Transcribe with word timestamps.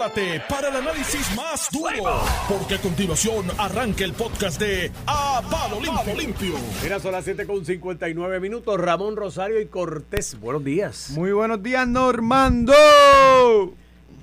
prepárate 0.00 0.42
para 0.48 0.68
el 0.68 0.76
análisis 0.76 1.36
más 1.36 1.68
duro, 1.70 2.22
porque 2.48 2.76
a 2.76 2.78
continuación 2.78 3.46
arranca 3.58 4.02
el 4.04 4.14
podcast 4.14 4.58
de 4.58 4.90
A 5.06 5.42
Palo 5.50 5.78
Limpio. 5.80 6.14
Limpio. 6.16 6.54
Mira, 6.82 6.98
son 7.00 7.12
las 7.12 7.24
7 7.24 7.46
con 7.46 7.64
59 7.64 8.40
minutos. 8.40 8.80
Ramón 8.80 9.16
Rosario 9.16 9.60
y 9.60 9.66
Cortés, 9.66 10.40
buenos 10.40 10.64
días. 10.64 11.10
Muy 11.10 11.32
buenos 11.32 11.62
días, 11.62 11.86
Normando. 11.86 12.72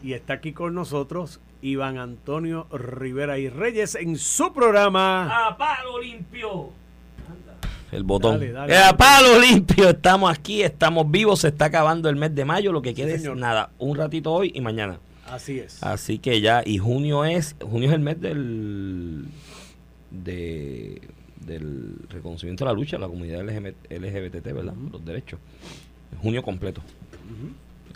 Y 0.03 0.13
está 0.13 0.33
aquí 0.33 0.51
con 0.51 0.73
nosotros 0.73 1.39
Iván 1.61 1.99
Antonio 1.99 2.65
Rivera 2.71 3.37
y 3.37 3.49
Reyes 3.49 3.93
en 3.95 4.17
su 4.17 4.53
programa. 4.53 5.47
A 5.47 5.57
palo 5.57 5.99
limpio. 6.01 6.69
El 7.91 8.03
botón. 8.03 8.33
Dale, 8.39 8.51
dale, 8.51 8.73
Eh, 8.73 8.77
a 8.83 8.97
palo 8.97 9.39
limpio. 9.39 9.89
Estamos 9.89 10.35
aquí, 10.35 10.63
estamos 10.63 11.09
vivos. 11.09 11.41
Se 11.41 11.49
está 11.49 11.65
acabando 11.65 12.09
el 12.09 12.15
mes 12.15 12.33
de 12.33 12.45
mayo. 12.45 12.71
Lo 12.71 12.81
que 12.81 12.93
queda 12.95 13.13
es 13.13 13.21
señor. 13.21 13.37
nada. 13.37 13.69
Un 13.77 13.95
ratito 13.95 14.33
hoy 14.33 14.51
y 14.55 14.59
mañana. 14.61 14.99
Así 15.29 15.59
es. 15.59 15.83
Así 15.83 16.19
que 16.19 16.41
ya. 16.41 16.63
Y 16.65 16.77
junio 16.77 17.25
es. 17.25 17.55
Junio 17.61 17.89
es 17.89 17.95
el 17.95 18.01
mes 18.01 18.19
del. 18.21 19.25
De, 20.09 21.01
del 21.45 21.95
reconocimiento 22.09 22.63
de 22.63 22.71
la 22.71 22.73
lucha 22.75 22.97
de 22.97 23.01
la 23.01 23.07
comunidad 23.07 23.43
LGBT, 23.43 23.91
LGBT 23.91 24.45
¿verdad? 24.53 24.73
Los 24.91 25.03
derechos. 25.03 25.39
Junio 26.21 26.41
completo. 26.41 26.81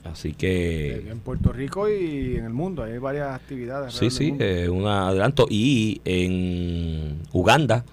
Así 0.03 0.33
que. 0.33 1.09
En 1.09 1.19
Puerto 1.19 1.53
Rico 1.53 1.89
y 1.89 2.35
en 2.35 2.45
el 2.45 2.53
mundo 2.53 2.83
hay 2.83 2.97
varias 2.97 3.33
actividades. 3.33 3.93
Sí, 3.93 4.09
sí, 4.09 4.35
eh, 4.39 4.67
un 4.69 4.87
adelanto. 4.87 5.45
Y 5.49 6.01
en 6.05 7.21
Uganda 7.31 7.85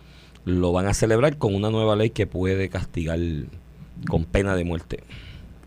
lo 0.45 0.73
van 0.73 0.87
a 0.87 0.95
celebrar 0.95 1.37
con 1.37 1.55
una 1.55 1.71
nueva 1.71 1.95
ley 1.95 2.11
que 2.11 2.27
puede 2.27 2.69
castigar 2.69 3.19
con 4.09 4.25
pena 4.25 4.57
de 4.57 4.65
muerte 4.65 5.03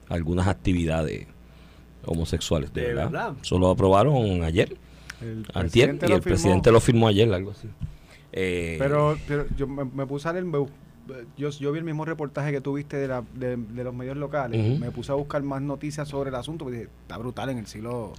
algunas 0.09 0.47
actividades 0.47 1.27
homosexuales. 2.05 2.73
De, 2.73 2.81
¿De 2.81 2.87
verdad. 2.87 3.05
verdad? 3.11 3.33
Eso 3.41 3.59
lo 3.59 3.69
aprobaron 3.69 4.43
ayer, 4.43 4.75
El 5.21 5.45
antier, 5.53 5.89
y 5.89 5.91
el 5.91 5.99
firmó. 6.09 6.21
presidente 6.21 6.71
lo 6.71 6.79
firmó 6.79 7.07
ayer, 7.07 7.31
algo 7.33 7.51
así. 7.51 7.67
Eh, 8.33 8.77
Pero, 8.79 9.17
pero 9.27 9.45
yo 9.57 9.67
me, 9.67 9.83
me 9.85 10.05
puse 10.07 10.27
a 10.29 10.33
leer, 10.33 10.45
me- 10.45 10.65
yo, 11.37 11.49
yo 11.49 11.71
vi 11.71 11.79
el 11.79 11.83
mismo 11.83 12.05
reportaje 12.05 12.51
que 12.51 12.61
tuviste 12.61 12.95
de, 12.97 13.07
la, 13.07 13.23
de, 13.35 13.57
de 13.57 13.83
los 13.83 13.93
medios 13.93 14.15
locales. 14.15 14.79
Me 14.79 14.91
puse 14.91 15.11
a 15.11 15.15
buscar 15.15 15.41
más 15.43 15.61
noticias 15.61 16.07
sobre 16.07 16.29
el 16.29 16.35
asunto 16.35 16.63
porque 16.65 16.77
dije, 16.79 16.89
está 17.01 17.17
brutal 17.17 17.49
en 17.49 17.57
el 17.57 17.67
siglo. 17.67 18.13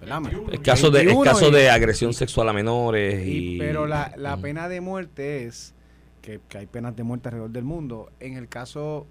el 0.00 0.62
caso, 0.62 0.90
de, 0.90 1.00
el 1.00 1.06
21 1.08 1.24
caso 1.24 1.48
y- 1.48 1.52
de 1.52 1.68
agresión 1.70 2.14
sexual 2.14 2.48
a 2.48 2.52
menores. 2.54 3.26
Y, 3.26 3.56
y- 3.56 3.58
pero 3.58 3.86
la, 3.86 4.14
la 4.16 4.36
pena 4.38 4.68
de 4.68 4.80
muerte 4.80 5.44
es 5.44 5.74
que, 6.22 6.40
que 6.48 6.58
hay 6.58 6.66
penas 6.66 6.96
de 6.96 7.02
muerte 7.02 7.28
alrededor 7.28 7.50
del 7.50 7.64
mundo. 7.64 8.08
En 8.20 8.36
el 8.36 8.48
caso 8.48 9.06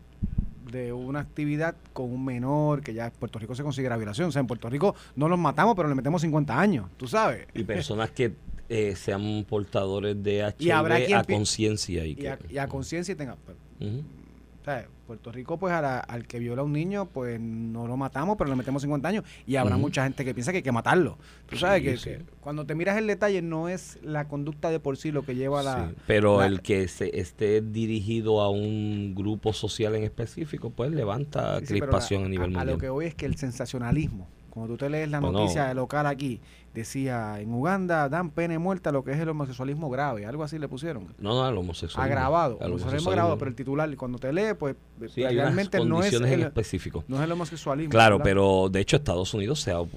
de 0.72 0.94
una 0.94 1.20
actividad 1.20 1.76
con 1.94 2.12
un 2.12 2.24
menor, 2.24 2.82
que 2.82 2.94
ya 2.94 3.06
en 3.06 3.12
Puerto 3.12 3.40
Rico 3.40 3.56
se 3.56 3.64
considera 3.64 3.98
violación. 3.98 4.30
O 4.30 4.32
sea, 4.32 4.40
en 4.40 4.48
Puerto 4.48 4.70
Rico 4.70 4.96
no 5.16 5.28
los 5.28 5.40
matamos, 5.40 5.76
pero 5.76 5.90
le 5.90 5.96
metemos 5.96 6.22
50 6.22 6.60
años, 6.60 6.88
tú 6.98 7.08
sabes. 7.08 7.48
y 7.54 7.64
personas 7.64 8.12
que 8.12 8.34
eh, 8.70 8.96
sean 8.96 9.46
portadores 9.48 10.22
de 10.22 10.54
Y 10.60 10.70
habrá 10.72 11.00
HIV 11.00 11.06
quien 11.06 11.18
a 11.20 11.24
conciencia. 11.24 12.06
Y, 12.06 12.18
Y 12.50 12.58
a, 12.58 12.68
conciencia 12.68 13.14
y 13.14 13.16
tenga... 13.16 13.38
pero, 13.46 13.58
Ujú. 13.80 14.04
Sea, 14.72 14.88
Puerto 15.08 15.32
Rico, 15.32 15.58
pues 15.58 15.74
a 15.74 15.82
la- 15.82 16.00
al 16.00 16.28
que 16.28 16.38
viola 16.40 16.62
a 16.62 16.66
un 16.66 16.74
niño, 16.74 17.06
pues 17.06 17.40
no 17.40 17.88
lo 17.88 17.96
matamos, 17.96 18.36
pero 18.38 18.50
le 18.50 18.56
metemos 18.58 18.82
50 18.82 19.08
años. 19.08 19.24
Y 19.46 19.56
habrá 19.56 19.78
mucha 19.78 20.04
gente 20.04 20.26
que 20.26 20.34
piensa 20.34 20.52
que 20.52 20.58
hay 20.58 20.64
que 20.64 20.72
matarlo. 20.72 21.18
Tú 21.46 21.56
sabes 21.56 21.80
Sí, 21.82 21.86
que, 21.86 21.98
sí. 21.98 22.04
que 22.10 22.26
cuando 22.42 22.66
te 22.66 22.76
miras 22.76 22.98
el 22.98 23.08
detalle 23.08 23.42
no 23.42 23.70
es 23.70 23.98
la 24.04 24.28
conducta 24.28 24.70
de 24.70 24.80
por 24.80 24.98
sí 24.98 25.12
lo 25.12 25.24
que 25.24 25.36
lleva 25.36 25.62
a 25.62 25.64
la... 25.64 25.88
Sí, 25.90 25.96
pero 26.08 26.40
la- 26.40 26.48
el 26.48 26.62
que 26.62 26.88
se 26.90 27.20
esté 27.20 27.62
dirigido 27.62 28.42
a 28.42 28.50
un 28.50 29.16
grupo 29.16 29.54
social 29.54 29.96
en 29.96 30.04
específico, 30.04 30.70
pues 30.72 30.92
levanta 30.92 31.62
crispación 31.66 32.22
la- 32.24 32.28
a 32.28 32.30
nivel 32.30 32.44
a, 32.46 32.48
mundial. 32.50 32.68
lo 32.68 32.78
que 32.78 32.90
voy 32.90 33.06
es 33.06 33.16
que 33.16 33.26
el 33.26 33.38
sensacionalismo, 33.38 34.28
cuando 34.58 34.74
tú 34.74 34.78
te 34.78 34.90
lees 34.90 35.10
la 35.10 35.20
Bueno. 35.20 35.40
noticia 35.40 35.74
local 35.74 36.06
aquí, 36.08 36.40
decía, 36.74 37.40
en 37.40 37.54
Uganda 37.54 38.08
dan 38.10 38.30
pena 38.30 38.54
de 38.54 38.60
muerte 38.60 38.90
a 38.90 38.92
lo 38.92 39.04
que 39.04 39.12
es 39.12 39.20
el 39.20 39.30
homosexualismo 39.30 39.90
grave, 39.90 40.26
algo 40.26 40.44
así 40.44 40.60
le 40.60 40.68
pusieron. 40.68 41.06
No, 41.20 41.34
no, 41.36 41.44
al 41.44 41.58
homosexual. 41.58 42.06
Agravado, 42.06 42.58
Al 42.60 42.68
homosexualismo 42.72 42.74
homosexualismo. 42.76 43.12
agravado, 43.12 43.38
pero 43.38 43.50
el 43.50 43.56
titular, 43.56 43.96
cuando 43.96 44.20
te 44.20 44.34
lee, 44.34 44.54
pues 44.58 44.76
Sí, 45.14 45.24
realmente 45.24 45.84
no 45.84 46.04
es, 46.04 46.14
en 46.14 46.26
el, 46.26 46.42
específico. 46.44 47.04
no 47.08 47.18
es 47.18 47.24
el 47.24 47.32
homosexualismo. 47.32 47.90
Claro, 47.92 48.18
¿verdad? 48.18 48.24
pero 48.30 48.70
de 48.70 48.80
hecho 48.82 48.98
Estados 48.98 49.34
Unidos 49.34 49.60
se 49.62 49.72
ha 49.72 49.80
o 49.80 49.90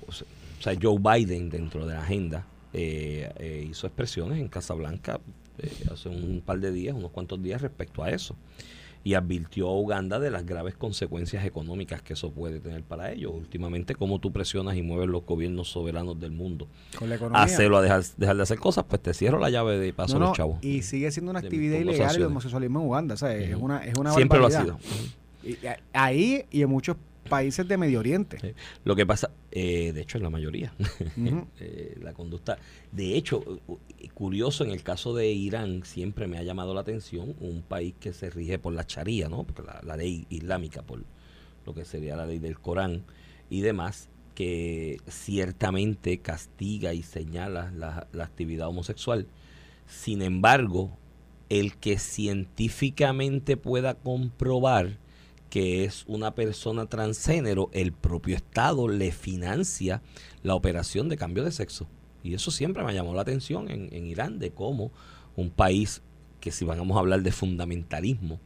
sea, 0.60 0.74
Joe 0.80 0.98
Biden 0.98 1.50
dentro 1.50 1.86
de 1.86 1.94
la 1.94 2.02
agenda 2.02 2.44
eh, 2.72 3.30
eh, 3.38 3.66
hizo 3.70 3.86
expresiones 3.86 4.38
en 4.38 4.48
Casa 4.48 4.74
Blanca 4.74 5.18
eh, 5.58 5.72
hace 5.92 6.08
un 6.08 6.42
par 6.44 6.60
de 6.60 6.70
días, 6.72 6.94
unos 6.94 7.10
cuantos 7.10 7.42
días 7.42 7.60
respecto 7.62 8.02
a 8.02 8.10
eso. 8.10 8.36
Y 9.02 9.14
advirtió 9.14 9.68
a 9.68 9.78
Uganda 9.78 10.18
de 10.18 10.30
las 10.30 10.44
graves 10.44 10.76
consecuencias 10.76 11.44
económicas 11.46 12.02
que 12.02 12.12
eso 12.12 12.30
puede 12.32 12.60
tener 12.60 12.82
para 12.82 13.10
ellos. 13.12 13.32
Últimamente, 13.34 13.94
cómo 13.94 14.18
tú 14.18 14.30
presionas 14.30 14.76
y 14.76 14.82
mueves 14.82 15.08
los 15.08 15.24
gobiernos 15.24 15.68
soberanos 15.70 16.20
del 16.20 16.32
mundo 16.32 16.66
Con 16.98 17.08
la 17.08 17.14
economía. 17.14 17.40
a 17.40 17.44
hacerlo, 17.44 17.78
a 17.78 17.82
dejar, 17.82 18.02
dejar 18.18 18.36
de 18.36 18.42
hacer 18.42 18.58
cosas, 18.58 18.84
pues 18.88 19.00
te 19.00 19.14
cierro 19.14 19.38
la 19.38 19.48
llave 19.48 19.78
de 19.78 19.92
paso 19.94 20.18
No, 20.18 20.26
a 20.26 20.28
los 20.28 20.36
chavos. 20.36 20.58
y 20.62 20.82
sigue 20.82 21.10
siendo 21.12 21.30
una 21.30 21.40
de 21.40 21.46
actividad 21.46 21.78
ilegal 21.78 22.14
el 22.14 22.24
homosexualismo 22.24 22.80
en 22.80 22.86
Uganda, 22.86 23.16
¿sabes? 23.16 23.48
Es 23.48 23.56
una, 23.56 23.84
es 23.86 23.94
una 23.98 24.12
Siempre 24.12 24.38
lo 24.38 24.46
ha 24.46 24.48
barbaridad. 24.50 24.78
sido. 24.78 25.50
Y- 25.52 25.56
ahí 25.94 26.44
y 26.50 26.60
en 26.60 26.68
muchos 26.68 26.96
países 27.30 27.66
de 27.66 27.78
Medio 27.78 28.00
Oriente. 28.00 28.38
Sí. 28.38 28.52
Lo 28.84 28.94
que 28.94 29.06
pasa, 29.06 29.30
eh, 29.50 29.92
de 29.92 30.02
hecho, 30.02 30.18
en 30.18 30.24
la 30.24 30.30
mayoría, 30.30 30.74
eh, 31.60 31.98
la 32.02 32.12
conducta. 32.12 32.58
De 32.92 33.16
hecho, 33.16 33.42
curioso, 34.12 34.64
en 34.64 34.70
el 34.70 34.82
caso 34.82 35.14
de 35.14 35.30
Irán, 35.30 35.84
siempre 35.84 36.26
me 36.26 36.36
ha 36.36 36.42
llamado 36.42 36.74
la 36.74 36.82
atención 36.82 37.34
un 37.40 37.62
país 37.62 37.94
que 37.98 38.12
se 38.12 38.28
rige 38.28 38.58
por 38.58 38.74
la 38.74 38.86
charía, 38.86 39.30
¿no? 39.30 39.44
Porque 39.44 39.62
la, 39.62 39.80
la 39.82 39.96
ley 39.96 40.26
islámica, 40.28 40.82
por 40.82 41.02
lo 41.64 41.74
que 41.74 41.86
sería 41.86 42.16
la 42.16 42.26
ley 42.26 42.38
del 42.38 42.58
Corán 42.58 43.04
y 43.48 43.62
demás, 43.62 44.10
que 44.34 45.00
ciertamente 45.08 46.18
castiga 46.18 46.92
y 46.92 47.02
señala 47.02 47.72
la, 47.72 48.06
la 48.12 48.24
actividad 48.24 48.68
homosexual. 48.68 49.26
Sin 49.86 50.22
embargo, 50.22 50.96
el 51.50 51.76
que 51.76 51.98
científicamente 51.98 53.56
pueda 53.56 53.94
comprobar 53.94 54.98
que 55.50 55.84
es 55.84 56.04
una 56.06 56.34
persona 56.34 56.86
transgénero, 56.86 57.68
el 57.72 57.92
propio 57.92 58.36
Estado 58.36 58.88
le 58.88 59.12
financia 59.12 60.00
la 60.42 60.54
operación 60.54 61.08
de 61.08 61.16
cambio 61.16 61.44
de 61.44 61.52
sexo. 61.52 61.88
Y 62.22 62.34
eso 62.34 62.50
siempre 62.50 62.84
me 62.84 62.94
llamó 62.94 63.14
la 63.14 63.22
atención 63.22 63.70
en, 63.70 63.88
en 63.92 64.06
Irán, 64.06 64.38
de 64.38 64.52
cómo 64.52 64.92
un 65.36 65.50
país 65.50 66.02
que 66.40 66.52
si 66.52 66.64
vamos 66.64 66.96
a 66.96 67.00
hablar 67.00 67.22
de 67.22 67.32
fundamentalismo 67.32 68.40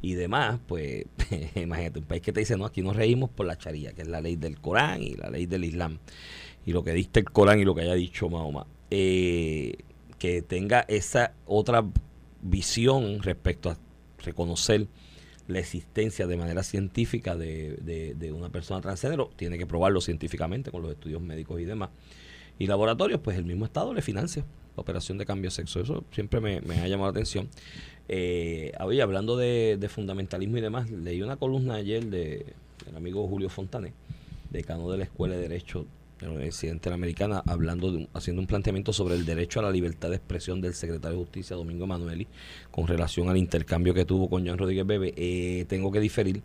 y 0.00 0.14
demás, 0.14 0.60
pues 0.66 1.06
imagínate, 1.54 1.98
un 1.98 2.04
país 2.04 2.22
que 2.22 2.32
te 2.32 2.40
dice, 2.40 2.56
no, 2.56 2.66
aquí 2.66 2.82
nos 2.82 2.96
reímos 2.96 3.30
por 3.30 3.46
la 3.46 3.56
charía, 3.56 3.92
que 3.92 4.02
es 4.02 4.08
la 4.08 4.20
ley 4.20 4.36
del 4.36 4.60
Corán 4.60 5.02
y 5.02 5.14
la 5.14 5.30
ley 5.30 5.46
del 5.46 5.64
Islam. 5.64 5.98
Y 6.66 6.72
lo 6.72 6.84
que 6.84 6.92
dicta 6.92 7.20
el 7.20 7.30
Corán 7.30 7.60
y 7.60 7.64
lo 7.64 7.74
que 7.74 7.82
haya 7.82 7.94
dicho 7.94 8.28
Mahoma. 8.28 8.66
Eh, 8.90 9.76
que 10.18 10.42
tenga 10.42 10.80
esa 10.88 11.34
otra 11.46 11.84
visión 12.42 13.22
respecto 13.22 13.70
a 13.70 13.78
reconocer 14.18 14.86
la 15.46 15.58
existencia 15.58 16.26
de 16.26 16.36
manera 16.36 16.62
científica 16.62 17.36
de, 17.36 17.76
de- 17.82 18.32
una 18.32 18.48
persona 18.48 18.80
transgénero, 18.80 19.30
tiene 19.36 19.58
que 19.58 19.66
probarlo 19.66 20.00
científicamente 20.00 20.70
con 20.70 20.82
los 20.82 20.90
estudios 20.90 21.20
médicos 21.20 21.60
y 21.60 21.64
demás. 21.64 21.90
Y 22.58 22.66
laboratorios, 22.66 23.20
pues 23.20 23.36
el 23.36 23.44
mismo 23.44 23.64
Estado 23.64 23.92
le 23.92 24.02
financia 24.02 24.44
la 24.76 24.80
operación 24.80 25.18
de 25.18 25.26
cambio 25.26 25.50
de 25.50 25.54
sexo. 25.56 25.80
Eso 25.80 26.04
siempre 26.12 26.40
me, 26.40 26.56
ha 26.56 26.88
llamado 26.88 27.04
la 27.06 27.10
atención. 27.10 27.48
Eh, 28.08 28.72
hablando 29.00 29.36
de, 29.36 29.76
de 29.78 29.88
fundamentalismo 29.88 30.58
y 30.58 30.60
demás, 30.60 30.90
leí 30.90 31.22
una 31.22 31.36
columna 31.36 31.74
ayer 31.74 32.04
de, 32.06 32.46
del 32.86 32.96
amigo 32.96 33.26
Julio 33.28 33.48
Fontané, 33.48 33.92
decano 34.50 34.90
de 34.90 34.98
la 34.98 35.04
Escuela 35.04 35.34
de 35.36 35.42
Derecho 35.42 35.86
de 36.24 36.30
la 36.30 36.34
Universidad 36.36 36.72
Interamericana, 36.72 37.42
hablando 37.46 37.92
de 37.92 38.08
haciendo 38.14 38.40
un 38.42 38.46
planteamiento 38.46 38.92
sobre 38.92 39.14
el 39.14 39.24
derecho 39.26 39.60
a 39.60 39.62
la 39.62 39.70
libertad 39.70 40.10
de 40.10 40.16
expresión 40.16 40.60
del 40.60 40.74
secretario 40.74 41.18
de 41.18 41.24
Justicia, 41.24 41.56
Domingo 41.56 41.84
Emanueli, 41.84 42.26
con 42.70 42.86
relación 42.86 43.28
al 43.28 43.36
intercambio 43.36 43.94
que 43.94 44.04
tuvo 44.04 44.28
con 44.28 44.44
Jean 44.44 44.58
Rodríguez 44.58 44.86
Bebe. 44.86 45.12
Eh, 45.16 45.64
tengo 45.68 45.92
que 45.92 46.00
diferir 46.00 46.42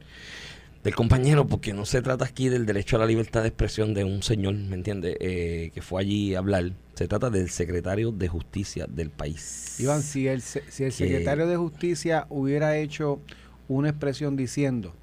del 0.84 0.96
compañero, 0.96 1.46
porque 1.46 1.74
no 1.74 1.86
se 1.86 2.02
trata 2.02 2.24
aquí 2.26 2.48
del 2.48 2.66
derecho 2.66 2.96
a 2.96 3.00
la 3.00 3.06
libertad 3.06 3.42
de 3.42 3.50
expresión 3.50 3.94
de 3.94 4.06
un 4.06 4.24
señor, 4.24 4.54
¿me 4.56 4.76
entiende? 4.76 5.18
Eh, 5.20 5.72
que 5.74 5.82
fue 5.82 6.02
allí 6.02 6.36
a 6.36 6.40
hablar. 6.40 6.72
Se 6.96 7.08
trata 7.08 7.30
del 7.30 7.50
secretario 7.50 8.12
de 8.12 8.28
justicia 8.30 8.86
del 8.88 9.10
país. 9.10 9.78
Iván, 9.80 10.02
si 10.02 10.28
el, 10.28 10.42
si 10.42 10.60
el 10.60 10.66
Que- 10.66 10.92
secretario 10.92 11.48
de 11.48 11.56
Justicia 11.58 12.28
hubiera 12.30 12.78
hecho 12.78 13.20
una 13.68 13.90
expresión 13.90 14.36
diciendo 14.36 14.94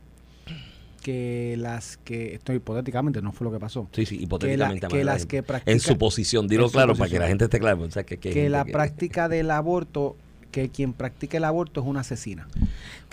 que 1.06 1.54
las 1.56 1.98
que, 1.98 2.34
esto 2.34 2.52
hipotéticamente 2.52 3.22
no 3.22 3.30
fue 3.30 3.44
lo 3.44 3.52
que 3.52 3.60
pasó, 3.60 3.88
Sí, 3.92 4.04
sí, 4.06 4.18
hipotéticamente. 4.20 4.80
que 4.80 4.86
Amanda, 4.96 5.04
las 5.12 5.24
que 5.24 5.36
en 5.36 5.44
practican- 5.44 5.78
su 5.78 5.96
posición, 5.98 6.48
dilo 6.48 6.64
en 6.64 6.70
claro 6.72 6.94
para 6.94 6.96
que 6.96 6.98
posición. 7.02 7.22
la 7.22 7.28
gente 7.28 7.44
esté 7.44 7.60
clara. 7.60 7.76
o 7.80 7.88
sea, 7.92 8.02
que, 8.02 8.16
que 8.16 8.30
que 8.30 8.48
la 8.50 8.64
que- 8.64 8.72
práctica 8.72 9.28
del 9.28 9.52
aborto, 9.52 10.16
que 10.50 10.68
quien 10.70 10.92
practica 10.92 11.36
el 11.36 11.44
aborto 11.44 11.80
es 11.80 11.86
una 11.86 12.00
asesina. 12.00 12.48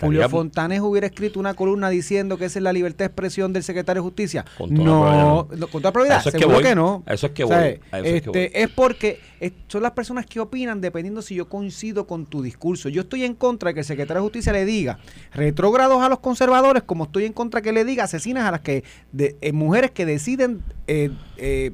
Julio 0.00 0.28
Fontanes 0.28 0.80
hubiera 0.80 1.06
escrito 1.06 1.40
una 1.40 1.54
columna 1.54 1.90
diciendo 1.90 2.36
que 2.38 2.46
esa 2.46 2.58
es 2.58 2.62
la 2.62 2.72
libertad 2.72 2.98
de 2.98 3.06
expresión 3.06 3.52
del 3.52 3.62
secretario 3.62 4.02
de 4.02 4.04
Justicia. 4.04 4.44
Con 4.58 4.74
toda 4.74 4.84
no, 4.84 5.48
no, 5.56 5.66
con 5.68 5.82
toda 5.82 5.92
probabilidad, 5.92 6.20
eso 6.20 6.28
es 6.28 6.34
que 6.34 6.38
seguro 6.40 6.56
voy, 6.56 6.64
que 6.64 6.74
no. 6.74 7.02
eso 7.06 7.26
es 7.26 7.32
que 7.32 7.44
voy, 7.44 7.54
es 7.54 7.80
que 7.90 8.16
este, 8.16 8.62
es 8.62 8.68
porque 8.70 9.20
son 9.68 9.82
las 9.82 9.92
personas 9.92 10.26
que 10.26 10.40
opinan 10.40 10.80
dependiendo 10.80 11.20
si 11.22 11.34
yo 11.34 11.48
coincido 11.48 12.06
con 12.06 12.26
tu 12.26 12.42
discurso. 12.42 12.88
Yo 12.88 13.02
estoy 13.02 13.24
en 13.24 13.34
contra 13.34 13.68
de 13.70 13.74
que 13.74 13.80
el 13.80 13.86
secretario 13.86 14.22
de 14.22 14.24
Justicia 14.24 14.52
le 14.52 14.64
diga 14.64 14.98
retrógrados 15.32 16.02
a 16.02 16.08
los 16.08 16.20
conservadores, 16.20 16.82
como 16.82 17.04
estoy 17.04 17.24
en 17.24 17.32
contra 17.32 17.60
que 17.62 17.72
le 17.72 17.84
diga 17.84 18.04
asesinas 18.04 18.44
a 18.44 18.52
las 18.52 18.60
que 18.60 18.84
de, 19.12 19.36
eh, 19.40 19.52
mujeres 19.52 19.90
que 19.90 20.06
deciden 20.06 20.62
eh, 20.86 21.10
eh, 21.36 21.72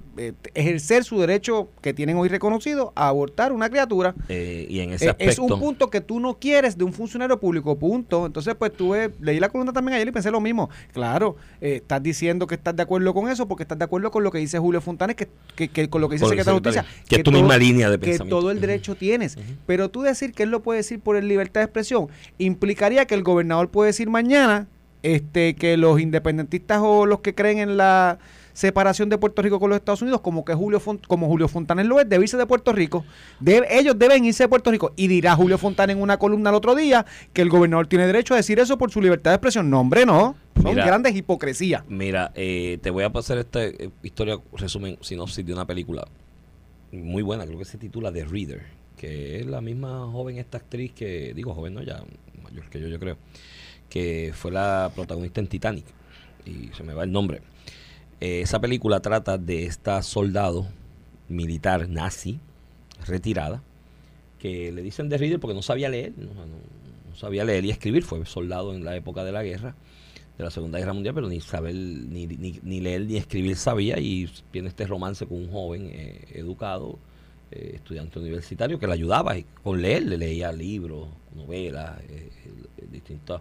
ejercer 0.55 1.05
su 1.05 1.21
derecho 1.21 1.69
que 1.81 1.93
tienen 1.93 2.17
hoy 2.17 2.29
reconocido 2.29 2.93
a 2.97 3.09
abortar 3.09 3.53
una 3.53 3.69
criatura. 3.69 4.15
y 4.29 4.81
en 4.81 4.93
ese 4.93 5.11
aspecto, 5.11 5.31
es 5.31 5.39
un 5.39 5.61
punto 5.61 5.91
que 5.91 6.01
tú 6.01 6.21
no 6.21 6.39
quieres 6.39 6.77
de 6.77 6.85
un 6.85 6.93
funcionario 6.93 7.39
público, 7.39 7.79
punto. 7.91 8.27
Entonces, 8.27 8.55
pues 8.55 8.73
tuve, 8.73 9.11
leí 9.21 9.41
la 9.41 9.49
columna 9.49 9.73
también 9.73 9.97
ayer 9.97 10.07
y 10.07 10.13
pensé 10.13 10.31
lo 10.31 10.41
mismo. 10.41 10.71
Claro, 10.93 11.37
estás 11.61 12.01
diciendo 12.01 12.47
que 12.47 12.55
estás 12.55 12.77
de 12.77 12.83
acuerdo 12.83 13.13
con 13.13 13.29
eso 13.29 13.49
porque 13.49 13.65
estás 13.65 13.79
de 13.79 13.85
acuerdo 13.85 14.13
con 14.13 14.23
lo 14.23 14.31
que 14.31 14.39
dice 14.39 14.59
Julio 14.61 14.81
Fontanes, 14.81 15.17
que, 15.17 15.29
que, 15.69 15.91
con 15.91 16.01
lo 16.01 16.09
que 16.09 16.15
dice 16.15 16.27
el 16.27 16.31
secretario 16.31 16.61
de 16.61 16.71
Justicia. 16.71 17.05
Que, 17.09 17.17
es 17.17 17.23
tu 17.25 17.33
misma 17.33 17.57
línea 17.57 17.91
de 17.91 17.99
pensamiento. 17.99 18.25
Que 18.25 18.31
todo 18.31 18.51
el 18.53 18.61
derecho 18.61 18.95
tienes. 18.95 19.37
Pero 19.67 19.91
tú 19.91 20.03
decir 20.03 20.33
que 20.33 20.45
él 20.45 20.51
lo 20.51 20.63
puede 20.63 20.79
decir 20.79 21.01
por 21.01 21.17
el 21.17 21.27
libertad 21.27 21.61
de 21.61 21.65
expresión 21.65 22.09
implicaría 22.39 23.07
que 23.07 23.15
el 23.15 23.25
gobernador 23.25 23.71
puede 23.71 23.89
decir 23.89 24.09
mañana 24.09 24.69
este 25.03 25.55
que 25.57 25.77
los 25.77 26.01
independentistas 26.01 26.81
o 26.83 27.07
los 27.07 27.21
que 27.21 27.35
creen 27.35 27.59
en 27.59 27.77
la 27.77 28.19
separación 28.61 29.09
de 29.09 29.17
Puerto 29.17 29.41
Rico 29.41 29.59
con 29.59 29.71
los 29.71 29.79
Estados 29.79 30.03
Unidos, 30.03 30.21
como 30.21 30.45
que 30.45 30.55
Julio 30.55 30.81
como 31.09 31.27
Julio 31.29 31.49
Fontanes 31.49 31.87
lo 31.87 31.99
es, 31.99 32.09
debe 32.09 32.25
irse 32.25 32.37
de 32.37 32.47
Puerto 32.47 32.73
Rico. 32.73 33.05
ellos 33.45 33.99
deben 33.99 34.25
irse 34.25 34.45
de 34.45 34.49
Puerto 34.49 34.71
Rico. 34.71 34.93
Y 34.97 35.09
dirá 35.09 35.35
Julio 35.35 35.57
Fontanes 35.57 35.97
en 35.97 36.03
una 36.03 36.19
columna 36.19 36.51
el 36.51 36.57
otro 36.57 36.75
día 36.75 37.07
que 37.33 37.41
el 37.41 37.49
gobernador 37.49 37.87
tiene 37.87 38.07
derecho 38.07 38.35
a 38.35 38.37
decir 38.37 38.59
eso 38.59 38.77
por 38.77 38.91
su 38.91 39.01
libertad 39.01 39.31
de 39.31 39.37
expresión. 39.37 39.71
No, 39.71 39.81
hombre, 39.81 40.05
no. 40.05 40.37
Son 40.63 40.75
grandes 40.75 41.17
hipocresías. 41.17 41.85
Mira, 41.89 42.33
eh, 42.35 42.79
te 42.83 42.91
voy 42.91 43.05
a 43.05 43.11
pasar 43.11 43.39
esta 43.39 43.65
eh, 43.65 43.91
historia, 44.03 44.39
resumen, 44.53 44.99
sinopsis 45.01 45.45
de 45.47 45.55
una 45.55 45.67
película 45.67 46.07
muy 46.93 47.23
buena, 47.23 47.47
creo 47.47 47.59
que 47.59 47.65
se 47.65 47.79
titula 47.79 48.13
The 48.13 48.25
Reader, 48.27 48.63
que 48.99 49.41
es 49.41 49.47
la 49.47 49.63
misma 49.63 50.07
joven 50.11 50.37
esta 50.37 50.59
actriz 50.59 50.93
que, 50.93 51.33
digo 51.35 51.55
joven, 51.55 51.75
no, 51.75 51.83
ya 51.83 52.03
mayor 52.43 52.69
que 52.69 52.81
yo, 52.81 52.89
yo 52.89 52.99
creo, 52.99 53.17
que 53.89 54.33
fue 54.35 54.51
la 54.51 54.91
protagonista 54.95 55.41
en 55.41 55.47
Titanic, 55.47 55.85
y 56.45 56.69
se 56.77 56.83
me 56.83 56.93
va 56.93 57.05
el 57.05 57.13
nombre. 57.13 57.41
Eh, 58.21 58.43
esa 58.43 58.61
película 58.61 59.01
trata 59.01 59.39
de 59.39 59.65
esta 59.65 60.03
soldado 60.03 60.67
militar 61.29 61.89
nazi, 61.89 62.39
retirada, 63.07 63.63
que 64.39 64.71
le 64.73 64.83
dicen 64.83 65.09
The 65.09 65.17
Reader 65.17 65.41
porque 65.41 65.55
no 65.55 65.63
sabía 65.63 65.89
leer, 65.89 66.13
no, 66.19 66.31
sabía 67.17 67.45
leer 67.45 67.65
y 67.65 67.71
escribir, 67.71 68.03
fue 68.03 68.25
soldado 68.27 68.75
en 68.75 68.85
la 68.85 68.95
época 68.95 69.25
de 69.25 69.33
la 69.33 69.43
guerra 69.43 69.75
de 70.37 70.45
la 70.45 70.51
Segunda 70.51 70.79
Guerra 70.79 70.93
Mundial, 70.93 71.15
pero 71.15 71.29
ni 71.29 71.41
saber, 71.41 71.75
ni, 71.75 72.27
ni, 72.27 72.81
leer 72.81 73.07
ni 73.07 73.17
escribir 73.17 73.57
sabía 73.57 73.99
y 73.99 74.31
tiene 74.51 74.69
este 74.69 74.87
romance 74.87 75.27
con 75.27 75.39
un 75.39 75.51
joven 75.51 75.91
eh, 75.93 76.27
educado, 76.35 76.99
eh, 77.51 77.73
estudiante 77.75 78.19
universitario, 78.19 78.79
que 78.79 78.87
le 78.87 78.93
ayudaba 78.93 79.35
con 79.63 79.81
leer, 79.81 80.03
le 80.05 80.19
leía 80.19 80.53
libros, 80.53 81.09
novelas, 81.35 81.99
distintas 82.91 83.41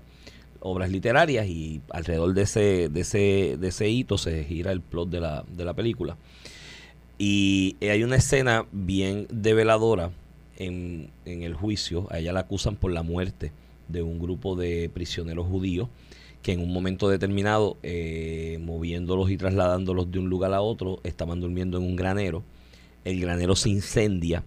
obras 0.62 0.90
literarias 0.90 1.48
y 1.48 1.82
alrededor 1.90 2.34
de 2.34 2.42
ese, 2.44 2.90
de 2.90 3.02
ese, 3.02 3.58
de 3.60 3.68
ese 3.68 3.90
hito 3.90 4.18
se 4.18 4.44
gira 4.44 4.72
el 4.72 4.82
plot 4.82 5.10
de 5.10 5.20
la, 5.20 5.46
de 5.52 5.66
la 5.66 5.74
película. 5.74 6.18
Y 7.18 7.76
hay 7.82 8.04
una 8.04 8.16
escena 8.16 8.66
bien 8.72 9.28
develadora 9.30 10.12
en, 10.58 11.10
en 11.26 11.44
el 11.44 11.54
juicio, 11.54 12.08
a 12.12 12.20
ella 12.20 12.34
la 12.34 12.42
acusan 12.42 12.76
por 12.76 12.92
la 12.92 13.04
muerte 13.04 13.52
de 13.88 14.02
un 14.02 14.20
grupo 14.20 14.56
de 14.56 14.90
prisioneros 14.94 15.48
judíos 15.48 15.90
que 16.42 16.54
en 16.54 16.62
un 16.62 16.72
momento 16.72 17.10
determinado, 17.10 17.78
eh, 17.84 18.60
moviéndolos 18.62 19.30
y 19.30 19.38
trasladándolos 19.38 20.12
de 20.12 20.20
un 20.20 20.30
lugar 20.30 20.54
a 20.54 20.62
otro, 20.62 21.00
estaban 21.04 21.42
durmiendo 21.42 21.78
en 21.78 21.84
un 21.84 21.96
granero. 21.96 22.44
El 23.04 23.20
granero 23.20 23.56
se 23.56 23.70
incendia 23.70 24.44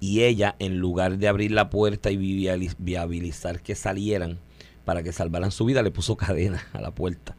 y 0.00 0.22
ella, 0.22 0.56
en 0.58 0.78
lugar 0.78 1.18
de 1.18 1.28
abrir 1.28 1.52
la 1.52 1.70
puerta 1.70 2.10
y 2.10 2.16
viabilizar 2.78 3.60
que 3.60 3.74
salieran 3.74 4.38
para 4.86 5.02
que 5.02 5.12
salvaran 5.12 5.50
su 5.50 5.66
vida, 5.66 5.82
le 5.82 5.90
puso 5.90 6.16
cadena 6.16 6.66
a 6.72 6.80
la 6.80 6.92
puerta. 6.92 7.36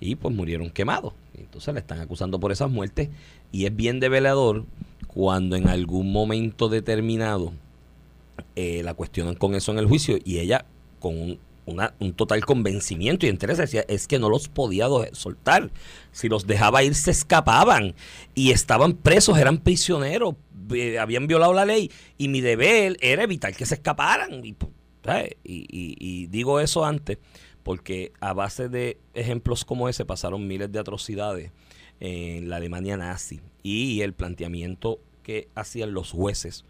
Y 0.00 0.16
pues 0.16 0.34
murieron 0.34 0.68
quemados. 0.70 1.14
Entonces 1.32 1.72
le 1.72 1.80
están 1.80 2.00
acusando 2.00 2.38
por 2.38 2.52
esas 2.52 2.70
muertes. 2.70 3.08
Y 3.50 3.64
es 3.64 3.74
bien 3.74 4.00
develador 4.00 4.66
cuando 5.06 5.56
en 5.56 5.68
algún 5.68 6.12
momento 6.12 6.68
determinado 6.68 7.52
eh, 8.54 8.82
la 8.84 8.94
cuestionan 8.94 9.34
con 9.34 9.54
eso 9.54 9.72
en 9.72 9.78
el 9.78 9.86
juicio 9.86 10.18
y 10.22 10.38
ella 10.38 10.66
con 11.00 11.38
un 11.66 12.12
total 12.14 12.44
convencimiento 12.44 13.26
y 13.26 13.28
interés. 13.28 13.58
Decía, 13.58 13.84
es 13.88 14.06
que 14.06 14.18
no 14.18 14.28
los 14.28 14.48
podía 14.48 14.86
soltar. 15.12 15.70
Si 16.12 16.28
los 16.28 16.46
dejaba 16.46 16.82
ir, 16.82 16.94
se 16.94 17.10
escapaban 17.10 17.94
y 18.34 18.50
estaban 18.50 18.94
presos, 18.94 19.38
eran 19.38 19.58
prisioneros, 19.58 20.34
eh, 20.74 20.98
habían 20.98 21.26
violado 21.26 21.52
la 21.52 21.64
ley 21.64 21.90
y 22.16 22.28
mi 22.28 22.40
deber 22.40 22.96
era 23.00 23.22
evitar 23.22 23.54
que 23.54 23.66
se 23.66 23.74
escaparan. 23.74 24.44
Y, 24.44 24.56
y, 25.44 26.26
digo 26.26 26.60
eso 26.60 26.84
antes 26.84 27.18
porque 27.62 28.12
a 28.20 28.32
base 28.32 28.68
de 28.68 28.98
ejemplos 29.14 29.64
como 29.64 29.88
ese 29.88 30.04
pasaron 30.04 30.46
miles 30.46 30.72
de 30.72 30.78
atrocidades 30.78 31.52
en 32.00 32.48
la 32.48 32.56
Alemania 32.56 32.96
nazi 32.96 33.40
y 33.62 34.00
el 34.00 34.14
planteamiento 34.14 35.00
que 35.22 35.48
hacían 35.54 35.92
los 35.92 36.12
jueces 36.12 36.64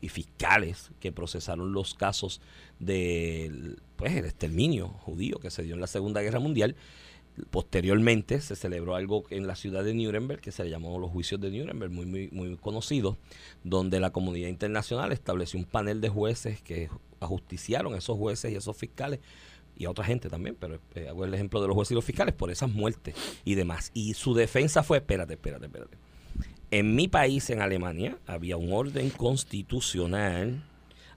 y 0.00 0.08
fiscales 0.08 0.90
que 0.98 1.12
procesaron 1.12 1.72
los 1.72 1.94
casos 1.94 2.40
del 2.78 3.78
pues, 3.96 4.16
el 4.16 4.24
exterminio 4.24 4.88
judío 4.88 5.38
que 5.38 5.50
se 5.50 5.62
dio 5.62 5.74
en 5.74 5.80
la 5.80 5.86
Segunda 5.86 6.22
Guerra 6.22 6.40
Mundial. 6.40 6.74
Posteriormente 7.50 8.40
se 8.40 8.56
celebró 8.56 8.96
algo 8.96 9.24
en 9.30 9.46
la 9.46 9.54
ciudad 9.54 9.84
de 9.84 9.94
Nuremberg 9.94 10.40
que 10.40 10.52
se 10.52 10.68
llamó 10.68 10.98
los 10.98 11.10
juicios 11.10 11.40
de 11.40 11.50
Nuremberg, 11.50 11.92
muy, 11.92 12.06
muy, 12.06 12.28
muy 12.32 12.56
conocidos, 12.56 13.16
donde 13.62 14.00
la 14.00 14.10
comunidad 14.10 14.48
internacional 14.48 15.12
estableció 15.12 15.58
un 15.58 15.66
panel 15.66 16.00
de 16.00 16.08
jueces 16.08 16.60
que 16.60 16.88
ajusticiaron 17.20 17.94
a 17.94 17.98
esos 17.98 18.16
jueces 18.18 18.52
y 18.52 18.56
esos 18.56 18.76
fiscales 18.76 19.20
y 19.76 19.86
a 19.86 19.90
otra 19.90 20.04
gente 20.04 20.28
también, 20.28 20.56
pero 20.58 20.78
eh, 20.94 21.08
hago 21.08 21.24
el 21.24 21.32
ejemplo 21.32 21.60
de 21.60 21.68
los 21.68 21.74
jueces 21.74 21.92
y 21.92 21.94
los 21.94 22.04
fiscales 22.04 22.34
por 22.34 22.50
esas 22.50 22.70
muertes 22.70 23.14
y 23.44 23.54
demás. 23.54 23.90
Y 23.94 24.14
su 24.14 24.34
defensa 24.34 24.82
fue, 24.82 24.98
espérate, 24.98 25.34
espérate, 25.34 25.66
espérate. 25.66 25.96
En 26.70 26.94
mi 26.94 27.08
país, 27.08 27.48
en 27.50 27.60
Alemania, 27.62 28.18
había 28.26 28.56
un 28.56 28.72
orden 28.72 29.10
constitucional 29.10 30.62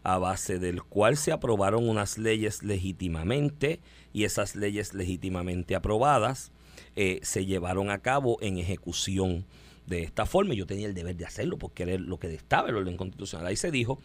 a 0.04 0.18
base 0.18 0.60
del 0.60 0.82
cual 0.84 1.18
se 1.18 1.32
aprobaron 1.32 1.88
unas 1.88 2.18
leyes 2.18 2.64
legítimamente 2.64 3.80
y 4.14 4.24
esas 4.24 4.56
leyes 4.56 4.94
legítimamente 4.94 5.76
aprobadas 5.76 6.52
eh, 6.96 7.20
se 7.24 7.46
llevaron 7.46 7.90
a 7.90 8.00
cabo 8.00 8.38
en 8.42 8.58
ejecución 8.58 9.46
de 9.88 10.04
esta 10.04 10.26
forma. 10.26 10.54
Yo 10.54 10.66
tenía 10.66 10.88
el 10.88 10.94
deber 10.94 11.16
de 11.16 11.26
hacerlo 11.26 11.58
porque 11.58 11.84
era 11.84 11.98
lo 11.98 12.18
que 12.18 12.34
estaba 12.34 12.70
el 12.70 12.76
orden 12.76 12.98
constitucional. 12.98 13.48
Ahí 13.48 13.56
se 13.56 13.72
dijo 13.72 14.00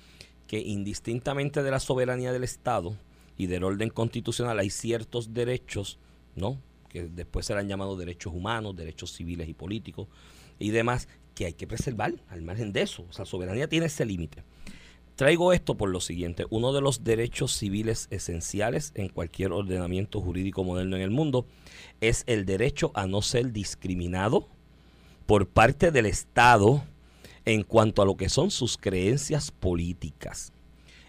que 0.48 0.58
indistintamente 0.58 1.62
de 1.62 1.70
la 1.70 1.78
soberanía 1.78 2.32
del 2.32 2.42
Estado 2.42 2.96
y 3.36 3.46
del 3.46 3.62
orden 3.62 3.90
constitucional 3.90 4.58
hay 4.58 4.70
ciertos 4.70 5.32
derechos, 5.32 6.00
¿no? 6.34 6.58
que 6.88 7.04
después 7.04 7.46
serán 7.46 7.68
llamados 7.68 7.98
derechos 7.98 8.32
humanos, 8.34 8.74
derechos 8.74 9.12
civiles 9.12 9.48
y 9.48 9.54
políticos 9.54 10.08
y 10.58 10.70
demás, 10.70 11.06
que 11.34 11.44
hay 11.44 11.52
que 11.52 11.66
preservar 11.66 12.14
al 12.30 12.42
margen 12.42 12.72
de 12.72 12.82
eso. 12.82 13.04
O 13.08 13.12
sea, 13.12 13.24
la 13.24 13.30
soberanía 13.30 13.68
tiene 13.68 13.86
ese 13.86 14.04
límite. 14.04 14.42
Traigo 15.14 15.52
esto 15.52 15.76
por 15.76 15.90
lo 15.90 16.00
siguiente. 16.00 16.46
Uno 16.48 16.72
de 16.72 16.80
los 16.80 17.04
derechos 17.04 17.52
civiles 17.52 18.08
esenciales 18.10 18.92
en 18.94 19.08
cualquier 19.08 19.52
ordenamiento 19.52 20.20
jurídico 20.20 20.64
moderno 20.64 20.96
en 20.96 21.02
el 21.02 21.10
mundo 21.10 21.46
es 22.00 22.24
el 22.26 22.46
derecho 22.46 22.90
a 22.94 23.06
no 23.06 23.20
ser 23.20 23.52
discriminado 23.52 24.48
por 25.26 25.46
parte 25.48 25.90
del 25.90 26.06
Estado 26.06 26.84
en 27.48 27.62
cuanto 27.62 28.02
a 28.02 28.04
lo 28.04 28.18
que 28.18 28.28
son 28.28 28.50
sus 28.50 28.76
creencias 28.76 29.50
políticas. 29.50 30.52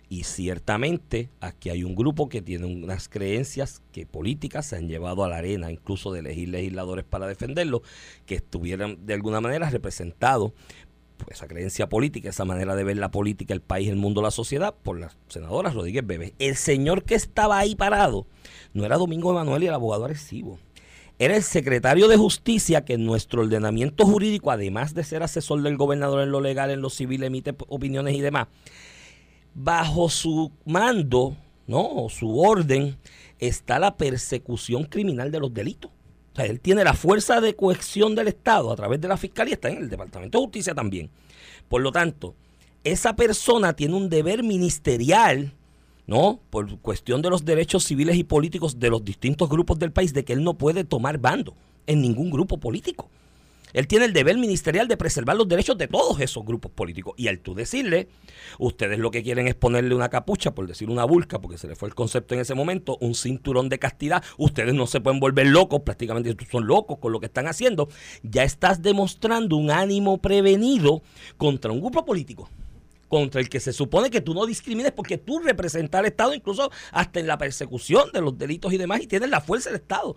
Y 0.08 0.24
ciertamente 0.24 1.29
aquí 1.41 1.69
hay 1.69 1.84
un 1.84 1.96
grupo 1.96 2.29
que 2.29 2.41
tiene 2.41 2.65
unas 2.65 3.10
creencias 3.10 3.81
que 3.91 4.05
políticas 4.05 4.65
se 4.65 4.77
han 4.77 4.88
llevado 4.88 5.25
a 5.25 5.27
la 5.27 5.36
arena, 5.36 5.69
incluso 5.69 6.13
de 6.13 6.22
elegir 6.22 6.48
legisladores 6.48 7.03
para 7.03 7.27
defenderlo, 7.27 7.81
que 8.25 8.36
estuvieran 8.36 9.05
de 9.05 9.15
alguna 9.15 9.41
manera 9.41 9.69
representados 9.69 10.53
pues, 11.17 11.36
esa 11.36 11.48
creencia 11.48 11.89
política, 11.89 12.29
esa 12.29 12.46
manera 12.46 12.74
de 12.74 12.86
ver 12.86 12.96
la 12.96 13.12
política, 13.12 13.53
el 13.53 13.62
país, 13.62 13.89
el 13.89 13.98
mundo, 13.98 14.22
la 14.22 14.31
sociedad, 14.31 14.74
por 14.74 14.98
la 14.98 15.12
senadora 15.27 15.72
Rodríguez 15.72 16.08
Bebe. 16.08 16.34
El 16.39 16.55
señor 16.55 17.03
que 17.03 17.15
estaba 17.15 17.60
ahí 17.60 17.75
parado 17.75 18.25
no 18.74 18.86
era 18.86 18.96
Domingo 18.96 19.31
Emanuel 19.31 19.63
y 19.63 19.67
el 19.67 19.74
abogado 19.74 20.05
Arecibo. 20.05 20.58
Era 21.20 21.36
el 21.36 21.44
secretario 21.44 22.08
de 22.08 22.18
Justicia 22.18 22.84
que 22.86 22.94
en 22.94 23.06
nuestro 23.06 23.42
ordenamiento 23.42 24.06
jurídico, 24.06 24.52
además 24.52 24.94
de 24.94 25.04
ser 25.04 25.22
asesor 25.22 25.62
del 25.62 25.78
gobernador 25.78 26.22
en 26.22 26.32
lo 26.32 26.42
legal, 26.42 26.72
en 26.72 26.82
lo 26.82 26.90
civil, 26.90 27.24
emite 27.24 27.54
opiniones 27.68 28.16
y 28.16 28.22
demás, 28.22 28.48
bajo 29.54 30.10
su 30.10 30.52
mando, 30.66 31.36
¿no? 31.68 32.08
su 32.10 32.40
orden, 32.40 32.98
está 33.38 33.78
la 33.80 33.98
persecución 33.98 34.86
criminal 34.86 35.32
de 35.32 35.40
los 35.40 35.54
delitos 35.54 35.92
él 36.46 36.60
tiene 36.60 36.84
la 36.84 36.94
fuerza 36.94 37.42
de 37.42 37.56
cohesión 37.56 38.16
del 38.16 38.28
Estado 38.28 38.72
a 38.72 38.76
través 38.76 39.02
de 39.02 39.08
la 39.08 39.18
Fiscalía, 39.18 39.56
está 39.56 39.70
en 39.70 39.78
el 39.78 39.90
Departamento 39.90 40.38
de 40.38 40.44
Justicia 40.44 40.74
también. 40.74 41.10
Por 41.68 41.82
lo 41.82 41.92
tanto, 41.92 42.36
esa 42.84 43.16
persona 43.16 43.74
tiene 43.74 43.96
un 43.96 44.10
deber 44.10 44.44
ministerial, 44.44 45.54
¿no? 46.10 46.42
Por 46.50 46.80
cuestión 46.80 47.22
de 47.22 47.30
los 47.30 47.46
derechos 47.46 47.84
civiles 47.86 48.18
y 48.18 48.24
políticos 48.24 48.80
de 48.80 48.89
los 48.89 49.06
distintos 49.06 49.48
grupos 49.48 49.78
del 49.78 49.92
país, 49.92 50.12
de 50.12 50.25
que 50.25 50.34
él 50.34 50.44
no 50.44 50.56
puede 50.56 50.84
tomar 50.84 51.20
bando 51.20 51.54
en 51.86 52.01
ningún 52.01 52.32
grupo 52.32 52.60
político. 52.60 53.10
Él 53.74 53.86
tiene 53.86 54.06
el 54.06 54.13
deber 54.13 54.36
ministerial 54.36 54.88
de 54.88 54.98
preservar 54.98 55.38
los 55.38 55.48
derechos 55.48 55.78
de 55.78 55.88
todos 55.88 56.20
esos 56.20 56.44
grupos 56.44 56.72
políticos. 56.72 57.13
Y 57.16 57.28
al 57.28 57.38
tú 57.38 57.54
decirle, 57.54 58.08
ustedes 58.58 58.98
lo 58.98 59.12
que 59.12 59.22
quieren 59.22 59.48
es 59.48 59.54
ponerle 59.54 59.94
una 59.94 60.10
capucha, 60.10 60.56
por 60.56 60.66
decir 60.66 60.89
una 60.89 61.06
vulca, 61.06 61.39
porque 61.39 61.60
se 61.60 61.68
le 61.68 61.75
fue 61.75 61.88
el 61.88 61.94
concepto 61.94 62.34
en 62.34 62.42
ese 62.42 62.56
momento, 62.56 62.98
un 63.01 63.13
cinturón 63.13 63.70
de 63.70 63.78
castidad, 63.78 64.24
ustedes 64.39 64.74
no 64.74 64.88
se 64.88 65.01
pueden 65.01 65.20
volver 65.20 65.46
locos, 65.46 65.82
prácticamente 65.82 66.36
son 66.50 66.66
locos 66.66 66.98
con 66.98 67.12
lo 67.12 67.20
que 67.20 67.28
están 67.28 67.46
haciendo, 67.46 67.88
ya 68.24 68.44
estás 68.44 68.82
demostrando 68.82 69.56
un 69.58 69.70
ánimo 69.70 70.18
prevenido 70.18 71.04
contra 71.38 71.72
un 71.72 71.82
grupo 71.82 72.04
político 72.04 72.50
contra 73.10 73.42
el 73.42 73.50
que 73.50 73.60
se 73.60 73.74
supone 73.74 74.10
que 74.10 74.22
tú 74.22 74.34
no 74.34 74.46
discrimines 74.46 74.94
porque 74.94 75.18
tú 75.18 75.39
representas 75.39 76.00
al 76.00 76.06
Estado 76.06 76.34
incluso 76.34 76.72
hasta 76.92 77.20
en 77.20 77.28
la 77.28 77.38
persecución 77.38 78.12
de 78.13 78.22
los 78.22 78.38
delitos 78.38 78.72
y 78.72 78.78
demás 78.78 79.01
y 79.01 79.08
tienes 79.08 79.30
la 79.30 79.42
fuerza 79.42 79.70
del 79.70 79.82
Estado 79.82 80.16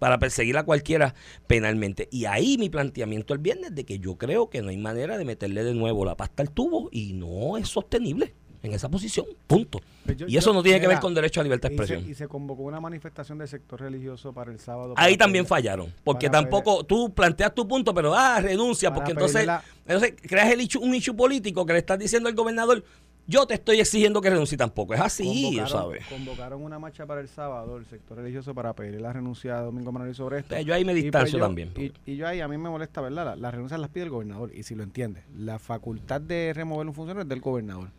para 0.00 0.18
perseguir 0.18 0.56
a 0.56 0.64
cualquiera 0.64 1.14
penalmente. 1.46 2.08
Y 2.10 2.24
ahí 2.24 2.58
mi 2.58 2.70
planteamiento 2.70 3.34
el 3.34 3.38
viernes 3.38 3.74
de 3.74 3.84
que 3.84 4.00
yo 4.00 4.16
creo 4.16 4.50
que 4.50 4.62
no 4.62 4.70
hay 4.70 4.78
manera 4.78 5.16
de 5.18 5.24
meterle 5.24 5.62
de 5.62 5.74
nuevo 5.74 6.04
la 6.04 6.16
pasta 6.16 6.42
al 6.42 6.50
tubo 6.50 6.88
y 6.90 7.12
no 7.12 7.56
es 7.56 7.68
sostenible 7.68 8.34
en 8.62 8.72
esa 8.72 8.88
posición, 8.88 9.26
punto. 9.46 9.80
Pues 10.04 10.18
y 10.26 10.36
eso 10.36 10.52
no 10.52 10.62
tiene 10.62 10.80
que 10.80 10.86
ver 10.86 11.00
con 11.00 11.14
derecho 11.14 11.40
a 11.40 11.44
libertad 11.44 11.68
de 11.68 11.74
expresión. 11.74 12.10
Y 12.10 12.14
se, 12.14 12.28
convocó 12.28 12.62
una 12.62 12.80
manifestación 12.80 13.38
del 13.38 13.48
sector 13.48 13.80
religioso 13.80 14.32
para 14.32 14.50
el 14.50 14.58
sábado. 14.58 14.94
Ahí 14.96 15.16
también 15.16 15.46
fallaron, 15.46 15.92
porque 16.04 16.28
tampoco 16.28 16.84
tú 16.84 17.12
planteas 17.12 17.54
tu 17.54 17.66
punto, 17.66 17.94
pero 17.94 18.14
ah, 18.14 18.40
renuncia, 18.40 18.92
porque 18.92 19.12
entonces, 19.12 19.48
entonces 19.86 20.14
creas 20.22 20.50
el 20.50 20.60
un 20.80 20.94
hecho 20.94 21.14
político 21.14 21.64
que 21.64 21.72
le 21.72 21.78
estás 21.78 21.98
diciendo 21.98 22.28
al 22.28 22.34
gobernador, 22.34 22.84
yo 23.30 23.46
te 23.46 23.54
estoy 23.54 23.78
exigiendo 23.78 24.20
que 24.20 24.28
renuncie 24.28 24.58
tampoco. 24.58 24.92
Es 24.92 25.00
así, 25.00 25.60
¿sabes? 25.68 26.04
Convocaron 26.06 26.62
una 26.62 26.80
marcha 26.80 27.06
para 27.06 27.20
el 27.20 27.28
sábado, 27.28 27.76
el 27.76 27.86
sector 27.86 28.18
religioso, 28.18 28.54
para 28.54 28.72
pedir 28.74 29.00
la 29.00 29.12
renuncia 29.12 29.58
a 29.58 29.62
Domingo 29.62 29.92
Manuel 29.92 30.14
sobre 30.16 30.40
esto. 30.40 30.58
yo 30.60 30.74
ahí 30.74 30.84
me 30.84 30.92
pues, 30.92 31.04
distancio 31.04 31.38
también. 31.38 31.72
Y, 32.06 32.16
yo 32.16 32.26
ahí, 32.26 32.40
a 32.40 32.48
mí 32.48 32.58
me 32.58 32.68
molesta, 32.68 33.00
¿verdad? 33.00 33.26
Las 33.26 33.38
la 33.38 33.50
renuncias 33.52 33.78
las 33.78 33.90
pide 33.90 34.04
el 34.04 34.10
gobernador, 34.10 34.50
y 34.52 34.64
si 34.64 34.74
lo 34.74 34.82
entiende, 34.82 35.22
la 35.36 35.60
facultad 35.60 36.20
de 36.20 36.52
remover 36.54 36.88
un 36.88 36.94
funcionario 36.94 37.22
es 37.22 37.28
del 37.28 37.40
gobernador. 37.40 37.90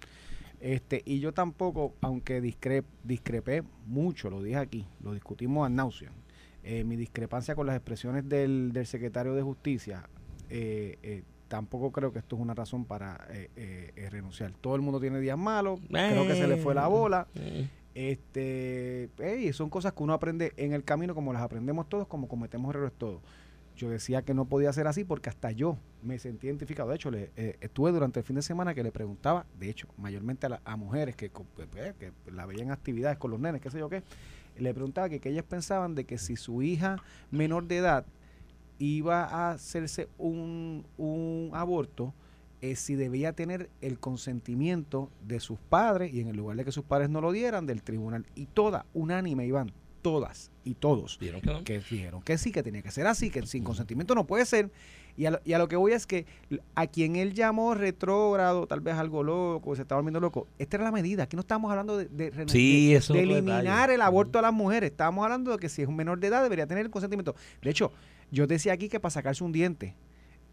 Este, 0.62 1.02
y 1.06 1.20
yo 1.20 1.34
tampoco, 1.34 1.96
aunque 2.02 2.40
discrepé 2.40 3.64
mucho, 3.88 4.30
lo 4.30 4.44
dije 4.44 4.58
aquí, 4.58 4.88
lo 5.02 5.14
discutimos 5.14 5.66
a 5.66 5.70
náusea, 5.70 6.12
eh, 6.64 6.84
mi 6.84 6.96
discrepancia 6.96 7.56
con 7.56 7.66
las 7.66 7.76
expresiones 7.76 8.30
del, 8.30 8.72
del 8.72 8.86
secretario 8.86 9.34
de 9.34 9.42
Justicia, 9.42 10.08
eh, 10.52 11.00
eh, 11.02 11.24
tampoco 11.48 11.92
creo 11.92 12.14
que 12.14 12.20
esto 12.20 12.36
es 12.36 12.42
una 12.42 12.54
razón 12.54 12.86
para 12.86 13.28
renunciar. 14.12 14.54
Todo 14.62 14.76
el 14.76 14.82
mundo 14.82 15.00
tiene 15.00 15.20
días 15.20 15.38
malos, 15.38 15.80
creo 15.90 16.28
que 16.28 16.36
se 16.36 16.48
le 16.48 16.58
fue 16.58 16.76
la 16.76 16.88
bola. 16.88 17.28
Este, 17.96 19.10
y 19.42 19.52
son 19.52 19.70
cosas 19.70 19.94
que 19.94 20.04
uno 20.04 20.14
aprende 20.14 20.54
en 20.58 20.74
el 20.74 20.84
camino, 20.84 21.16
como 21.16 21.34
las 21.34 21.42
aprendemos 21.42 21.90
todos, 21.90 22.08
como 22.08 22.28
cometemos 22.28 22.70
errores 22.70 22.94
todos. 22.98 23.22
Yo 23.76 23.90
decía 23.90 24.22
que 24.22 24.34
no 24.34 24.46
podía 24.46 24.72
ser 24.74 24.88
así 24.88 25.04
porque 25.04 25.30
hasta 25.30 25.52
yo 25.52 25.78
me 26.04 26.20
sentí 26.20 26.48
identificado. 26.48 26.90
De 26.90 26.96
hecho, 26.96 27.12
le, 27.12 27.32
estuve 27.62 27.92
durante 27.92 28.20
el 28.20 28.26
fin 28.26 28.36
de 28.36 28.42
semana 28.42 28.74
que 28.74 28.84
le 28.84 28.92
preguntaba, 28.92 29.46
de 29.60 29.70
hecho, 29.70 29.88
mayormente 29.98 30.48
a, 30.64 30.76
mujeres 30.76 31.16
que, 31.16 31.32
que, 31.32 32.12
la 32.32 32.46
veían 32.46 32.72
actividades 32.72 33.18
con 33.18 33.32
los 33.32 33.40
nenes, 33.40 33.62
qué 33.62 33.70
sé 33.70 33.80
yo 33.80 33.90
qué, 33.90 34.04
le 34.58 34.74
preguntaba 34.74 35.10
que, 35.10 35.20
que 35.20 35.30
ellas 35.30 35.46
pensaban 35.48 35.96
de 35.96 36.06
que 36.06 36.18
si 36.18 36.36
su 36.36 36.62
hija 36.62 36.98
menor 37.32 37.66
de 37.68 37.78
edad 37.78 38.06
iba 38.78 39.24
a 39.24 39.52
hacerse 39.52 40.10
un, 40.18 40.86
un 40.98 41.52
aborto, 41.54 42.14
eh, 42.62 42.76
si 42.76 42.96
debía 42.96 43.34
tener 43.34 43.72
el 43.82 44.00
consentimiento 44.00 45.10
de 45.26 45.40
sus 45.40 45.58
padres 45.58 46.14
y 46.14 46.20
en 46.20 46.28
el 46.28 46.38
lugar 46.38 46.58
de 46.58 46.66
que 46.66 46.72
sus 46.72 46.84
padres 46.84 47.10
no 47.10 47.20
lo 47.20 47.32
dieran, 47.32 47.66
del 47.66 47.82
tribunal. 47.82 48.26
Y 48.36 48.46
toda, 48.46 48.86
unánime, 48.94 49.48
Iván, 49.48 49.72
todas 50.02 50.52
y 50.64 50.76
todos 50.76 51.18
que, 51.18 51.80
dijeron 51.90 52.22
que 52.22 52.38
sí, 52.38 52.52
que 52.52 52.64
tenía 52.64 52.82
que 52.82 52.92
ser 52.92 53.08
así, 53.08 53.30
que 53.30 53.46
sin 53.46 53.64
consentimiento 53.64 54.16
no 54.16 54.26
puede 54.26 54.46
ser. 54.46 54.72
Y 55.18 55.26
a, 55.26 55.32
lo, 55.32 55.42
y 55.44 55.54
a 55.54 55.58
lo 55.58 55.68
que 55.68 55.76
voy 55.76 55.92
es 55.92 56.08
que 56.08 56.26
a 56.74 56.88
quien 56.88 57.16
él 57.16 57.34
llamó 57.34 57.74
retrógrado, 57.74 58.66
tal 58.66 58.80
vez 58.80 58.96
algo 58.96 59.24
loco, 59.24 59.76
se 59.76 59.82
estaba 59.82 60.00
volviendo 60.00 60.20
loco, 60.20 60.48
esta 60.58 60.78
era 60.78 60.86
la 60.86 60.92
medida. 60.92 61.24
Aquí 61.24 61.36
no 61.36 61.42
estamos 61.42 61.70
hablando 61.70 61.98
de, 61.98 62.06
de, 62.08 62.32
eliminar 63.14 63.92
el 63.92 64.02
aborto 64.02 64.40
a 64.40 64.42
las 64.42 64.54
mujeres, 64.54 64.92
estábamos 64.92 65.24
hablando 65.24 65.52
de 65.52 65.58
que 65.58 65.70
si 65.70 65.82
es 65.82 65.88
un 65.88 65.96
menor 65.96 66.20
de 66.20 66.28
edad 66.28 66.42
debería 66.42 66.66
tener 66.66 66.86
el 66.86 66.92
consentimiento. 66.92 67.36
De 67.62 67.70
hecho, 67.70 67.92
yo 68.32 68.48
decía 68.48 68.74
aquí 68.74 68.88
que 68.88 69.00
para 69.00 69.12
sacarse 69.12 69.44
un 69.44 69.52
diente, 69.52 69.96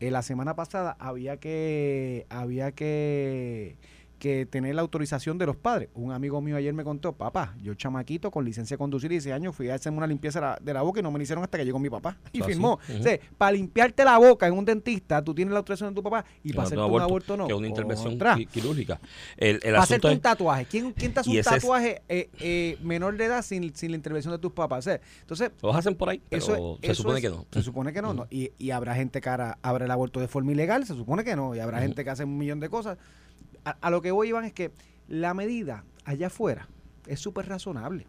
eh, 0.00 0.10
la 0.10 0.22
semana 0.22 0.54
pasada 0.54 0.96
había 0.98 1.38
que, 1.38 2.26
había 2.28 2.72
que 2.72 3.76
que 4.18 4.46
tener 4.46 4.74
la 4.74 4.82
autorización 4.82 5.38
de 5.38 5.46
los 5.46 5.56
padres. 5.56 5.88
Un 5.94 6.12
amigo 6.12 6.40
mío 6.40 6.56
ayer 6.56 6.74
me 6.74 6.84
contó, 6.84 7.12
papá, 7.12 7.54
yo 7.62 7.74
chamaquito 7.74 8.30
con 8.30 8.44
licencia 8.44 8.74
de 8.74 8.78
conducir 8.78 9.10
16 9.10 9.34
años 9.34 9.54
fui 9.54 9.70
a 9.70 9.74
hacerme 9.74 9.98
una 9.98 10.06
limpieza 10.06 10.58
de 10.60 10.74
la, 10.74 10.82
boca 10.82 11.00
y 11.00 11.02
no 11.02 11.10
me 11.10 11.18
la 11.18 11.22
hicieron 11.22 11.44
hasta 11.44 11.58
que 11.58 11.64
llegó 11.64 11.78
mi 11.78 11.90
papá. 11.90 12.16
Y 12.32 12.42
firmó. 12.42 12.72
o 12.74 13.02
sea, 13.02 13.18
para 13.36 13.52
limpiarte 13.52 14.04
la 14.04 14.18
boca 14.18 14.46
en 14.46 14.54
un 14.54 14.64
dentista, 14.64 15.22
tú 15.22 15.34
tienes 15.34 15.52
la 15.52 15.58
autorización 15.58 15.94
de 15.94 16.00
tu 16.00 16.02
papá 16.02 16.24
y 16.42 16.52
para 16.52 16.66
hacerte 16.66 16.84
un 16.84 17.00
aborto 17.00 17.36
no. 17.36 17.46
Que 17.46 17.54
una 17.54 17.68
intervención 17.68 18.18
quirúrgica. 18.50 19.00
El, 19.36 19.56
el 19.56 19.60
para 19.60 19.82
hacerte 19.82 20.08
un 20.08 20.20
tatuaje. 20.20 20.66
¿Quién, 20.66 20.92
quién 20.92 21.12
te 21.12 21.20
hace 21.20 21.30
un 21.30 21.42
tatuaje 21.42 22.02
eh, 22.08 22.28
eh, 22.40 22.78
menor 22.82 23.16
de 23.16 23.24
edad 23.24 23.42
sin, 23.42 23.74
sin, 23.74 23.90
la 23.92 23.96
intervención 23.96 24.32
de 24.32 24.38
tus 24.38 24.52
papás? 24.52 24.86
O 24.86 24.90
entonces... 25.20 25.50
Los 25.62 25.74
hacen 25.74 25.94
por 25.94 26.08
ahí, 26.08 26.22
pero 26.28 26.42
eso, 26.42 26.78
se 26.82 26.94
supone 26.94 27.20
que 27.20 27.28
no. 27.28 27.46
Se 27.50 27.62
supone 27.62 27.92
que 27.92 28.02
no. 28.02 28.14
no. 28.14 28.26
Y, 28.30 28.52
y, 28.58 28.70
habrá 28.70 28.94
gente 28.94 29.20
que 29.20 29.28
hará, 29.28 29.58
habrá 29.62 29.84
el 29.84 29.90
aborto 29.90 30.20
de 30.20 30.28
forma 30.28 30.52
ilegal, 30.52 30.86
se 30.86 30.94
supone 30.94 31.24
que 31.24 31.36
no. 31.36 31.54
Y 31.54 31.60
habrá 31.60 31.80
gente 31.80 32.04
que 32.04 32.10
hace 32.10 32.24
un 32.24 32.36
millón 32.36 32.60
de 32.60 32.68
cosas 32.68 32.98
a, 33.80 33.90
lo 33.90 34.02
que 34.02 34.10
voy, 34.10 34.28
Iván, 34.28 34.44
es 34.44 34.52
que 34.52 34.72
la 35.08 35.34
medida 35.34 35.84
allá 36.04 36.28
afuera 36.28 36.68
es 37.06 37.20
súper 37.20 37.48
razonable. 37.48 38.06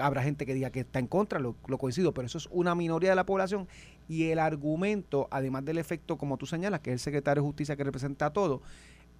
Habrá 0.00 0.22
gente 0.22 0.44
que 0.44 0.54
diga 0.54 0.70
que 0.70 0.80
está 0.80 0.98
en 0.98 1.06
contra, 1.06 1.38
lo, 1.38 1.54
lo, 1.68 1.78
coincido, 1.78 2.12
pero 2.12 2.26
eso 2.26 2.38
es 2.38 2.48
una 2.50 2.74
minoría 2.74 3.10
de 3.10 3.16
la 3.16 3.26
población. 3.26 3.68
Y 4.08 4.30
el 4.30 4.38
argumento, 4.38 5.28
además 5.30 5.64
del 5.64 5.78
efecto, 5.78 6.18
como 6.18 6.36
tú 6.36 6.46
señalas, 6.46 6.80
que 6.80 6.90
es 6.90 6.94
el 6.94 7.00
secretario 7.00 7.42
de 7.42 7.46
Justicia 7.46 7.76
que 7.76 7.84
representa 7.84 8.26
a 8.26 8.32
todo, 8.32 8.60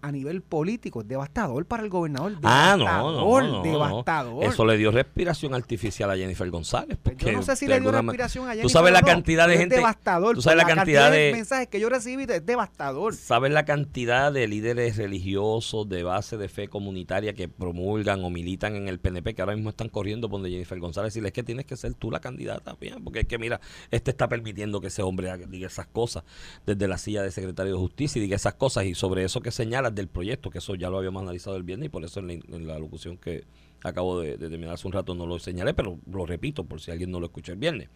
a 0.04 0.12
nivel 0.12 0.42
político 0.42 1.00
es 1.00 1.08
devastador 1.08 1.64
para 1.64 1.82
el 1.82 1.88
gobernador. 1.88 2.36
Ah, 2.42 2.76
no, 2.78 3.40
no, 3.40 3.62
devastador. 3.62 4.44
Eso 4.44 4.66
le 4.66 4.76
dio 4.76 4.90
respiración 4.90 5.54
artificial 5.54 6.10
a 6.10 6.16
Jennifer 6.16 6.48
González. 6.50 6.98
yo 7.18 7.32
no 7.32 7.42
sé 7.42 7.56
si 7.56 7.66
le 7.66 7.80
dio 7.80 7.90
respiración 7.90 8.44
a 8.44 8.50
Jennifer. 8.50 8.64
Tú 8.64 8.68
sabes 8.68 8.92
la 8.92 9.00
cantidad 9.00 9.48
de 9.48 9.56
gente. 9.56 9.76
Es 9.76 9.80
devastador. 9.80 10.34
Tú 10.34 10.42
sabes 10.42 10.58
la, 10.58 10.66
cantidad, 10.66 11.10
de, 11.10 11.32
mensajes 11.32 11.68
que 11.68 11.80
yo 11.80 11.88
recibí 11.88 12.24
es 12.28 12.44
devastador. 12.44 13.14
Sabes 13.14 13.50
la 13.50 13.64
cantidad 13.64 14.30
de 14.30 14.46
líderes 14.46 14.98
religiosos 14.98 15.88
de 15.88 16.02
base 16.02 16.36
de 16.36 16.48
fe 16.48 16.68
comunitaria 16.68 17.32
que 17.32 17.48
promulgan 17.48 18.22
o 18.24 18.30
militan 18.30 18.76
en 18.76 18.88
el 18.88 18.98
PNP 18.98 19.34
que 19.34 19.40
ahora 19.40 19.54
mismo 19.54 19.70
están 19.70 19.88
corriendo 19.88 20.28
por 20.28 20.40
donde 20.40 20.50
Jennifer 20.50 20.78
González 20.78 21.16
y 21.16 21.20
es 21.20 21.32
que 21.32 21.42
tienes 21.42 21.64
que 21.64 21.76
ser 21.76 21.94
tú 21.94 22.10
la 22.10 22.20
candidata, 22.20 22.76
bien, 22.78 23.02
porque 23.02 23.20
es 23.20 23.26
que 23.26 23.38
mira, 23.38 23.60
este 23.90 24.10
está 24.10 24.28
permitiendo 24.28 24.82
que 24.82 24.88
ese 24.88 25.02
hombre 25.02 25.34
diga 25.48 25.66
esas 25.66 25.86
cosas 25.86 26.24
desde 26.66 26.88
la 26.88 26.98
silla 26.98 27.22
de 27.22 27.30
secretario 27.30 27.72
de 27.72 27.78
justicia 27.78 28.18
y 28.18 28.22
diga 28.22 28.36
esas 28.36 28.54
cosas 28.54 28.84
y 28.84 28.94
sobre 28.94 29.24
eso 29.24 29.40
que 29.40 29.50
del 29.94 30.08
proyecto, 30.08 30.50
que 30.50 30.58
eso 30.58 30.74
ya 30.74 30.90
lo 30.90 30.98
habíamos 30.98 31.22
analizado 31.22 31.56
el 31.56 31.62
viernes 31.62 31.86
y 31.86 31.88
por 31.90 32.04
eso 32.04 32.20
en 32.20 32.66
la, 32.66 32.78
locución 32.78 33.16
que 33.16 33.44
acabo 33.82 34.20
de, 34.20 34.38
terminar 34.38 34.74
hace 34.74 34.86
un 34.86 34.92
rato 34.92 35.14
no 35.14 35.26
lo 35.26 35.38
señalé, 35.38 35.74
pero 35.74 35.98
lo 36.10 36.24
repito 36.24 36.64
por 36.64 36.80
si 36.80 36.90
alguien 36.90 37.10
no 37.10 37.20
lo 37.20 37.26
escuchó 37.26 37.52
el 37.52 37.58
viernes. 37.58 37.90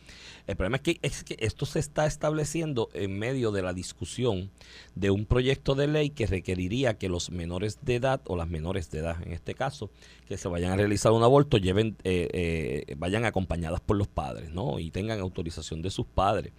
El 0.46 0.56
problema 0.56 0.76
es 0.76 0.82
que, 0.82 0.98
es 1.02 1.24
que 1.24 1.36
esto 1.40 1.66
se 1.66 1.78
está 1.78 2.06
estableciendo 2.06 2.90
en 2.92 3.18
medio 3.18 3.52
de 3.52 3.62
la 3.62 3.72
discusión 3.72 4.50
de 4.94 5.10
un 5.10 5.24
proyecto 5.24 5.74
de 5.74 5.88
ley 5.88 6.10
que 6.10 6.26
requeriría 6.26 6.98
que 6.98 7.08
los 7.08 7.30
menores 7.30 7.78
de 7.82 7.96
edad, 7.96 8.20
o 8.26 8.36
las 8.36 8.48
menores 8.48 8.90
de 8.90 8.98
edad 8.98 9.22
en 9.22 9.32
este 9.32 9.54
caso, 9.54 9.90
que 10.28 10.36
se 10.36 10.48
vayan 10.48 10.72
a 10.72 10.76
realizar 10.76 11.12
un 11.12 11.22
aborto, 11.22 11.56
lleven, 11.56 11.96
eh, 12.04 12.84
eh, 12.88 12.94
vayan 12.98 13.24
acompañadas 13.24 13.80
por 13.80 13.96
los 13.96 14.08
padres, 14.08 14.50
¿no? 14.52 14.78
Y 14.78 14.90
tengan 14.90 15.20
autorización 15.20 15.80
de 15.80 15.90
sus 15.90 16.06
padres. 16.06 16.52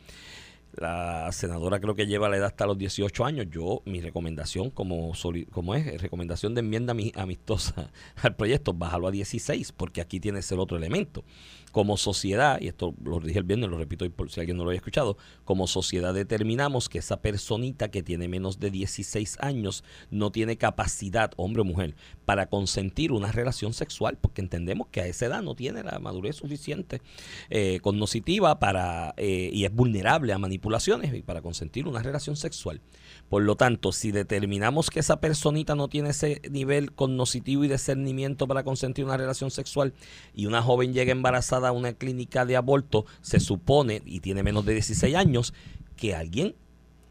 La 0.75 1.31
senadora 1.31 1.79
creo 1.79 1.95
que 1.95 2.05
lleva 2.05 2.29
la 2.29 2.37
edad 2.37 2.47
hasta 2.47 2.65
los 2.65 2.77
18 2.77 3.25
años. 3.25 3.47
Yo, 3.49 3.81
mi 3.85 4.01
recomendación 4.01 4.69
como, 4.69 5.13
como 5.51 5.75
es, 5.75 6.01
recomendación 6.01 6.53
de 6.53 6.59
enmienda 6.59 6.95
amistosa 7.15 7.91
al 8.21 8.35
proyecto, 8.35 8.73
bájalo 8.73 9.07
a 9.07 9.11
16, 9.11 9.71
porque 9.71 10.01
aquí 10.01 10.19
tienes 10.19 10.51
el 10.51 10.59
otro 10.59 10.77
elemento 10.77 11.23
como 11.71 11.97
sociedad, 11.97 12.59
y 12.61 12.67
esto 12.67 12.93
lo 13.03 13.19
dije 13.19 13.39
el 13.39 13.45
viernes, 13.45 13.69
lo 13.69 13.77
repito 13.77 14.09
por 14.11 14.31
si 14.31 14.39
alguien 14.39 14.57
no 14.57 14.63
lo 14.63 14.69
había 14.69 14.79
escuchado, 14.79 15.17
como 15.45 15.67
sociedad 15.67 16.13
determinamos 16.13 16.89
que 16.89 16.99
esa 16.99 17.21
personita 17.21 17.89
que 17.89 18.03
tiene 18.03 18.27
menos 18.27 18.59
de 18.59 18.71
16 18.71 19.37
años 19.41 19.83
no 20.09 20.31
tiene 20.31 20.57
capacidad, 20.57 21.31
hombre 21.37 21.61
o 21.61 21.65
mujer, 21.65 21.95
para 22.25 22.47
consentir 22.47 23.11
una 23.11 23.31
relación 23.31 23.73
sexual, 23.73 24.17
porque 24.19 24.41
entendemos 24.41 24.87
que 24.87 25.01
a 25.01 25.07
esa 25.07 25.25
edad 25.25 25.41
no 25.41 25.55
tiene 25.55 25.83
la 25.83 25.99
madurez 25.99 26.37
suficiente 26.37 27.01
eh, 27.49 27.79
cognoscitiva 27.81 28.59
para, 28.59 29.13
eh, 29.17 29.49
y 29.53 29.65
es 29.65 29.73
vulnerable 29.73 30.33
a 30.33 30.37
manipulaciones 30.37 31.13
y 31.13 31.21
para 31.21 31.41
consentir 31.41 31.87
una 31.87 32.01
relación 32.01 32.35
sexual. 32.35 32.81
Por 33.29 33.43
lo 33.43 33.55
tanto, 33.55 33.91
si 33.91 34.11
determinamos 34.11 34.89
que 34.89 34.99
esa 34.99 35.19
personita 35.19 35.75
no 35.75 35.87
tiene 35.87 36.09
ese 36.09 36.41
nivel 36.49 36.93
cognoscitivo 36.93 37.63
y 37.63 37.67
discernimiento 37.67 38.47
para 38.47 38.63
consentir 38.63 39.05
una 39.05 39.17
relación 39.17 39.51
sexual 39.51 39.93
y 40.33 40.45
una 40.45 40.61
joven 40.61 40.93
llega 40.93 41.11
embarazada 41.11 41.58
a 41.67 41.71
una 41.71 41.93
clínica 41.93 42.45
de 42.45 42.55
aborto, 42.55 43.05
se 43.21 43.39
supone, 43.39 44.01
y 44.05 44.21
tiene 44.21 44.43
menos 44.43 44.65
de 44.65 44.73
16 44.73 45.15
años, 45.15 45.53
que 45.95 46.15
alguien, 46.15 46.55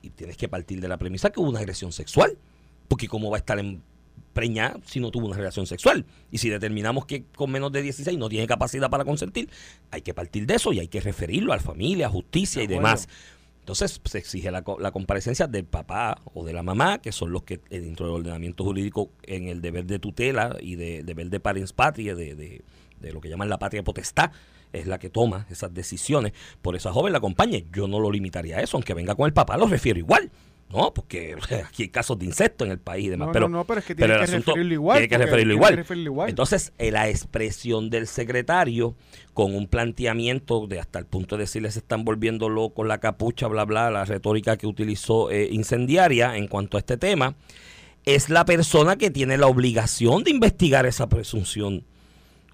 y 0.02 0.10
tienes 0.10 0.36
que 0.36 0.48
partir 0.48 0.80
de 0.80 0.88
la 0.88 0.96
premisa 0.96 1.30
que 1.30 1.40
hubo 1.40 1.50
una 1.50 1.60
agresión 1.60 1.92
sexual, 1.92 2.38
porque 2.88 3.06
cómo 3.06 3.30
va 3.30 3.36
a 3.36 3.40
estar 3.40 3.62
preñada 4.32 4.78
si 4.84 5.00
no 5.00 5.10
tuvo 5.10 5.26
una 5.26 5.36
relación 5.36 5.66
sexual. 5.66 6.06
Y 6.30 6.38
si 6.38 6.48
determinamos 6.48 7.06
que 7.06 7.24
con 7.24 7.50
menos 7.50 7.72
de 7.72 7.82
16 7.82 8.16
no 8.18 8.28
tiene 8.28 8.46
capacidad 8.46 8.88
para 8.88 9.04
consentir, 9.04 9.50
hay 9.90 10.02
que 10.02 10.14
partir 10.14 10.46
de 10.46 10.54
eso 10.54 10.72
y 10.72 10.78
hay 10.78 10.88
que 10.88 11.00
referirlo 11.00 11.52
a 11.52 11.56
la 11.56 11.62
familia, 11.62 12.06
a 12.06 12.10
justicia 12.10 12.62
y 12.62 12.66
demás. 12.66 13.08
Entonces 13.60 14.00
se 14.02 14.16
exige 14.16 14.50
la, 14.50 14.64
la, 14.78 14.92
comparecencia 14.92 15.46
del 15.46 15.64
papá 15.64 16.22
o 16.32 16.42
de 16.42 16.54
la 16.54 16.62
mamá, 16.62 17.02
que 17.02 17.12
son 17.12 17.32
los 17.32 17.42
que 17.42 17.60
eh, 17.68 17.80
dentro 17.80 18.06
del 18.06 18.14
ordenamiento 18.14 18.64
jurídico 18.64 19.10
en 19.24 19.48
el 19.48 19.60
deber 19.60 19.84
de 19.84 19.98
tutela 19.98 20.56
y 20.58 20.76
de 20.76 21.02
deber 21.02 21.28
de 21.28 21.38
parens 21.38 21.74
patria, 21.74 22.14
de, 22.14 22.34
de, 22.34 22.62
de 23.00 23.12
lo 23.12 23.20
que 23.20 23.28
llaman 23.28 23.48
la 23.48 23.58
patria 23.58 23.82
potestad, 23.82 24.30
es 24.72 24.86
la 24.86 24.98
que 24.98 25.10
toma 25.10 25.46
esas 25.50 25.72
decisiones. 25.72 26.32
Por 26.62 26.76
esa 26.76 26.92
joven 26.92 27.12
la 27.12 27.18
acompañe. 27.18 27.66
Yo 27.72 27.88
no 27.88 28.00
lo 28.00 28.10
limitaría 28.10 28.58
a 28.58 28.60
eso, 28.60 28.76
aunque 28.76 28.94
venga 28.94 29.14
con 29.14 29.26
el 29.26 29.32
papá, 29.32 29.56
lo 29.56 29.66
refiero 29.66 29.98
igual. 29.98 30.30
No, 30.70 30.92
porque 30.92 31.34
aquí 31.66 31.84
hay 31.84 31.88
casos 31.88 32.18
de 32.18 32.26
insectos 32.26 32.66
en 32.66 32.72
el 32.72 32.78
país 32.78 33.06
y 33.06 33.08
demás. 33.08 33.30
pero, 33.32 33.48
no, 33.48 33.64
pero 33.64 33.80
es 33.80 33.86
que 33.86 33.94
tiene 33.94 34.14
que 34.14 34.26
referirlo 34.26 34.74
igual. 34.74 34.98
Tiene 34.98 35.08
que 35.08 35.18
referirlo 35.18 35.54
igual. 35.54 36.28
Entonces, 36.28 36.72
eh, 36.78 36.90
la 36.90 37.08
expresión 37.08 37.88
del 37.90 38.06
secretario 38.06 38.94
con 39.32 39.54
un 39.54 39.66
planteamiento 39.66 40.66
de 40.66 40.80
hasta 40.80 40.98
el 40.98 41.06
punto 41.06 41.36
de 41.36 41.44
decirle 41.44 41.70
se 41.70 41.78
están 41.78 42.04
volviendo 42.04 42.48
locos 42.48 42.86
la 42.86 42.98
capucha, 42.98 43.46
bla, 43.46 43.64
bla, 43.64 43.90
la 43.90 44.04
retórica 44.04 44.56
que 44.56 44.66
utilizó 44.66 45.30
eh, 45.30 45.48
incendiaria 45.50 46.36
en 46.36 46.48
cuanto 46.48 46.76
a 46.76 46.80
este 46.80 46.96
tema, 46.98 47.36
es 48.04 48.28
la 48.28 48.44
persona 48.44 48.96
que 48.96 49.10
tiene 49.10 49.38
la 49.38 49.46
obligación 49.46 50.22
de 50.24 50.30
investigar 50.30 50.86
esa 50.86 51.08
presunción 51.08 51.84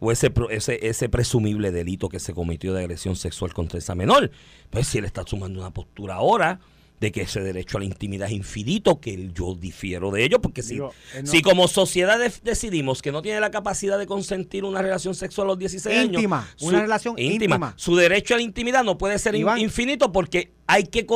o 0.04 0.12
ese, 0.12 0.32
ese, 0.50 0.86
ese 0.86 1.08
presumible 1.08 1.72
delito 1.72 2.08
que 2.08 2.20
se 2.20 2.34
cometió 2.34 2.74
de 2.74 2.80
agresión 2.80 3.16
sexual 3.16 3.54
contra 3.54 3.78
esa 3.78 3.94
menor. 3.94 4.30
Pues 4.70 4.86
si 4.86 4.98
él 4.98 5.04
está 5.06 5.24
sumando 5.26 5.60
una 5.60 5.72
postura 5.72 6.16
ahora 6.16 6.60
de 7.00 7.12
que 7.12 7.22
ese 7.22 7.40
derecho 7.40 7.76
a 7.76 7.80
la 7.80 7.86
intimidad 7.86 8.28
es 8.28 8.34
infinito, 8.34 9.00
que 9.00 9.30
yo 9.34 9.54
difiero 9.54 10.10
de 10.10 10.24
ello, 10.24 10.40
porque 10.40 10.62
si, 10.62 10.80
si 11.24 11.42
como 11.42 11.68
sociedad 11.68 12.18
decidimos 12.42 13.02
que 13.02 13.12
no 13.12 13.20
tiene 13.20 13.40
la 13.40 13.50
capacidad 13.50 13.98
de 13.98 14.06
consentir 14.06 14.64
una 14.64 14.80
relación 14.80 15.14
sexual 15.14 15.48
a 15.48 15.50
los 15.50 15.58
16 15.58 15.98
años, 15.98 16.22
una 16.60 16.80
relación 16.80 17.18
íntima, 17.18 17.74
su 17.76 17.96
derecho 17.96 18.34
a 18.34 18.38
la 18.38 18.42
intimidad 18.42 18.84
no 18.84 18.96
puede 18.96 19.18
ser 19.18 19.34
infinito 19.34 20.12
porque 20.12 20.52
hay 20.66 20.84
que 20.84 21.06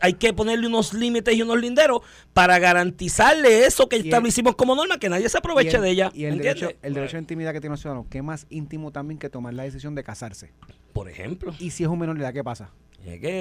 hay 0.00 0.14
que 0.14 0.32
ponerle 0.32 0.66
unos 0.66 0.92
límites 0.92 1.34
y 1.34 1.42
unos 1.42 1.60
linderos 1.60 2.00
para 2.32 2.58
garantizarle 2.58 3.66
eso 3.66 3.88
que 3.88 3.96
establecimos 3.96 4.56
como 4.56 4.74
norma, 4.74 4.98
que 4.98 5.08
nadie 5.08 5.28
se 5.28 5.38
aproveche 5.38 5.78
de 5.78 5.90
ella. 5.90 6.10
Y 6.12 6.24
el 6.24 6.38
derecho, 6.38 6.70
el 6.82 6.94
derecho 6.94 7.16
a 7.16 7.20
intimidad 7.20 7.52
que 7.52 7.60
tiene 7.60 7.74
un 7.74 7.78
ciudadano, 7.78 8.06
es 8.10 8.22
más 8.22 8.46
íntimo 8.48 8.92
también 8.92 9.18
que 9.18 9.28
tomar 9.28 9.52
la 9.54 9.64
decisión 9.64 9.94
de 9.94 10.02
casarse. 10.02 10.50
Por 10.92 11.10
ejemplo. 11.10 11.54
Y 11.58 11.70
si 11.70 11.84
es 11.84 11.90
un 11.90 11.98
menor 11.98 12.16
de 12.16 12.24
edad, 12.24 12.32
¿qué 12.32 12.42
pasa? 12.42 12.70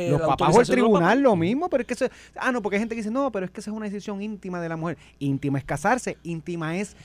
Los 0.10 0.22
papás 0.22 0.56
o 0.56 0.62
el 0.62 0.68
tribunal 0.68 1.22
lo 1.22 1.36
mismo, 1.36 1.70
pero 1.70 1.82
es 1.82 1.88
que 1.88 1.94
eso, 1.94 2.08
ah 2.36 2.52
no, 2.52 2.62
porque 2.62 2.78
hay 2.78 2.82
gente 2.82 2.96
que 2.96 3.02
dice, 3.02 3.12
"No, 3.12 3.32
pero 3.32 3.46
es 3.46 3.52
que 3.52 3.62
esa 3.62 3.72
es 3.72 3.76
una 3.76 3.86
decisión 3.86 4.22
íntima 4.22 4.62
de 4.62 4.70
la 4.70 4.78
mujer." 4.78 4.98
Íntima 5.20 5.58
es 5.58 5.66
casarse, 5.66 6.18
íntima 6.24 6.78
es 6.78 6.96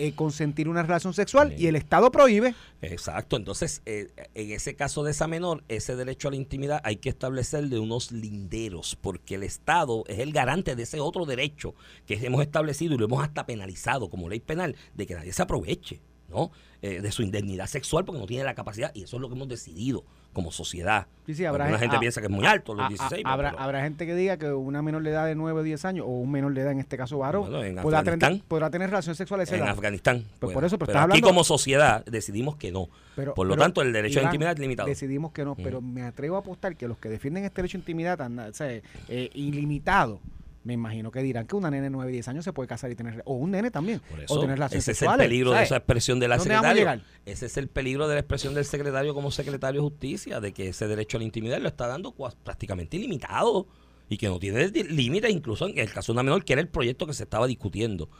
eh, 0.00 0.12
consentir 0.14 0.68
una 0.68 0.82
relación 0.82 1.12
sexual 1.12 1.52
y 1.58 1.66
el 1.66 1.74
Estado 1.74 2.12
prohíbe. 2.12 2.54
Exacto, 2.82 3.36
entonces 3.36 3.82
eh, 3.84 4.06
en 4.34 4.52
ese 4.52 4.76
caso 4.76 5.02
de 5.02 5.10
esa 5.10 5.26
menor, 5.26 5.64
ese 5.66 5.96
derecho 5.96 6.28
a 6.28 6.30
la 6.30 6.36
intimidad 6.36 6.80
hay 6.84 6.96
que 6.96 7.08
establecerle 7.08 7.80
unos 7.80 8.12
linderos, 8.12 8.96
porque 9.00 9.34
el 9.34 9.42
Estado 9.42 10.04
es 10.06 10.20
el 10.20 10.32
garante 10.32 10.76
de 10.76 10.84
ese 10.84 11.00
otro 11.00 11.26
derecho 11.26 11.74
que 12.06 12.14
hemos 12.14 12.42
establecido 12.42 12.94
y 12.94 12.98
lo 12.98 13.06
hemos 13.06 13.24
hasta 13.24 13.44
penalizado 13.44 14.08
como 14.08 14.28
ley 14.28 14.38
penal, 14.38 14.76
de 14.94 15.04
que 15.04 15.14
nadie 15.14 15.32
se 15.32 15.42
aproveche. 15.42 16.00
¿no? 16.28 16.50
Eh, 16.82 17.00
de 17.00 17.10
su 17.10 17.22
indemnidad 17.22 17.66
sexual 17.66 18.04
porque 18.04 18.20
no 18.20 18.26
tiene 18.26 18.44
la 18.44 18.54
capacidad 18.54 18.94
y 18.94 19.02
eso 19.02 19.16
es 19.16 19.22
lo 19.22 19.28
que 19.28 19.34
hemos 19.34 19.48
decidido 19.48 20.04
como 20.32 20.52
sociedad. 20.52 21.06
Sí, 21.26 21.44
habrá, 21.44 21.78
gente 21.78 21.98
piensa 21.98 22.20
que 22.20 22.26
es 22.26 22.32
muy 22.32 22.46
alto, 22.46 22.74
los 22.74 22.88
16. 22.88 23.22
habrá, 23.26 23.50
habrá 23.50 23.82
gente 23.82 24.06
que 24.06 24.14
diga 24.14 24.38
que 24.38 24.50
una 24.50 24.80
menor 24.80 25.02
de 25.02 25.10
edad 25.10 25.26
de 25.26 25.34
9 25.34 25.60
o 25.60 25.62
10 25.62 25.84
años, 25.84 26.06
o 26.06 26.10
un 26.10 26.30
menor 26.30 26.54
de 26.54 26.62
edad, 26.62 26.72
en 26.72 26.78
este 26.78 26.96
caso 26.96 27.18
varón, 27.18 27.50
podrá, 27.82 28.02
tener, 28.02 28.42
podrá 28.48 28.70
tener 28.70 28.88
relaciones 28.88 29.18
sexuales. 29.18 29.52
En 29.52 29.62
Afganistán. 29.62 30.24
Pues 30.38 30.54
por 30.54 30.64
eso, 30.64 30.78
pero, 30.78 30.98
aquí 30.98 31.20
como 31.20 31.44
sociedad 31.44 32.04
decidimos 32.06 32.56
que 32.56 32.72
no. 32.72 32.88
por 33.34 33.46
lo 33.46 33.56
tanto, 33.56 33.82
el 33.82 33.92
derecho 33.92 34.20
a 34.20 34.24
intimidad 34.24 34.52
es 34.52 34.58
limitado. 34.58 34.88
Decidimos 34.88 35.32
que 35.32 35.44
no, 35.44 35.54
pero 35.54 35.82
me 35.82 36.02
atrevo 36.02 36.36
a 36.36 36.40
apostar 36.40 36.76
que 36.76 36.88
los 36.88 36.98
que 36.98 37.08
defienden 37.08 37.44
este 37.44 37.56
derecho 37.56 37.76
a 37.76 37.80
intimidad 37.80 38.20
o 38.20 38.54
sea, 38.54 38.70
eh, 38.70 39.30
ilimitado, 39.34 40.20
me 40.68 40.74
imagino 40.74 41.10
que 41.10 41.22
dirán 41.22 41.46
que 41.46 41.56
una 41.56 41.70
nene 41.70 41.84
de 41.84 41.90
9, 41.90 42.12
10 42.12 42.28
años 42.28 42.44
se 42.44 42.52
puede 42.52 42.68
casar 42.68 42.90
y 42.90 42.94
tener, 42.94 43.22
o 43.24 43.32
un 43.32 43.52
nene 43.52 43.70
también, 43.70 44.02
o 44.28 44.38
tener 44.38 44.56
relaciones 44.56 44.86
Ese 44.86 44.92
es 44.92 45.00
el 45.10 45.16
peligro 45.16 45.52
de 45.52 45.62
esa 45.62 45.76
expresión 45.78 46.20
de 46.20 46.28
la 46.28 46.38
secretaria. 46.38 47.02
Ese 47.24 47.46
es 47.46 47.56
el 47.56 47.68
peligro 47.68 48.06
de 48.06 48.14
la 48.16 48.20
expresión 48.20 48.52
del 48.52 48.66
secretario 48.66 49.14
como 49.14 49.30
secretario 49.30 49.80
de 49.80 49.88
justicia, 49.88 50.40
de 50.40 50.52
que 50.52 50.68
ese 50.68 50.86
derecho 50.86 51.16
a 51.16 51.20
la 51.20 51.24
intimidad 51.24 51.58
lo 51.58 51.68
está 51.68 51.86
dando 51.86 52.14
prácticamente 52.44 52.98
ilimitado 52.98 53.66
y 54.10 54.18
que 54.18 54.28
no 54.28 54.38
tiene 54.38 54.68
límites, 54.68 55.30
incluso 55.30 55.66
en 55.66 55.78
el 55.78 55.90
caso 55.90 56.12
de 56.12 56.16
una 56.16 56.22
menor, 56.22 56.44
que 56.44 56.52
era 56.52 56.60
el 56.60 56.68
proyecto 56.68 57.06
que 57.06 57.14
se 57.14 57.22
estaba 57.22 57.46
discutiendo 57.46 58.10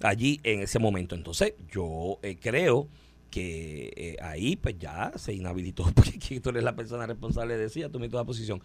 allí 0.00 0.40
en 0.44 0.62
ese 0.62 0.78
momento. 0.78 1.14
Entonces, 1.14 1.52
yo 1.70 2.20
eh, 2.22 2.38
creo 2.40 2.88
que 3.30 3.92
eh, 3.96 4.16
ahí 4.22 4.56
pues 4.56 4.78
ya 4.78 5.12
se 5.16 5.34
inhabilitó, 5.34 5.84
porque 5.94 6.40
tú 6.40 6.48
eres 6.48 6.64
la 6.64 6.74
persona 6.74 7.06
responsable 7.06 7.58
de 7.58 7.64
decir, 7.64 7.86
tú 7.92 7.98
la 7.98 8.24
posición. 8.24 8.62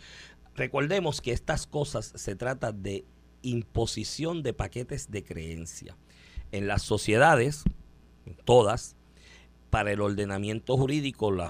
Recordemos 0.55 1.19
que 1.19 1.33
estas 1.33 1.67
cosas 1.67 2.13
se 2.15 2.37
trata 2.37 2.71
de 2.71 3.03
imposición 3.43 4.41
de 4.41 4.53
paquetes 4.53 5.11
de 5.11 5.23
creencia. 5.23 5.95
En 6.51 6.67
las 6.67 6.81
sociedades, 6.81 7.63
todas, 8.45 8.95
para 9.73 9.91
el 9.91 10.01
ordenamiento 10.01 10.77
jurídico, 10.77 11.31
la, 11.31 11.49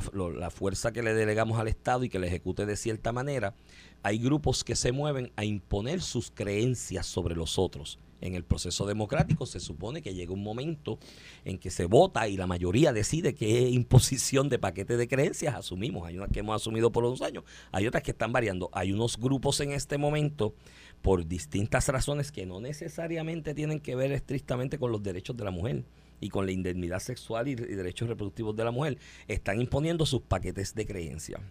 fuerza 0.49 0.93
que 0.93 1.03
le 1.03 1.13
delegamos 1.13 1.59
al 1.59 1.67
Estado 1.67 2.05
y 2.05 2.09
que 2.09 2.19
le 2.19 2.27
ejecute 2.27 2.65
de 2.65 2.77
cierta 2.77 3.11
manera, 3.11 3.53
hay 4.01 4.17
grupos 4.17 4.63
que 4.63 4.77
se 4.77 4.93
mueven 4.93 5.33
a 5.35 5.43
imponer 5.43 6.01
sus 6.01 6.31
creencias 6.31 7.05
sobre 7.05 7.35
los 7.35 7.59
otros. 7.59 7.99
En 8.21 8.35
el 8.35 8.45
proceso 8.45 8.85
democrático 8.85 9.45
se 9.45 9.59
supone 9.59 10.01
que 10.01 10.13
llega 10.13 10.31
un 10.31 10.41
momento 10.41 10.97
en 11.43 11.57
que 11.57 11.69
se 11.69 11.83
vota 11.83 12.29
y 12.29 12.37
la 12.37 12.47
mayoría 12.47 12.93
decide 12.93 13.35
qué 13.35 13.69
imposición 13.69 14.47
de 14.47 14.57
paquete 14.57 14.95
de 14.95 15.09
creencias 15.09 15.55
asumimos. 15.55 16.07
Hay 16.07 16.15
unas 16.15 16.29
que 16.29 16.39
hemos 16.39 16.55
asumido 16.55 16.93
por 16.93 17.03
unos 17.03 17.21
años, 17.21 17.43
hay 17.73 17.87
otras 17.87 18.03
que 18.03 18.11
están 18.11 18.31
variando. 18.31 18.69
Hay 18.71 18.93
unos 18.93 19.17
grupos 19.17 19.59
en 19.59 19.73
este 19.73 19.97
momento 19.97 20.55
por 21.03 21.27
distintas 21.27 21.89
razones 21.89 22.31
que 22.31 22.45
no 22.45 22.61
necesariamente 22.61 23.53
tienen 23.53 23.81
que 23.81 23.93
ver 23.93 24.13
estrictamente 24.13 24.79
con 24.79 24.89
los 24.89 25.03
derechos 25.03 25.35
de 25.35 25.43
la 25.43 25.51
mujer 25.51 25.83
y 26.21 26.29
con 26.29 26.45
la 26.45 26.53
indemnidad 26.53 26.99
sexual 26.99 27.49
y, 27.49 27.55
derechos 27.55 28.07
reproductivos 28.07 28.55
de 28.55 28.63
la 28.63 28.71
mujer, 28.71 28.97
están 29.27 29.59
imponiendo 29.59 30.05
sus 30.05 30.21
paquetes 30.21 30.73
de 30.73 30.85
creencia. 30.85 31.41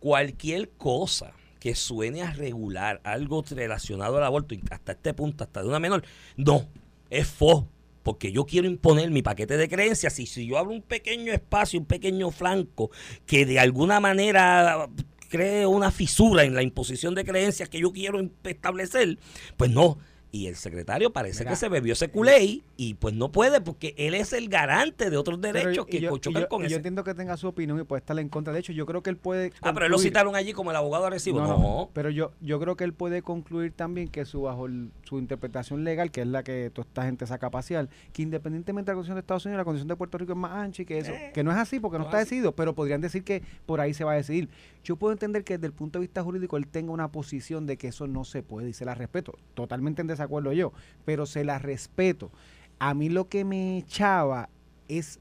Cualquier 0.00 0.70
cosa 0.70 1.32
que 1.60 1.76
suene 1.76 2.22
a 2.22 2.32
regular 2.32 3.00
algo 3.04 3.44
relacionado 3.48 4.16
al 4.16 4.24
aborto, 4.24 4.56
hasta 4.72 4.92
este 4.92 5.14
punto, 5.14 5.44
hasta 5.44 5.62
de 5.62 5.68
una 5.68 5.78
menor, 5.78 6.02
no, 6.36 6.66
es 7.10 7.28
fo, 7.28 7.68
porque 8.02 8.32
yo 8.32 8.44
quiero 8.44 8.66
imponer 8.66 9.12
mi 9.12 9.22
paquete 9.22 9.56
de 9.56 9.68
creencias 9.68 10.18
y 10.18 10.26
si 10.26 10.48
yo 10.48 10.58
abro 10.58 10.72
un 10.72 10.82
pequeño 10.82 11.32
espacio, 11.32 11.78
un 11.78 11.86
pequeño 11.86 12.32
flanco 12.32 12.90
que 13.24 13.46
de 13.46 13.60
alguna 13.60 14.00
manera 14.00 14.88
cree 15.30 15.64
una 15.64 15.90
fisura 15.90 16.44
en 16.44 16.54
la 16.54 16.62
imposición 16.62 17.14
de 17.14 17.24
creencias 17.24 17.70
que 17.70 17.80
yo 17.80 17.92
quiero 17.92 18.20
establecer, 18.44 19.18
pues 19.56 19.70
no, 19.70 19.96
y 20.32 20.46
el 20.46 20.56
secretario 20.56 21.12
parece 21.12 21.44
que 21.44 21.56
se 21.56 21.68
bebió 21.68 21.92
ese 21.92 22.08
culé 22.08 22.62
y 22.76 22.94
pues 22.94 23.14
no 23.14 23.32
puede 23.32 23.60
porque 23.60 23.94
él 23.96 24.14
es 24.14 24.32
el 24.32 24.48
garante 24.48 25.10
de 25.10 25.16
otros 25.16 25.40
derechos 25.40 25.86
que 25.86 26.00
yo, 26.00 26.16
chocan 26.18 26.46
con 26.46 26.66
Yo 26.66 26.76
entiendo 26.76 27.04
que 27.04 27.14
tenga 27.14 27.36
su 27.36 27.48
opinión 27.48 27.80
y 27.80 27.84
puede 27.84 28.00
estar 28.00 28.18
en 28.18 28.28
contra. 28.28 28.52
De 28.52 28.60
hecho, 28.60 28.72
yo 28.72 28.86
creo 28.86 29.02
que 29.02 29.10
él 29.10 29.16
puede. 29.16 29.52
Ah, 29.60 29.72
pero 29.72 29.86
él 29.86 29.92
lo 29.92 29.98
citaron 29.98 30.36
allí 30.36 30.52
como 30.52 30.70
el 30.70 30.76
abogado 30.76 31.04
agresivo. 31.04 31.40
No, 31.40 31.90
pero 31.92 32.10
yo, 32.10 32.32
yo 32.40 32.60
creo 32.60 32.76
que 32.76 32.84
él 32.84 32.92
puede 32.92 33.22
concluir 33.22 33.72
también 33.72 34.08
que 34.08 34.24
su 34.24 34.42
bajo 34.42 34.68
su 35.04 35.18
interpretación 35.18 35.84
legal, 35.84 36.10
que 36.10 36.20
es 36.20 36.26
la 36.26 36.42
que 36.42 36.70
toda 36.72 36.86
esta 36.86 37.02
gente 37.04 37.26
saca 37.26 37.50
parcial, 37.50 37.88
que 38.12 38.22
independientemente 38.22 38.90
de 38.90 38.92
la 38.92 38.96
condición 38.96 39.16
de 39.16 39.20
Estados 39.20 39.44
Unidos, 39.44 39.58
la 39.58 39.64
condición 39.64 39.88
de 39.88 39.96
Puerto 39.96 40.18
Rico 40.18 40.32
es 40.32 40.38
más 40.38 40.52
ancha 40.52 40.82
y 40.82 40.86
que 40.86 40.98
eso. 40.98 41.12
Eh. 41.12 41.32
que 41.34 41.42
no 41.42 41.50
es 41.50 41.56
así 41.56 41.80
porque 41.80 41.98
no, 41.98 42.04
está 42.04 42.18
decidido, 42.18 42.54
pero 42.54 42.74
podrían 42.74 43.00
decir 43.00 43.24
que 43.24 43.42
por 43.66 43.80
ahí 43.80 43.94
se 43.94 44.04
va 44.04 44.12
a 44.12 44.16
decidir. 44.16 44.48
Yo 44.84 44.96
puedo 44.96 45.12
entender 45.12 45.44
que 45.44 45.58
desde 45.58 45.66
el 45.66 45.72
punto 45.72 45.98
de 45.98 46.02
vista 46.02 46.22
jurídico 46.22 46.56
él 46.56 46.66
tenga 46.66 46.92
una 46.92 47.10
posición 47.10 47.66
de 47.66 47.76
que 47.76 47.88
eso 47.88 48.06
no 48.06 48.24
se 48.24 48.42
puede 48.42 48.70
y 48.70 48.72
se 48.72 48.84
la 48.84 48.94
respeto. 48.94 49.36
Totalmente 49.54 50.02
en 50.02 50.06
desacuerdo 50.20 50.52
yo, 50.52 50.72
pero 51.04 51.26
se 51.26 51.44
la 51.44 51.58
respeto. 51.58 52.30
A 52.78 52.94
mí 52.94 53.08
lo 53.08 53.28
que 53.28 53.44
me 53.44 53.78
echaba 53.78 54.48
es 54.88 55.20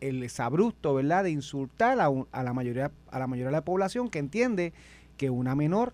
el 0.00 0.28
sabrusto, 0.30 0.94
¿verdad?, 0.94 1.24
de 1.24 1.30
insultar 1.30 2.00
a, 2.00 2.08
a, 2.32 2.42
la 2.42 2.52
mayoría, 2.52 2.90
a 3.10 3.18
la 3.18 3.26
mayoría 3.26 3.48
de 3.48 3.52
la 3.52 3.64
población 3.64 4.10
que 4.10 4.18
entiende 4.18 4.72
que 5.16 5.30
una 5.30 5.54
menor 5.54 5.92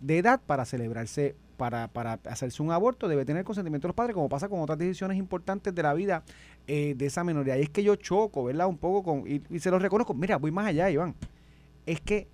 de 0.00 0.18
edad 0.18 0.40
para 0.44 0.64
celebrarse, 0.64 1.36
para, 1.56 1.88
para 1.88 2.14
hacerse 2.24 2.62
un 2.62 2.70
aborto, 2.70 3.08
debe 3.08 3.24
tener 3.24 3.44
consentimiento 3.44 3.86
de 3.86 3.90
los 3.90 3.96
padres, 3.96 4.14
como 4.14 4.28
pasa 4.28 4.48
con 4.48 4.60
otras 4.60 4.78
decisiones 4.78 5.16
importantes 5.16 5.74
de 5.74 5.82
la 5.82 5.94
vida 5.94 6.22
eh, 6.66 6.94
de 6.96 7.06
esa 7.06 7.24
minoría. 7.24 7.56
Y 7.58 7.62
es 7.62 7.70
que 7.70 7.82
yo 7.82 7.96
choco, 7.96 8.44
¿verdad?, 8.44 8.66
un 8.66 8.78
poco 8.78 9.02
con, 9.02 9.24
y, 9.26 9.58
se 9.58 9.70
lo 9.70 9.78
reconozco. 9.78 10.14
Mira, 10.14 10.36
voy 10.36 10.50
más 10.50 10.66
allá, 10.66 10.90
Iván. 10.90 11.14
Es 11.86 12.00
que 12.00 12.28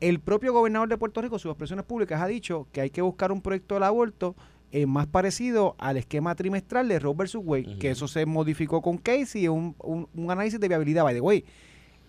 el 0.00 0.20
propio 0.20 0.52
gobernador 0.52 0.88
de 0.88 0.96
Puerto 0.96 1.20
Rico, 1.20 1.38
sus 1.38 1.50
expresiones 1.50 1.84
públicas, 1.84 2.20
ha 2.20 2.26
dicho 2.26 2.66
que 2.72 2.80
hay 2.80 2.90
que 2.90 3.02
buscar 3.02 3.32
un 3.32 3.40
proyecto 3.40 3.74
del 3.74 3.84
aborto 3.84 4.36
eh, 4.70 4.86
más 4.86 5.06
parecido 5.06 5.76
al 5.78 5.96
esquema 5.96 6.34
trimestral 6.34 6.88
de 6.88 6.98
Roe 6.98 7.14
vs. 7.14 7.36
Wade, 7.42 7.78
que 7.78 7.90
eso 7.90 8.06
se 8.06 8.26
modificó 8.26 8.82
con 8.82 8.98
Casey, 8.98 9.48
un, 9.48 9.74
un, 9.78 10.30
análisis 10.30 10.60
de 10.60 10.68
viabilidad. 10.68 11.04
By 11.04 11.14
the 11.14 11.20
way, 11.20 11.44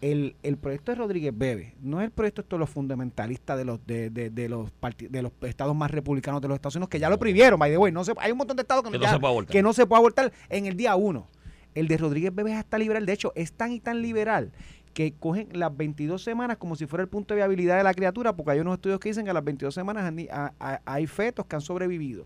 el, 0.02 0.36
el 0.44 0.58
proyecto 0.58 0.92
de 0.92 0.98
Rodríguez 0.98 1.32
Bebe 1.36 1.76
no 1.82 2.02
es 2.02 2.06
el 2.06 2.12
proyecto 2.12 2.44
de 2.48 2.58
los 2.58 2.70
fundamentalistas 2.70 3.58
de 3.58 3.66
los 3.66 3.86
de, 3.86 4.10
de, 4.10 4.30
de 4.30 4.50
los 4.50 4.72
de 4.98 5.22
los 5.22 5.32
estados 5.42 5.76
más 5.76 5.90
republicanos 5.92 6.42
de 6.42 6.48
los 6.48 6.56
Estados 6.56 6.76
Unidos 6.76 6.90
que 6.90 7.00
ya 7.00 7.10
lo 7.10 7.18
prohibieron, 7.18 7.58
by 7.58 7.72
the 7.72 7.78
way. 7.78 7.92
No 7.92 8.04
se, 8.04 8.14
hay 8.18 8.32
un 8.32 8.38
montón 8.38 8.58
de 8.58 8.62
estados 8.62 8.84
que, 8.84 8.98
no, 8.98 9.08
se 9.08 9.46
que 9.46 9.64
no 9.64 9.74
se 9.74 9.86
puede 9.86 10.00
abortar 10.00 10.34
en 10.50 10.66
el 10.66 10.76
día 10.76 10.96
uno. 10.96 11.28
El 11.76 11.88
de 11.88 11.98
Rodríguez 11.98 12.36
Bebe 12.36 12.52
es 12.52 12.58
hasta 12.58 12.78
liberal. 12.78 13.06
De 13.06 13.14
hecho, 13.14 13.32
es 13.36 13.54
tan 13.54 13.72
y 13.72 13.80
tan 13.80 14.02
liberal 14.02 14.52
que 15.00 15.14
cogen 15.14 15.48
las 15.54 15.78
22 15.78 16.22
semanas 16.22 16.58
como 16.58 16.76
si 16.76 16.86
fuera 16.86 17.04
el 17.04 17.08
punto 17.08 17.34
de 17.34 17.38
viabilidad 17.38 17.78
de 17.78 17.86
la 17.86 17.94
criatura, 17.94 18.36
porque 18.36 18.52
hay 18.52 18.60
unos 18.60 18.74
estudios 18.74 19.00
que 19.00 19.08
dicen 19.08 19.24
que 19.24 19.32
a 19.32 19.34
las 19.34 19.46
22 19.46 19.74
semanas 19.74 20.14
hay 20.60 21.08
fetos 21.08 21.46
que 21.46 21.56
han 21.56 21.62
sobrevivido, 21.62 22.26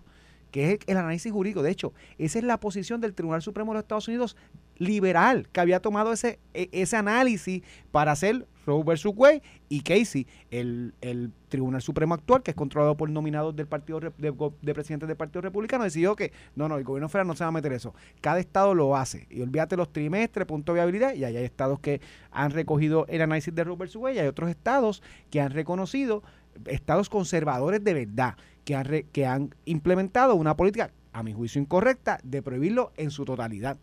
que 0.50 0.66
es 0.66 0.72
el, 0.72 0.80
el 0.88 0.98
análisis 0.98 1.32
jurídico. 1.32 1.62
De 1.62 1.70
hecho, 1.70 1.94
esa 2.18 2.40
es 2.40 2.44
la 2.44 2.60
posición 2.60 3.00
del 3.00 3.14
Tribunal 3.14 3.44
Supremo 3.44 3.74
de 3.74 3.76
los 3.76 3.84
Estados 3.84 4.08
Unidos 4.08 4.36
liberal, 4.78 5.48
que 5.52 5.60
había 5.60 5.82
tomado 5.82 6.14
ese, 6.14 6.40
e- 6.56 6.70
ese 6.72 6.96
análisis 6.98 7.62
para 7.92 8.12
hacer 8.12 8.48
Roe 8.66 8.82
Wade 8.84 9.42
y 9.70 9.82
Casey, 9.82 10.26
el, 10.52 10.94
el 11.02 11.32
Tribunal 11.50 11.82
Supremo 11.82 12.14
actual, 12.14 12.44
que 12.44 12.52
es 12.52 12.56
controlado 12.56 12.96
por 12.96 13.10
nominados 13.10 13.56
del 13.56 13.68
partido 13.68 14.00
de, 14.00 14.74
presidentes 14.74 15.08
del 15.08 15.18
Partido 15.18 15.42
Republicano, 15.42 15.84
decidió 15.84 16.16
que 16.16 16.32
no, 16.56 16.68
no, 16.70 16.78
el 16.78 16.84
gobierno 16.84 17.10
federal 17.10 17.28
no 17.28 17.36
se 17.36 17.44
va 17.44 17.50
a 17.50 17.52
meter 17.52 17.74
eso. 17.74 17.94
Cada 18.22 18.40
estado 18.40 18.74
lo 18.74 18.96
hace. 18.96 19.28
Y 19.30 19.42
olvídate 19.42 19.76
los 19.76 19.92
trimestres, 19.92 20.48
punto 20.48 20.72
de 20.74 20.78
viabilidad, 20.78 21.14
y 21.14 21.24
ahí 21.24 21.36
hay 21.36 21.46
estados 21.46 21.80
que 21.80 22.02
han 22.32 22.52
recogido 22.52 23.06
el 23.10 23.22
análisis 23.22 23.54
de 23.54 23.64
Roe 23.64 23.76
Wade, 23.76 24.16
y 24.16 24.20
hay 24.20 24.28
otros 24.28 24.50
estados 24.50 25.04
que 25.30 25.42
han 25.42 25.52
reconocido, 25.52 26.24
estados 26.66 27.10
conservadores 27.10 27.84
de 27.84 27.94
verdad, 27.94 28.36
que 28.66 28.76
han, 28.76 28.86
re- 28.86 29.06
que 29.12 29.26
han 29.26 29.54
implementado 29.66 30.36
una 30.36 30.56
política, 30.56 30.92
a 31.12 31.22
mi 31.22 31.34
juicio 31.34 31.62
incorrecta, 31.62 32.20
de 32.24 32.42
prohibirlo 32.42 32.92
en 32.98 33.12
su 33.12 33.26
totalidad. 33.26 33.78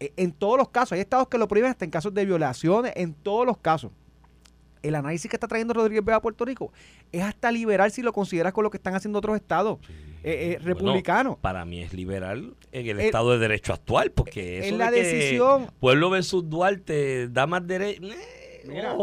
E- 0.00 0.12
En 0.16 0.32
todos 0.32 0.58
los 0.58 0.68
casos, 0.68 0.92
hay 0.92 1.00
estados 1.00 1.28
que 1.28 1.38
lo 1.38 1.48
prohíben 1.48 1.70
hasta 1.70 1.84
en 1.84 1.90
casos 1.90 2.12
de 2.12 2.24
violaciones, 2.24 2.92
en 2.96 3.14
todos 3.14 3.46
los 3.46 3.58
casos. 3.58 3.92
El 4.82 4.94
análisis 4.94 5.30
que 5.30 5.36
está 5.36 5.46
trayendo 5.48 5.74
Rodríguez 5.74 6.04
Vega 6.04 6.16
a 6.16 6.22
Puerto 6.22 6.44
Rico 6.44 6.72
es 7.12 7.22
hasta 7.22 7.50
liberal 7.52 7.90
si 7.90 8.02
lo 8.02 8.12
consideras 8.12 8.52
con 8.52 8.64
lo 8.64 8.70
que 8.70 8.76
están 8.76 8.94
haciendo 8.94 9.18
otros 9.18 9.36
estados 9.36 9.78
eh, 9.88 9.92
eh, 10.24 10.58
Bueno, 10.60 10.74
republicanos. 10.74 11.36
para 11.38 11.64
mí 11.64 11.80
es 11.82 11.92
liberal 11.94 12.54
en 12.72 12.86
el 12.86 12.98
El- 13.00 13.06
Estado 13.06 13.30
de 13.32 13.38
Derecho 13.38 13.72
actual, 13.72 14.10
porque 14.12 14.58
es 14.58 14.66
eso 14.66 14.76
la 14.76 14.90
de 14.90 15.00
que 15.00 15.06
decisión. 15.06 15.66
Pueblo 15.80 16.10
versus 16.10 16.48
Duarte 16.48 17.28
da 17.28 17.46
más 17.46 17.66
derecho. 17.66 18.02
Mira, 18.66 18.94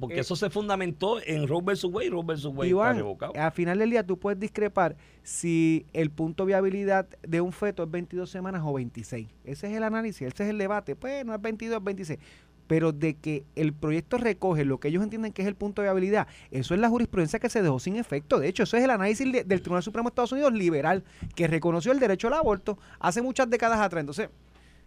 porque 0.00 0.16
eh, 0.16 0.20
eso 0.20 0.36
se 0.36 0.50
fundamentó 0.50 1.18
en 1.24 1.48
Roe 1.48 1.62
versus 1.62 1.90
Wade. 1.90 2.10
Roe 2.10 2.24
versus 2.26 2.46
Wade 2.52 2.66
está 2.66 2.70
Iván, 2.70 2.96
revocado. 2.96 3.32
al 3.36 3.52
final 3.52 3.78
del 3.78 3.88
día 3.88 4.04
tú 4.04 4.18
puedes 4.18 4.38
discrepar 4.38 4.96
si 5.22 5.86
el 5.94 6.10
punto 6.10 6.42
de 6.42 6.48
viabilidad 6.48 7.08
de 7.26 7.40
un 7.40 7.52
feto 7.52 7.84
es 7.84 7.90
22 7.90 8.28
semanas 8.28 8.60
o 8.64 8.74
26. 8.74 9.28
Ese 9.44 9.66
es 9.68 9.72
el 9.76 9.82
análisis, 9.82 10.22
ese 10.22 10.42
es 10.44 10.50
el 10.50 10.58
debate. 10.58 10.94
Pues 10.96 11.24
no 11.24 11.34
es 11.34 11.40
22, 11.40 11.78
es 11.78 11.84
26. 11.84 12.18
Pero 12.66 12.92
de 12.92 13.14
que 13.14 13.44
el 13.56 13.72
proyecto 13.72 14.16
recoge 14.16 14.64
lo 14.64 14.80
que 14.80 14.88
ellos 14.88 15.02
entienden 15.02 15.32
que 15.32 15.42
es 15.42 15.48
el 15.48 15.54
punto 15.54 15.82
de 15.82 15.86
viabilidad, 15.86 16.26
eso 16.50 16.74
es 16.74 16.80
la 16.80 16.88
jurisprudencia 16.88 17.38
que 17.38 17.48
se 17.50 17.62
dejó 17.62 17.78
sin 17.78 17.96
efecto. 17.96 18.38
De 18.40 18.48
hecho, 18.48 18.62
eso 18.62 18.76
es 18.76 18.84
el 18.84 18.90
análisis 18.90 19.30
de- 19.30 19.44
del 19.44 19.60
Tribunal 19.60 19.82
Supremo 19.82 20.08
de 20.08 20.12
Estados 20.12 20.32
Unidos 20.32 20.52
liberal, 20.54 21.04
que 21.34 21.46
reconoció 21.46 21.92
el 21.92 22.00
derecho 22.00 22.28
al 22.28 22.34
aborto 22.34 22.78
hace 23.00 23.20
muchas 23.20 23.50
décadas 23.50 23.78
atrás. 23.80 24.00
Entonces, 24.00 24.30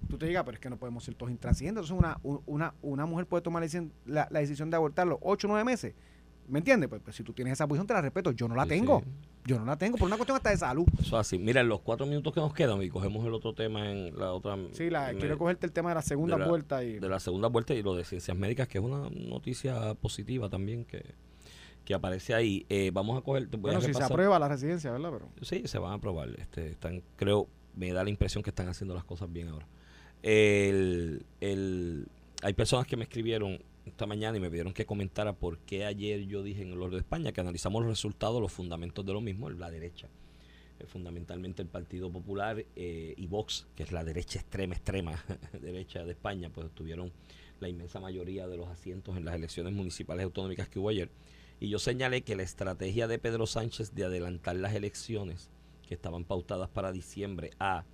tú 0.10 0.18
te 0.18 0.26
digas, 0.26 0.44
pero 0.44 0.56
es 0.56 0.60
que 0.62 0.70
no 0.70 0.78
podemos 0.78 1.04
ser 1.04 1.13
todos 1.16 1.32
intransigentes. 1.32 1.84
Entonces, 1.90 1.98
una, 1.98 2.18
un- 2.24 2.42
una, 2.48 2.74
una 2.82 3.06
mujer 3.06 3.26
puede 3.28 3.42
tomar 3.44 3.63
la, 4.06 4.28
la 4.32 4.40
decisión 4.40 4.70
de 4.70 4.76
abortar 4.78 5.06
los 5.08 5.20
8 5.22 5.48
o 5.48 5.50
9 5.52 5.63
meses. 5.63 5.94
¿Me 6.47 6.60
entiendes? 6.60 6.89
Pues, 6.89 7.01
pues 7.03 7.15
si 7.15 7.23
tú 7.23 7.33
tienes 7.33 7.53
esa 7.53 7.67
posición, 7.67 7.86
te 7.88 7.93
la 7.93 8.01
respeto. 8.01 8.31
Yo 8.31 8.47
no 8.47 8.55
la 8.55 8.63
Sí, 8.63 8.69
tengo. 8.69 9.01
sí. 9.03 9.10
Yo 9.45 9.60
no 9.60 9.65
la 9.65 9.77
tengo 9.77 9.97
por 9.97 10.07
una 10.07 10.15
cuestión 10.17 10.36
hasta 10.38 10.49
de 10.49 10.57
salud. 10.57 10.86
Eso 10.99 11.17
así. 11.17 11.38
Mira, 11.38 11.62
en 11.62 11.69
los 11.69 11.79
cuatro 11.81 12.05
minutos 12.05 12.33
que 12.33 12.39
nos 12.39 12.53
quedan, 12.53 12.81
y 12.83 12.89
cogemos 12.89 13.25
el 13.25 13.33
otro 13.33 13.53
tema 13.53 13.89
en 13.91 14.17
la 14.17 14.33
otra. 14.33 14.57
Sí, 14.73 14.89
la, 14.89 15.12
me- 15.13 15.19
quiero 15.19 15.38
cogerte 15.38 15.65
el 15.65 15.71
tema 15.71 15.89
de 15.89 15.95
la 15.95 16.01
segunda 16.01 16.36
de 16.36 16.41
la- 16.41 16.47
vuelta 16.47 16.83
y 16.83 16.99
de 16.99 17.10
la 17.10 17.19
segunda 17.19 17.47
vuelta 17.49 17.73
y 17.73 17.81
lo 17.83 17.95
de 17.95 18.03
ciencias 18.03 18.36
médicas, 18.38 18.67
que 18.67 18.77
es 18.77 18.83
una 18.83 19.10
noticia 19.10 19.93
positiva 19.95 20.49
también 20.49 20.83
que, 20.86 21.03
que 21.86 21.93
aparece 21.93 22.33
ahí. 22.33 22.65
Eh, 22.69 22.91
vamos 22.93 23.17
a 23.17 23.21
coger. 23.21 23.47
voy 23.47 23.57
a 23.57 23.77
bueno, 23.77 23.81
si 23.81 23.93
se 23.93 24.03
aprueba 24.03 24.38
la 24.39 24.47
residencia, 24.49 24.91
¿verdad? 24.91 25.12
Pero 25.13 25.29
Sí, 25.45 25.63
se 25.65 25.77
van 25.79 25.91
a 25.91 25.95
aprobar. 25.95 26.29
Este, 26.38 26.71
están, 26.71 27.01
creo, 27.15 27.47
me 27.75 27.91
da 27.93 28.03
la 28.03 28.10
impresión 28.10 28.43
que 28.43 28.49
están 28.49 28.67
haciendo 28.67 28.93
las 28.93 29.03
cosas 29.05 29.31
bien 29.31 29.47
ahora. 29.49 29.67
El, 30.23 31.25
el, 31.39 32.07
hay 32.41 32.53
personas 32.53 32.86
que 32.88 32.97
me 32.97 33.03
escribieron 33.03 33.60
esta 33.89 34.06
mañana 34.06 34.38
y 34.38 34.39
me 34.39 34.50
pidieron 34.50 34.73
que 34.73 34.86
comentara 34.86 35.34
por 35.34 35.60
qué 35.60 35.86
ayer 35.86 36.26
yo 36.26 36.43
dije 36.43 36.62
en 36.62 36.71
el 36.71 36.82
Orden 36.82 36.91
de 36.91 37.00
España 37.00 37.32
que 37.32 37.41
analizamos 37.41 37.82
los 37.82 37.89
resultados, 37.89 38.41
los 38.41 38.52
fundamentos 38.52 39.06
de 39.06 39.13
lo 39.13 39.21
mismo, 39.21 39.50
la 39.50 39.69
derecha. 39.69 40.08
Eh, 40.80 40.86
fundamentalmente 40.86 41.62
el 41.62 41.67
Partido 41.67 42.12
Popular 42.12 42.63
eh, 42.76 43.13
y 43.17 43.28
Vox, 43.28 43.67
que 43.76 43.84
es 43.84 43.91
la 43.91 44.04
derecha 44.04 44.39
extrema, 44.39 44.76
extrema 44.76 45.23
derecha 45.62 46.04
de 46.04 46.12
España, 46.12 46.50
pues 46.54 46.69
tuvieron 46.71 47.12
la 47.60 47.69
inmensa 47.69 48.00
mayoría 48.00 48.47
de 48.47 48.58
los 48.58 48.67
asientos 48.67 49.17
en 49.17 49.26
las 49.26 49.36
elecciones 49.36 49.73
municipales 49.73 50.23
autonómicas 50.26 50.69
que 50.69 50.80
hubo 50.80 50.89
ayer. 50.89 51.10
Y 51.60 51.69
yo 51.69 51.80
señalé 51.80 52.21
que 52.21 52.36
la 52.36 52.43
estrategia 52.43 53.08
de 53.08 53.17
Pedro 53.17 53.47
Sánchez 53.47 53.95
de 53.95 54.06
adelantar 54.06 54.56
las 54.56 54.76
elecciones 54.76 55.50
que 55.88 55.95
estaban 55.95 56.23
pautadas 56.23 56.69
para 56.69 56.91
diciembre 56.91 57.52
a 57.60 57.86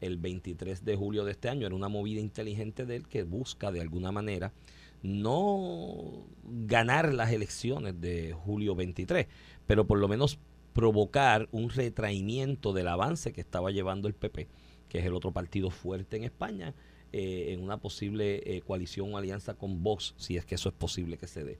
el 0.00 0.16
23 0.16 0.84
de 0.84 0.96
julio 0.96 1.24
de 1.24 1.30
este 1.30 1.48
año 1.48 1.66
era 1.66 1.76
una 1.76 1.88
movida 1.88 2.20
inteligente 2.20 2.84
de 2.86 2.96
él 2.96 3.06
que 3.06 3.22
busca 3.22 3.70
de 3.70 3.80
alguna 3.80 4.10
manera 4.10 4.52
no 5.02 6.26
ganar 6.44 7.12
las 7.14 7.32
elecciones 7.32 8.00
de 8.00 8.32
julio 8.32 8.74
23, 8.74 9.26
pero 9.66 9.86
por 9.86 9.98
lo 9.98 10.08
menos 10.08 10.38
provocar 10.72 11.48
un 11.52 11.70
retraimiento 11.70 12.72
del 12.72 12.88
avance 12.88 13.32
que 13.32 13.40
estaba 13.40 13.70
llevando 13.70 14.08
el 14.08 14.14
PP, 14.14 14.48
que 14.88 14.98
es 14.98 15.04
el 15.04 15.14
otro 15.14 15.32
partido 15.32 15.70
fuerte 15.70 16.16
en 16.16 16.24
España, 16.24 16.74
eh, 17.12 17.52
en 17.52 17.62
una 17.62 17.76
posible 17.78 18.42
eh, 18.46 18.62
coalición 18.62 19.12
o 19.12 19.18
alianza 19.18 19.54
con 19.54 19.82
Vox, 19.82 20.14
si 20.16 20.36
es 20.36 20.46
que 20.46 20.54
eso 20.54 20.70
es 20.70 20.74
posible 20.74 21.18
que 21.18 21.26
se 21.26 21.44
dé. 21.44 21.58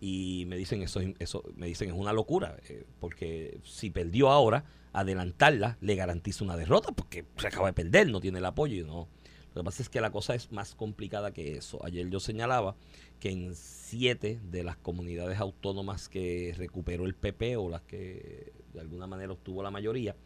Y 0.00 0.44
me 0.46 0.56
dicen 0.56 0.82
eso, 0.82 1.00
es- 1.00 1.14
eso 1.18 1.42
me 1.56 1.66
dicen 1.66 1.88
es 1.90 1.96
una 1.96 2.12
locura 2.12 2.56
eh, 2.68 2.84
porque 3.00 3.58
si 3.64 3.90
perdió 3.90 4.30
ahora 4.30 4.64
adelantarla 4.92 5.78
le 5.80 5.96
garantiza 5.96 6.44
una 6.44 6.56
derrota 6.56 6.92
porque 6.92 7.24
se 7.36 7.46
acaba 7.48 7.66
de 7.68 7.72
perder 7.72 8.08
no 8.10 8.20
tiene 8.20 8.38
el 8.38 8.44
apoyo 8.44 8.76
y 8.76 8.84
no 8.86 9.08
lo 9.54 9.62
que 9.62 9.64
pasa 9.64 9.82
es 9.82 9.88
que 9.88 10.00
la 10.00 10.10
cosa 10.10 10.34
es 10.34 10.50
más 10.50 10.74
complicada 10.74 11.32
que 11.32 11.56
eso. 11.56 11.84
Ayer 11.84 12.10
yo 12.10 12.18
señalaba 12.18 12.74
que 13.20 13.30
en 13.30 13.54
siete 13.54 14.40
de 14.50 14.64
las 14.64 14.76
comunidades 14.76 15.38
autónomas 15.38 16.08
que 16.08 16.54
recuperó 16.56 17.06
el 17.06 17.14
PP 17.14 17.56
o 17.56 17.68
las 17.68 17.82
que 17.82 18.52
de 18.72 18.80
alguna 18.80 19.06
manera 19.06 19.32
obtuvo 19.32 19.62
la 19.62 19.70
mayoría 19.70 20.16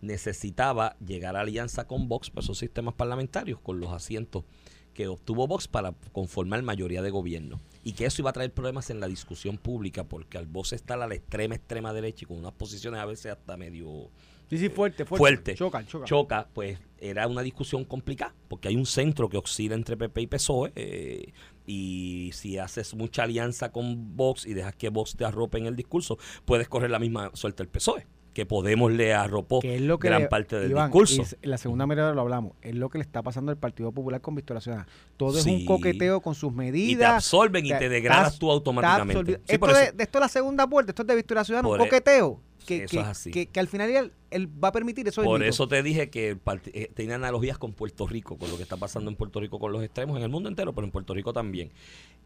necesitaba 0.00 0.96
llegar 1.04 1.36
a 1.36 1.40
alianza 1.40 1.86
con 1.86 2.08
Vox 2.08 2.30
para 2.30 2.44
esos 2.44 2.58
sistemas 2.58 2.94
parlamentarios 2.94 3.60
con 3.60 3.78
los 3.78 3.92
asientos 3.92 4.44
que 4.94 5.06
obtuvo 5.06 5.46
Vox 5.46 5.68
para 5.68 5.92
conformar 6.12 6.62
mayoría 6.62 7.02
de 7.02 7.10
gobierno. 7.10 7.60
Y 7.84 7.92
que 7.92 8.06
eso 8.06 8.22
iba 8.22 8.30
a 8.30 8.32
traer 8.32 8.52
problemas 8.52 8.88
en 8.88 9.00
la 9.00 9.06
discusión 9.06 9.58
pública 9.58 10.04
porque 10.04 10.38
al 10.38 10.46
Vox 10.46 10.72
está 10.72 10.94
a 10.94 11.06
la 11.06 11.14
extrema 11.14 11.54
extrema 11.54 11.92
derecha 11.92 12.24
y 12.24 12.26
con 12.26 12.38
unas 12.38 12.52
posiciones 12.52 13.00
a 13.00 13.06
veces 13.06 13.32
hasta 13.32 13.56
medio 13.58 14.10
sí, 14.48 14.58
sí, 14.58 14.68
fuerte, 14.68 15.04
fuerte. 15.04 15.18
fuerte 15.18 15.54
Chocan, 15.54 15.86
chocan. 15.86 16.06
choca, 16.06 16.48
pues 16.52 16.78
era 16.98 17.26
una 17.26 17.42
discusión 17.42 17.84
complicada, 17.84 18.34
porque 18.48 18.68
hay 18.68 18.76
un 18.76 18.86
centro 18.86 19.28
que 19.28 19.38
oscila 19.38 19.74
entre 19.74 19.96
PP 19.96 20.20
y 20.22 20.26
PSOE, 20.26 20.72
eh, 20.74 21.32
y 21.66 22.30
si 22.32 22.58
haces 22.58 22.94
mucha 22.94 23.24
alianza 23.24 23.70
con 23.70 24.16
Vox 24.16 24.46
y 24.46 24.54
dejas 24.54 24.74
que 24.74 24.88
Vox 24.88 25.16
te 25.16 25.24
arrope 25.24 25.58
en 25.58 25.66
el 25.66 25.76
discurso, 25.76 26.18
puedes 26.44 26.68
correr 26.68 26.90
la 26.90 26.98
misma 26.98 27.30
suerte 27.34 27.62
el 27.62 27.68
PSOE, 27.68 28.06
que 28.38 28.46
Podemos 28.46 28.92
le 28.92 29.12
arropó 29.14 29.58
que 29.58 29.74
es 29.74 29.80
lo 29.80 29.98
que 29.98 30.06
gran 30.08 30.22
le- 30.22 30.28
parte 30.28 30.60
del 30.60 30.70
Iván, 30.70 30.86
discurso. 30.92 31.22
y 31.42 31.46
la 31.48 31.58
segunda 31.58 31.88
mirada 31.88 32.14
lo 32.14 32.20
hablamos, 32.20 32.52
es 32.62 32.72
lo 32.76 32.88
que 32.88 32.98
le 32.98 33.02
está 33.02 33.20
pasando 33.20 33.50
al 33.50 33.58
Partido 33.58 33.90
Popular 33.90 34.20
con 34.20 34.36
Victoria 34.36 34.60
Ciudadana. 34.60 34.86
Todo 35.16 35.36
es 35.38 35.44
un 35.46 35.64
coqueteo 35.64 36.20
con 36.20 36.36
sus 36.36 36.52
Y 36.52 36.56
medidas. 36.56 36.98
te 36.98 37.04
absorben 37.16 37.66
y 37.66 37.70
te 37.70 37.88
degradas 37.88 38.38
tú 38.38 38.48
automáticamente. 38.48 39.34
Sí, 39.44 39.54
esto, 39.54 39.66
de, 39.66 39.92
esto 39.98 40.18
es 40.18 40.20
la 40.20 40.28
segunda 40.28 40.66
vuelta, 40.66 40.92
esto 40.92 41.02
es 41.02 41.08
de 41.08 41.16
Victoria 41.16 41.42
Ciudadana, 41.42 41.68
un 41.68 41.76
Por 41.78 41.86
e- 41.86 41.90
coqueteo. 41.90 42.40
Que, 42.64 42.84
eso 42.84 42.90
que, 42.90 43.00
es 43.00 43.06
así. 43.06 43.30
que- 43.32 43.46
que 43.46 43.58
al 43.60 43.66
final 43.66 43.90
él, 43.90 44.12
él 44.30 44.46
va 44.62 44.68
a 44.68 44.72
permitir 44.72 45.08
eso. 45.08 45.22
Por 45.24 45.42
eso 45.42 45.66
te 45.66 45.82
dije 45.82 46.10
que 46.10 46.38
eh, 46.74 46.90
tiene 46.94 47.14
analogías 47.14 47.58
con 47.58 47.72
Puerto 47.72 48.06
Rico, 48.06 48.36
con 48.38 48.50
lo 48.50 48.56
que 48.56 48.62
está 48.62 48.76
pasando 48.76 49.10
en 49.10 49.16
Puerto 49.16 49.40
Rico 49.40 49.58
con 49.58 49.72
los 49.72 49.82
extremos, 49.82 50.16
en 50.16 50.22
el 50.22 50.28
mundo 50.28 50.48
entero, 50.48 50.72
pero 50.74 50.84
en 50.84 50.90
Puerto 50.92 51.12
Rico 51.14 51.32
también. 51.32 51.70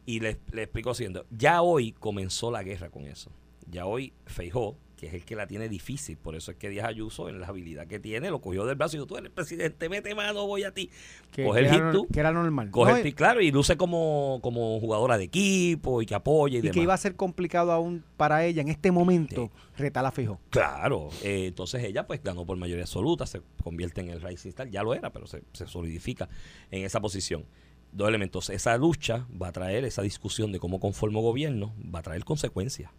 Y 0.05 0.21
le, 0.21 0.37
le 0.53 0.65
explico 0.65 0.91
haciendo, 0.91 1.25
ya 1.31 1.63
hoy 1.63 1.93
comenzó 1.93 2.51
la 2.51 2.63
guerra 2.65 2.91
con 2.91 3.05
eso. 3.07 3.31
Ya 3.71 3.87
hoy 3.87 4.13
Feijó, 4.27 4.77
que 5.03 5.09
es 5.09 5.15
el 5.15 5.25
que 5.25 5.35
la 5.35 5.49
tiene 5.49 5.69
difícil, 5.69 6.17
por 6.17 6.37
eso 6.37 6.53
es 6.53 6.57
que 6.59 6.71
Díaz 6.71 6.87
Ayuso, 6.87 7.29
en 7.29 7.41
la 7.41 7.49
habilidad 7.49 7.89
que 7.89 7.99
tiene, 7.99 8.31
lo 8.31 8.41
cogió 8.41 8.65
del 8.65 8.77
brazo 8.77 8.95
y 8.95 8.99
dijo, 8.99 9.09
tú 9.09 9.17
eres 9.17 9.31
el 9.31 9.33
presidente, 9.33 9.89
mete 9.89 10.15
mano, 10.15 10.47
voy 10.47 10.63
a 10.63 10.73
ti. 10.73 10.91
que, 11.33 11.45
coge 11.45 11.59
el 11.59 11.67
que 11.67 11.73
hit 11.73 11.81
era, 11.81 11.91
tú, 11.91 12.07
que 12.07 12.21
era 12.21 12.31
normal. 12.31 12.71
Coge 12.71 12.93
No, 12.93 12.97
el 12.99 13.15
claro, 13.17 13.41
y 13.41 13.51
luce 13.51 13.77
como, 13.77 14.39
como 14.45 14.79
jugadora 14.79 15.19
de 15.19 15.25
equipo 15.25 16.03
y 16.03 16.07
que 16.07 16.15
apoya 16.15 16.55
y, 16.55 16.59
y 16.59 16.63
demás. 16.63 16.75
que 16.75 16.83
iba 16.85 16.95
a 16.95 16.99
ser 16.99 17.17
complicado 17.17 17.73
aún 17.73 18.05
para 18.17 18.45
ella 18.45 18.63
en 18.63 18.69
este 18.69 18.93
momento 18.93 19.51
retar 19.77 20.07
a 20.07 20.13
Fijo. 20.13 20.39
Claro, 20.51 21.09
eh, 21.25 21.47
entonces 21.49 21.83
ella 21.83 22.07
pues 22.07 22.23
ganó 22.23 22.47
por 22.47 22.57
mayoría 22.57 22.85
absoluta, 22.85 23.27
se 23.27 23.43
convierte 23.61 24.03
en 24.03 24.11
el 24.11 24.23
Rising 24.23 24.51
Star, 24.51 24.71
ya 24.71 24.85
lo 24.85 24.95
era, 24.95 25.11
pero 25.11 25.27
se, 25.27 25.43
se 25.53 25.67
solidifica 25.67 26.29
en 26.71 26.85
esa 26.85 27.01
posición. 27.01 27.45
Dos 27.91 28.09
elementos, 28.09 28.51
esa 28.51 28.77
lucha 28.77 29.27
va 29.31 29.49
a 29.49 29.53
traer, 29.53 29.85
esa 29.85 30.03
discusión 30.03 30.53
de 30.53 30.61
cómo 30.61 30.79
conformo 30.79 31.23
gobierno, 31.23 31.75
va 31.93 31.99
a 31.99 32.03
traer 32.03 32.25
consecuencias 32.25 32.93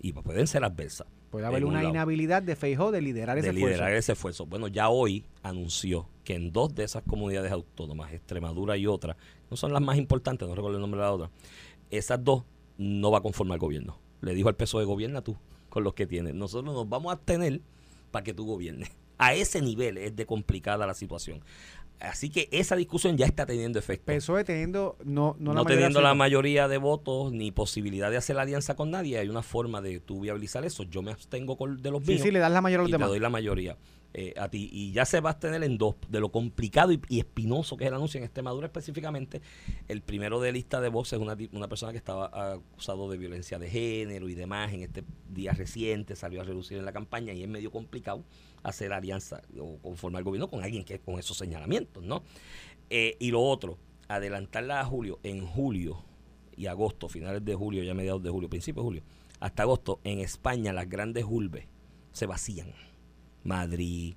y 0.00 0.12
pueden 0.12 0.46
ser 0.46 0.64
adversas. 0.64 1.06
Puede 1.30 1.46
haber 1.46 1.64
un 1.64 1.72
una 1.72 1.84
inhabilidad 1.84 2.42
de 2.42 2.56
Feijó 2.56 2.90
de 2.90 3.00
liderar 3.00 3.36
de 3.36 3.42
ese 3.42 3.52
liderar 3.52 3.72
esfuerzo. 3.74 3.98
ese 3.98 4.12
esfuerzo. 4.12 4.46
Bueno, 4.46 4.66
ya 4.66 4.88
hoy 4.88 5.24
anunció 5.42 6.08
que 6.24 6.34
en 6.34 6.52
dos 6.52 6.74
de 6.74 6.84
esas 6.84 7.02
comunidades 7.04 7.52
autónomas, 7.52 8.12
Extremadura 8.12 8.76
y 8.76 8.86
otra, 8.86 9.16
no 9.50 9.56
son 9.56 9.72
las 9.72 9.82
más 9.82 9.96
importantes, 9.96 10.48
no 10.48 10.54
recuerdo 10.54 10.78
el 10.78 10.80
nombre 10.80 11.00
de 11.00 11.06
la 11.06 11.12
otra, 11.12 11.30
esas 11.90 12.22
dos 12.22 12.44
no 12.78 13.10
va 13.10 13.18
a 13.18 13.20
conformar 13.20 13.56
el 13.56 13.60
gobierno. 13.60 13.98
Le 14.22 14.34
dijo 14.34 14.48
al 14.48 14.56
PSOE, 14.56 14.84
gobierna 14.84 15.22
tú 15.22 15.36
con 15.68 15.84
los 15.84 15.94
que 15.94 16.06
tienes. 16.06 16.34
Nosotros 16.34 16.74
nos 16.74 16.88
vamos 16.88 17.10
a 17.10 17.14
abstener 17.14 17.60
para 18.10 18.24
que 18.24 18.34
tú 18.34 18.44
gobiernes. 18.44 18.90
A 19.18 19.34
ese 19.34 19.60
nivel 19.60 19.98
es 19.98 20.16
de 20.16 20.24
complicada 20.24 20.86
la 20.86 20.94
situación. 20.94 21.42
Así 22.00 22.30
que 22.30 22.48
esa 22.50 22.76
discusión 22.76 23.16
ya 23.18 23.26
está 23.26 23.44
teniendo 23.44 23.78
efecto. 23.78 24.10
PSOE 24.12 24.42
teniendo 24.44 24.96
no, 25.04 25.36
no, 25.38 25.52
no 25.52 25.62
la 25.64 25.68
teniendo 25.68 26.00
la 26.00 26.14
mayoría 26.14 26.66
de 26.66 26.78
votos 26.78 27.30
ni 27.32 27.50
posibilidad 27.52 28.10
de 28.10 28.16
hacer 28.16 28.36
la 28.36 28.42
alianza 28.42 28.74
con 28.74 28.90
nadie, 28.90 29.18
hay 29.18 29.28
una 29.28 29.42
forma 29.42 29.80
de 29.82 30.00
tú 30.00 30.20
viabilizar 30.20 30.64
eso. 30.64 30.82
Yo 30.84 31.02
me 31.02 31.10
abstengo 31.12 31.58
con- 31.58 31.82
de 31.82 31.90
los 31.90 32.02
Sí, 32.04 32.12
míos 32.12 32.22
sí, 32.22 32.30
le 32.30 32.38
das 32.38 32.50
la 32.52 32.62
mayoría 32.62 32.80
a 32.80 32.84
los 32.84 32.90
te 32.90 32.94
demás. 32.96 33.08
doy 33.10 33.18
la 33.20 33.28
mayoría 33.28 33.76
eh, 34.14 34.34
a 34.38 34.48
ti. 34.48 34.68
Y 34.72 34.92
ya 34.92 35.04
se 35.04 35.20
va 35.20 35.30
a 35.30 35.38
tener 35.38 35.62
en 35.62 35.76
dos, 35.78 35.94
de 36.08 36.18
lo 36.20 36.32
complicado 36.32 36.90
y, 36.90 37.00
y 37.08 37.20
espinoso 37.20 37.76
que 37.76 37.84
es 37.84 37.88
el 37.88 37.94
anuncio 37.94 38.18
en 38.18 38.24
Extremadura 38.24 38.66
específicamente. 38.66 39.40
El 39.86 40.00
primero 40.02 40.40
de 40.40 40.50
lista 40.52 40.80
de 40.80 40.88
Vox 40.88 41.12
es 41.12 41.18
una, 41.20 41.36
una 41.52 41.68
persona 41.68 41.92
que 41.92 41.98
estaba 41.98 42.54
acusado 42.54 43.10
de 43.10 43.18
violencia 43.18 43.58
de 43.58 43.68
género 43.70 44.28
y 44.28 44.34
demás 44.34 44.72
en 44.72 44.80
este 44.82 45.04
día 45.28 45.52
reciente, 45.52 46.16
salió 46.16 46.40
a 46.40 46.44
reducir 46.44 46.78
en 46.78 46.86
la 46.86 46.92
campaña 46.92 47.34
y 47.34 47.42
es 47.42 47.48
medio 47.48 47.70
complicado 47.70 48.24
hacer 48.62 48.92
alianza 48.92 49.42
o 49.58 49.78
conformar 49.78 50.22
gobierno 50.22 50.48
con 50.48 50.62
alguien 50.62 50.84
que 50.84 50.98
con 51.00 51.18
esos 51.18 51.36
señalamientos, 51.36 52.02
¿no? 52.02 52.22
Eh, 52.88 53.16
y 53.18 53.30
lo 53.30 53.42
otro, 53.42 53.78
adelantarla 54.08 54.80
a 54.80 54.84
julio, 54.84 55.18
en 55.22 55.46
julio 55.46 56.04
y 56.56 56.66
agosto, 56.66 57.08
finales 57.08 57.44
de 57.44 57.54
julio, 57.54 57.82
ya 57.82 57.94
mediados 57.94 58.22
de 58.22 58.30
julio, 58.30 58.50
principios 58.50 58.84
de 58.84 58.88
julio, 58.88 59.02
hasta 59.38 59.62
agosto, 59.62 60.00
en 60.04 60.18
España 60.20 60.72
las 60.72 60.88
grandes 60.88 61.24
urbes 61.28 61.66
se 62.12 62.26
vacían. 62.26 62.72
Madrid, 63.44 64.14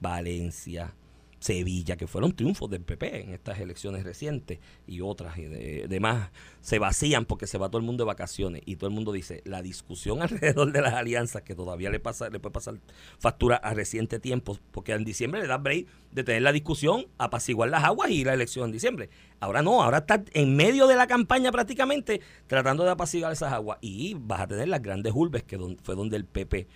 Valencia, 0.00 0.94
Sevilla, 1.42 1.96
que 1.96 2.06
fueron 2.06 2.32
triunfos 2.36 2.70
del 2.70 2.82
PP 2.82 3.22
en 3.24 3.30
estas 3.34 3.58
elecciones 3.58 4.04
recientes 4.04 4.60
y 4.86 5.00
otras 5.00 5.36
y 5.38 5.42
de- 5.46 5.86
demás, 5.88 6.30
se 6.60 6.78
vacían 6.78 7.24
porque 7.24 7.48
se 7.48 7.58
va 7.58 7.68
todo 7.68 7.78
el 7.78 7.84
mundo 7.84 8.04
de 8.04 8.06
vacaciones 8.06 8.62
y 8.64 8.76
todo 8.76 8.88
el 8.88 8.94
mundo 8.94 9.10
dice, 9.10 9.42
la 9.44 9.60
discusión 9.60 10.22
alrededor 10.22 10.70
de 10.70 10.80
las 10.80 10.94
alianzas 10.94 11.42
que 11.42 11.56
todavía 11.56 11.90
le 11.90 11.98
pasa 11.98 12.30
le 12.30 12.38
puede 12.38 12.52
pasar 12.52 12.78
factura 13.18 13.56
a 13.56 13.74
reciente 13.74 14.20
tiempo, 14.20 14.56
porque 14.70 14.92
en 14.92 15.04
diciembre 15.04 15.40
le 15.40 15.48
da 15.48 15.58
break 15.58 15.88
de 16.12 16.22
tener 16.22 16.42
la 16.42 16.52
discusión, 16.52 17.06
apaciguar 17.18 17.70
las 17.70 17.82
aguas 17.82 18.10
y 18.10 18.22
la 18.22 18.34
elección 18.34 18.66
en 18.66 18.72
diciembre. 18.72 19.10
Ahora 19.40 19.62
no, 19.62 19.82
ahora 19.82 19.98
está 19.98 20.22
en 20.34 20.54
medio 20.54 20.86
de 20.86 20.94
la 20.94 21.08
campaña 21.08 21.50
prácticamente 21.50 22.20
tratando 22.46 22.84
de 22.84 22.90
apaciguar 22.90 23.32
esas 23.32 23.52
aguas 23.52 23.78
y 23.80 24.14
vas 24.14 24.42
a 24.42 24.46
tener 24.46 24.68
las 24.68 24.80
grandes 24.80 25.12
urbes 25.14 25.42
que 25.42 25.58
fue 25.82 25.96
donde 25.96 26.16
el 26.16 26.24
PP 26.24 26.68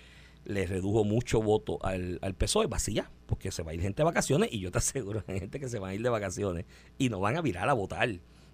le 0.47 0.67
redujo 0.67 1.05
mucho 1.05 1.43
voto 1.43 1.79
al, 1.85 2.19
al 2.23 2.35
PSOE, 2.35 2.67
vacía, 2.67 3.11
porque 3.27 3.51
se 3.51 3.63
va 3.63 3.73
a 3.73 3.75
ir 3.75 3.81
gente 3.83 4.03
de 4.03 4.05
vacaciones 4.05 4.49
y 4.53 4.61
yo 4.61 4.71
te 4.71 4.79
aseguro, 4.79 5.23
hay 5.27 5.41
gente 5.41 5.61
que 5.61 5.69
se 5.69 5.79
va 5.79 5.89
a 5.89 5.95
ir 5.95 6.03
de 6.03 6.09
vacaciones 6.09 6.65
y 6.99 7.09
no 7.11 7.21
van 7.21 7.37
a 7.37 7.43
virar 7.43 7.69
a 7.69 7.73
votar 7.73 8.09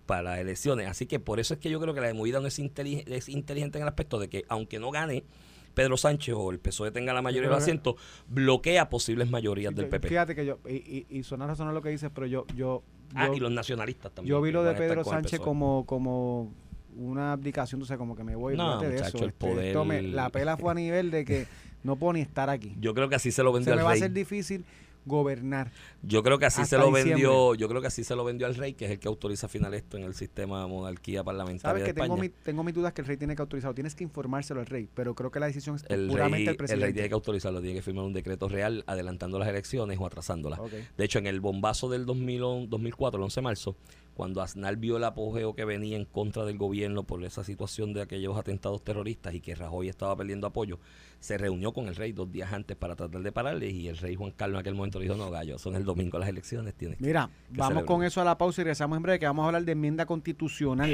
para 0.06 0.22
las 0.22 0.38
elecciones. 0.40 0.88
Así 0.88 1.06
que 1.06 1.20
por 1.20 1.38
eso 1.38 1.54
es 1.54 1.60
que 1.60 1.70
yo 1.70 1.78
creo 1.80 1.94
que 1.94 2.00
la 2.00 2.12
movida 2.12 2.40
no 2.40 2.48
es, 2.48 2.58
inteli- 2.58 3.04
es 3.06 3.28
inteligente 3.28 3.78
en 3.78 3.82
el 3.82 3.88
aspecto 3.88 4.18
de 4.18 4.28
que 4.28 4.44
aunque 4.48 4.78
no 4.80 4.90
gane 4.90 5.22
Pedro 5.74 5.96
Sánchez 5.96 6.34
o 6.36 6.50
el 6.50 6.58
PSOE 6.58 6.90
tenga 6.90 7.14
la 7.14 7.22
mayoría 7.22 7.48
de 7.48 7.54
los 7.54 7.62
asientos, 7.62 7.94
bloquea 8.28 8.90
posibles 8.90 9.30
mayorías 9.30 9.74
del 9.74 9.88
PP. 9.88 10.08
Fíjate 10.08 10.34
que 10.34 10.44
yo, 10.44 10.58
y, 10.68 10.74
y, 10.74 11.06
y 11.08 11.22
sonar 11.22 11.56
lo 11.56 11.80
que 11.82 11.88
dices, 11.90 12.10
pero 12.14 12.26
yo, 12.26 12.46
yo, 12.56 12.82
Ah, 13.14 13.26
yo, 13.28 13.34
y 13.34 13.40
los 13.40 13.52
nacionalistas 13.52 14.12
también. 14.12 14.30
yo 14.30 14.40
vi 14.42 14.50
lo 14.52 14.64
de 14.64 14.74
Pedro 14.74 15.04
Sánchez 15.04 15.32
PSOE. 15.40 15.44
como, 15.44 15.84
como 15.86 16.52
una 16.96 17.32
abdicación, 17.32 17.80
o 17.82 17.84
sea, 17.84 17.96
como 17.98 18.14
que 18.16 18.24
me 18.24 18.34
voy, 18.36 18.56
No, 18.56 18.74
olvídate 18.78 18.86
de 18.88 18.92
muchacho, 19.00 19.16
eso. 19.16 19.24
el 19.24 19.30
este, 19.30 19.46
poder- 19.46 19.64
esto 19.66 19.84
me- 19.84 20.02
la 20.02 20.30
pela 20.30 20.56
fue 20.56 20.70
a 20.72 20.74
nivel 20.74 21.10
de 21.10 21.24
que 21.24 21.46
no 21.82 21.96
puedo 21.96 22.12
ni 22.14 22.20
estar 22.20 22.48
aquí. 22.50 22.74
Yo 22.80 22.94
creo 22.94 23.08
que 23.08 23.14
así 23.16 23.30
se 23.32 23.42
lo 23.42 23.50
Se 23.50 23.54
vendió 23.54 23.74
me 23.74 23.80
al 23.80 23.86
va 23.86 23.90
a 23.90 23.92
rey. 23.94 24.00
ser 24.02 24.12
difícil 24.12 24.64
gobernar. 25.04 25.72
Yo 26.02 26.22
creo 26.22 26.38
que 26.38 26.46
así 26.46 26.64
se 26.64 26.78
lo 26.78 26.92
vendió, 26.92 27.56
yo 27.56 27.68
creo 27.68 27.80
que 27.80 27.88
así 27.88 28.04
se 28.04 28.14
lo 28.14 28.22
vendió 28.22 28.46
al 28.46 28.54
rey, 28.54 28.74
que 28.74 28.84
es 28.84 28.90
el 28.92 28.98
que 29.00 29.08
autoriza 29.08 29.48
final 29.48 29.74
esto 29.74 29.96
en 29.96 30.04
el 30.04 30.14
sistema 30.14 30.62
de 30.62 30.68
monarquía 30.68 31.24
parlamentaria 31.24 31.70
Sabes 31.70 31.82
de 31.82 31.92
que 31.92 32.00
tengo, 32.00 32.16
mi, 32.16 32.28
tengo 32.28 32.62
mis 32.62 32.72
dudas 32.72 32.92
que 32.92 33.00
el 33.00 33.08
rey 33.08 33.16
tiene 33.16 33.34
que 33.34 33.42
autorizarlo. 33.42 33.74
Tienes 33.74 33.96
que 33.96 34.04
informárselo 34.04 34.60
al 34.60 34.66
rey, 34.66 34.88
pero 34.94 35.14
creo 35.16 35.32
que 35.32 35.40
la 35.40 35.46
decisión 35.46 35.74
es 35.74 35.84
el 35.88 36.06
puramente 36.06 36.36
rey, 36.36 36.42
el 36.44 36.48
el 36.50 36.56
presidente. 36.56 36.84
rey 36.86 36.92
tiene 36.94 37.08
que 37.08 37.14
autorizarlo, 37.14 37.60
tiene 37.60 37.74
que 37.74 37.82
firmar 37.82 38.04
un 38.04 38.12
decreto 38.12 38.48
real 38.48 38.84
adelantando 38.86 39.40
las 39.40 39.48
elecciones 39.48 39.98
o 40.00 40.06
atrasándolas. 40.06 40.60
De 40.96 41.04
hecho, 41.04 41.18
en 41.18 41.26
el 41.26 41.40
bombazo 41.40 41.88
del 41.90 42.06
2000 42.06 42.68
2004, 42.68 43.18
el 43.18 43.24
11 43.24 43.40
de 43.40 43.42
marzo, 43.42 43.76
cuando 44.14 44.42
Aznar 44.42 44.76
vio 44.76 44.96
el 44.96 45.04
apogeo 45.04 45.54
que 45.54 45.64
venía 45.64 45.96
en 45.96 46.04
contra 46.04 46.44
del 46.44 46.58
gobierno 46.58 47.04
por 47.04 47.24
esa 47.24 47.44
situación 47.44 47.92
de 47.92 48.02
aquellos 48.02 48.36
atentados 48.36 48.82
terroristas 48.82 49.34
y 49.34 49.40
que 49.40 49.54
Rajoy 49.54 49.88
estaba 49.88 50.16
perdiendo 50.16 50.46
apoyo, 50.46 50.78
se 51.20 51.38
reunió 51.38 51.72
con 51.72 51.88
el 51.88 51.96
rey 51.96 52.12
dos 52.12 52.30
días 52.30 52.52
antes 52.52 52.76
para 52.76 52.96
tratar 52.96 53.22
de 53.22 53.32
pararle 53.32 53.70
y 53.70 53.88
el 53.88 53.96
rey 53.96 54.16
Juan 54.16 54.32
Carlos 54.32 54.56
en 54.56 54.60
aquel 54.60 54.74
momento 54.74 54.98
le 54.98 55.04
dijo, 55.04 55.16
no, 55.16 55.30
gallo, 55.30 55.58
son 55.58 55.76
el 55.76 55.84
domingo 55.84 56.18
las 56.18 56.28
elecciones, 56.28 56.74
tienes 56.74 56.98
que... 56.98 57.04
Mira, 57.04 57.26
que 57.26 57.58
vamos 57.58 57.68
celebrar. 57.68 57.86
con 57.86 58.04
eso 58.04 58.20
a 58.20 58.24
la 58.24 58.36
pausa 58.36 58.60
y 58.60 58.64
regresamos 58.64 58.96
en 58.96 59.02
breve, 59.02 59.18
que 59.18 59.26
vamos 59.26 59.44
a 59.44 59.46
hablar 59.46 59.64
de 59.64 59.72
enmienda 59.72 60.06
constitucional. 60.06 60.90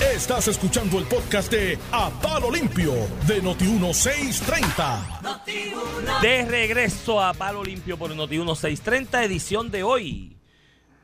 Estás 0.00 0.48
escuchando 0.48 0.98
el 0.98 1.04
podcast 1.04 1.50
de 1.50 1.78
A 1.92 2.10
Palo 2.10 2.50
Limpio 2.50 2.92
de 3.26 3.42
Noti1630. 3.42 6.22
De 6.22 6.44
regreso 6.44 7.20
a 7.20 7.34
Palo 7.34 7.64
Limpio 7.64 7.98
por 7.98 8.14
Noti 8.14 8.36
1630, 8.36 9.24
edición 9.24 9.70
de 9.70 9.82
hoy, 9.82 10.37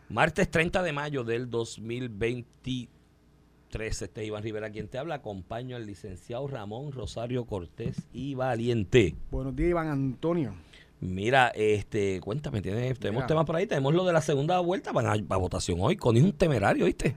martes 0.08 0.50
30 0.50 0.82
de 0.82 0.92
mayo 0.92 1.24
del 1.24 1.50
2023. 1.50 4.02
Este 4.02 4.22
es 4.22 4.26
Iván 4.26 4.42
Rivera 4.42 4.70
quien 4.70 4.88
te 4.88 4.98
habla. 4.98 5.16
Acompaño 5.16 5.76
al 5.76 5.86
licenciado 5.86 6.46
Ramón 6.46 6.92
Rosario 6.92 7.44
Cortés 7.44 7.96
y 8.12 8.34
Valiente. 8.34 9.14
Buenos 9.30 9.56
días, 9.56 9.70
Iván 9.70 9.88
Antonio. 9.88 10.54
Mira, 11.00 11.48
este, 11.48 12.20
cuéntame, 12.20 12.62
¿tienes, 12.62 12.98
tenemos 12.98 13.26
temas 13.26 13.44
por 13.44 13.56
ahí. 13.56 13.66
Tenemos 13.66 13.94
lo 13.94 14.04
de 14.04 14.12
la 14.12 14.20
segunda 14.20 14.58
vuelta 14.60 14.92
para, 14.92 15.14
para 15.22 15.40
votación 15.40 15.78
hoy. 15.80 15.96
Con 15.96 16.16
un 16.16 16.32
temerario, 16.32 16.86
¿viste? 16.86 17.14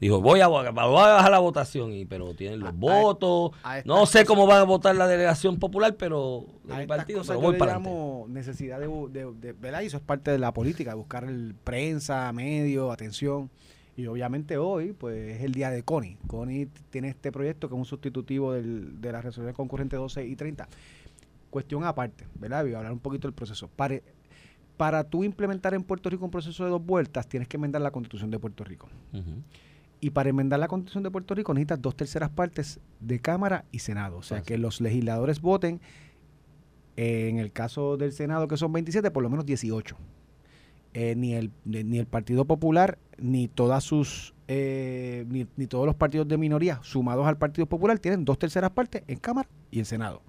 Dijo, 0.00 0.20
voy 0.20 0.40
a, 0.40 0.46
voy 0.46 0.64
a 0.66 0.70
bajar 0.70 1.30
la 1.30 1.40
votación, 1.40 1.92
y, 1.92 2.04
pero 2.04 2.32
tienen 2.34 2.60
los 2.60 2.68
A- 2.68 2.72
votos. 2.72 3.50
a 3.64 3.82
no 3.84 4.06
sé 4.06 4.24
cómo 4.24 4.46
va 4.46 4.60
a 4.60 4.62
votar 4.64 4.94
la 4.94 5.08
delegación 5.08 5.58
popular, 5.58 5.96
pero 5.96 6.46
de 6.64 6.74
mi 6.76 6.86
partido, 6.86 7.22
pero 7.26 7.40
voy 7.40 7.56
para 7.58 7.80
necesidad 8.28 8.78
de, 8.78 8.86
de, 9.10 9.32
de- 9.32 9.52
¿verdad? 9.54 9.80
Y 9.82 9.86
eso 9.86 9.96
es 9.96 10.02
parte 10.04 10.30
de 10.30 10.38
la 10.38 10.52
política, 10.52 10.90
de 10.90 10.96
buscar 10.96 11.24
el 11.24 11.54
prensa, 11.64 12.32
medio, 12.32 12.92
atención. 12.92 13.50
Y 13.96 14.06
obviamente 14.06 14.56
hoy, 14.58 14.92
pues, 14.92 15.36
es 15.36 15.42
el 15.42 15.50
día 15.52 15.70
de 15.70 15.82
Connie. 15.82 16.16
Connie 16.28 16.68
tiene 16.90 17.08
este 17.08 17.32
proyecto 17.32 17.68
que 17.68 17.74
es 17.74 17.78
un 17.78 17.84
sustitutivo 17.84 18.52
del- 18.52 19.00
de 19.00 19.10
la 19.10 19.20
resolución 19.20 19.54
concurrente 19.56 19.96
12 19.96 20.24
y 20.24 20.36
30. 20.36 20.68
Cuestión 21.50 21.82
aparte, 21.82 22.24
¿verdad? 22.38 22.62
Voy 22.62 22.74
a 22.74 22.76
hablar 22.78 22.92
un 22.92 23.00
poquito 23.00 23.26
del 23.26 23.34
proceso. 23.34 23.68
Para, 23.74 23.96
para 24.76 25.02
tú 25.02 25.24
implementar 25.24 25.74
en 25.74 25.82
Puerto 25.82 26.08
Rico 26.08 26.24
un 26.24 26.30
proceso 26.30 26.62
de 26.62 26.70
dos 26.70 26.84
vueltas, 26.86 27.26
tienes 27.26 27.48
que 27.48 27.56
enmendar 27.56 27.82
la 27.82 27.90
constitución 27.90 28.30
de 28.30 28.38
Puerto 28.38 28.62
Rico. 28.62 28.88
Ujú. 29.12 29.42
Y 30.00 30.10
para 30.10 30.30
enmendar 30.30 30.60
la 30.60 30.68
Constitución 30.68 31.02
de 31.02 31.10
Puerto 31.10 31.34
Rico 31.34 31.52
necesitas 31.54 31.82
dos 31.82 31.96
terceras 31.96 32.30
partes 32.30 32.80
de 33.00 33.18
Cámara 33.18 33.64
y 33.72 33.80
Senado. 33.80 34.18
O 34.18 34.22
sea, 34.22 34.38
Así. 34.38 34.46
que 34.46 34.58
los 34.58 34.80
legisladores 34.80 35.40
voten, 35.40 35.80
eh, 36.96 37.28
en 37.28 37.38
el 37.38 37.52
caso 37.52 37.96
del 37.96 38.12
Senado, 38.12 38.46
que 38.46 38.56
son 38.56 38.72
27, 38.72 39.10
por 39.10 39.22
lo 39.22 39.30
menos 39.30 39.44
18. 39.44 39.96
Eh, 40.94 41.14
ni, 41.16 41.34
el, 41.34 41.50
ni 41.64 41.84
ni 41.84 41.98
el 41.98 42.06
Partido 42.06 42.44
Popular, 42.44 42.98
ni 43.18 43.46
todas 43.46 43.84
sus, 43.84 44.34
eh, 44.48 45.26
ni, 45.28 45.46
ni 45.56 45.66
todos 45.66 45.84
los 45.84 45.94
partidos 45.94 46.26
de 46.28 46.38
minoría 46.38 46.80
sumados 46.82 47.26
al 47.26 47.36
Partido 47.36 47.66
Popular 47.66 47.98
tienen 47.98 48.24
dos 48.24 48.38
terceras 48.38 48.70
partes 48.70 49.02
en 49.06 49.18
Cámara 49.18 49.48
y 49.70 49.80
en 49.80 49.84
Senado. 49.84 50.22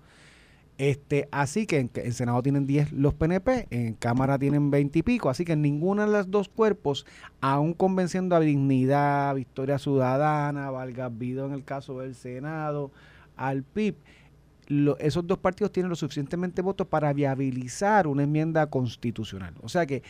Este, 0.80 1.28
así 1.32 1.68
que 1.68 1.78
en, 1.78 1.92
en 1.94 2.14
Senado 2.14 2.42
tienen 2.42 2.66
10 2.66 2.94
los 2.94 3.14
PNP, 3.14 3.68
en 3.70 3.96
Cámara 3.96 4.40
tienen 4.40 4.72
20 4.72 5.00
y 5.00 5.04
pico, 5.04 5.30
así 5.30 5.44
que 5.44 5.52
en 5.52 5.62
ninguna 5.62 6.06
de 6.06 6.14
las 6.14 6.32
dos 6.32 6.48
cuerpos, 6.48 7.06
aún 7.42 7.74
convenciendo 7.74 8.34
a 8.34 8.40
Dignidad, 8.40 9.36
Victoria 9.36 9.78
Ciudadana, 9.78 10.72
Valgas 10.72 11.16
Vido 11.18 11.46
en 11.46 11.52
el 11.52 11.66
caso 11.66 12.00
del 12.00 12.16
Senado, 12.16 12.92
al 13.36 13.64
PIB, 13.64 13.96
esos 15.00 15.28
dos 15.28 15.38
partidos 15.40 15.74
tienen 15.74 15.90
lo 15.90 15.98
suficientemente 15.98 16.62
votos 16.62 16.88
para 16.88 17.12
viabilizar 17.12 18.08
una 18.08 18.24
enmienda 18.24 18.68
constitucional. 18.68 19.56
O 19.62 19.68
sea 19.68 19.86
que 19.86 20.02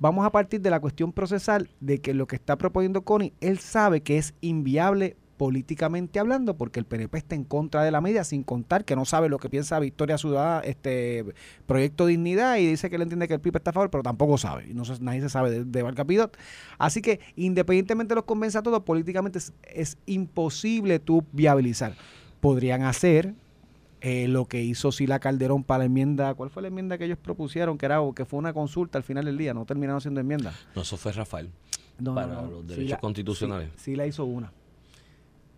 vamos 0.00 0.26
a 0.26 0.32
partir 0.32 0.60
de 0.60 0.70
la 0.70 0.80
cuestión 0.80 1.12
procesal 1.12 1.70
de 1.78 2.00
que 2.00 2.12
lo 2.12 2.26
que 2.26 2.34
está 2.34 2.58
proponiendo 2.58 3.02
Connie, 3.02 3.34
él 3.40 3.60
sabe 3.60 4.00
que 4.00 4.18
es 4.18 4.34
inviable 4.40 5.16
políticamente 5.38 6.18
hablando, 6.18 6.56
porque 6.58 6.78
el 6.80 6.84
PNP 6.84 7.16
está 7.16 7.34
en 7.34 7.44
contra 7.44 7.82
de 7.82 7.90
la 7.90 8.02
medida, 8.02 8.24
sin 8.24 8.42
contar 8.42 8.84
que 8.84 8.94
no 8.96 9.06
sabe 9.06 9.30
lo 9.30 9.38
que 9.38 9.48
piensa 9.48 9.78
Victoria 9.78 10.18
Ciudadana, 10.18 10.60
este 10.66 11.24
Proyecto 11.64 12.04
Dignidad, 12.04 12.58
y 12.58 12.66
dice 12.66 12.90
que 12.90 12.96
él 12.96 13.02
entiende 13.02 13.26
que 13.28 13.34
el 13.34 13.40
PIB 13.40 13.56
está 13.56 13.70
a 13.70 13.72
favor, 13.72 13.88
pero 13.90 14.02
tampoco 14.02 14.36
sabe, 14.36 14.66
y 14.68 14.74
no 14.74 14.84
se- 14.84 15.00
nadie 15.00 15.22
se 15.22 15.30
sabe 15.30 15.50
de, 15.50 15.64
de. 15.64 16.28
Así 16.76 17.00
que, 17.00 17.20
independientemente 17.36 18.10
de 18.10 18.16
los 18.16 18.24
convenza 18.24 18.58
a 18.58 18.62
todos, 18.62 18.82
políticamente 18.82 19.38
es, 19.38 19.54
es 19.62 19.96
imposible 20.04 20.98
tú 20.98 21.24
viabilizar. 21.32 21.94
Podrían 22.40 22.82
hacer 22.82 23.34
eh, 24.00 24.28
lo 24.28 24.44
que 24.46 24.62
hizo 24.62 24.92
Sila 24.92 25.18
Calderón 25.18 25.64
para 25.64 25.78
la 25.78 25.84
enmienda, 25.86 26.34
¿cuál 26.34 26.50
fue 26.50 26.62
la 26.62 26.68
enmienda 26.68 26.98
que 26.98 27.04
ellos 27.06 27.18
propusieron? 27.18 27.78
Que 27.78 27.86
era 27.86 27.98
que 28.14 28.24
fue 28.24 28.38
una 28.38 28.52
consulta 28.52 28.98
al 28.98 29.04
final 29.04 29.24
del 29.24 29.38
día, 29.38 29.54
no 29.54 29.64
terminaron 29.64 30.00
siendo 30.00 30.20
enmienda. 30.20 30.52
No, 30.76 30.82
eso 30.82 30.96
fue 30.96 31.12
Rafael. 31.12 31.50
No, 31.98 32.14
Para 32.14 32.28
no, 32.34 32.42
no. 32.42 32.50
los 32.50 32.66
derechos 32.68 32.90
la- 32.90 32.98
constitucionales. 33.00 33.70
Sí, 33.76 33.82
sí 33.92 33.96
la 33.96 34.06
hizo 34.06 34.24
una. 34.24 34.52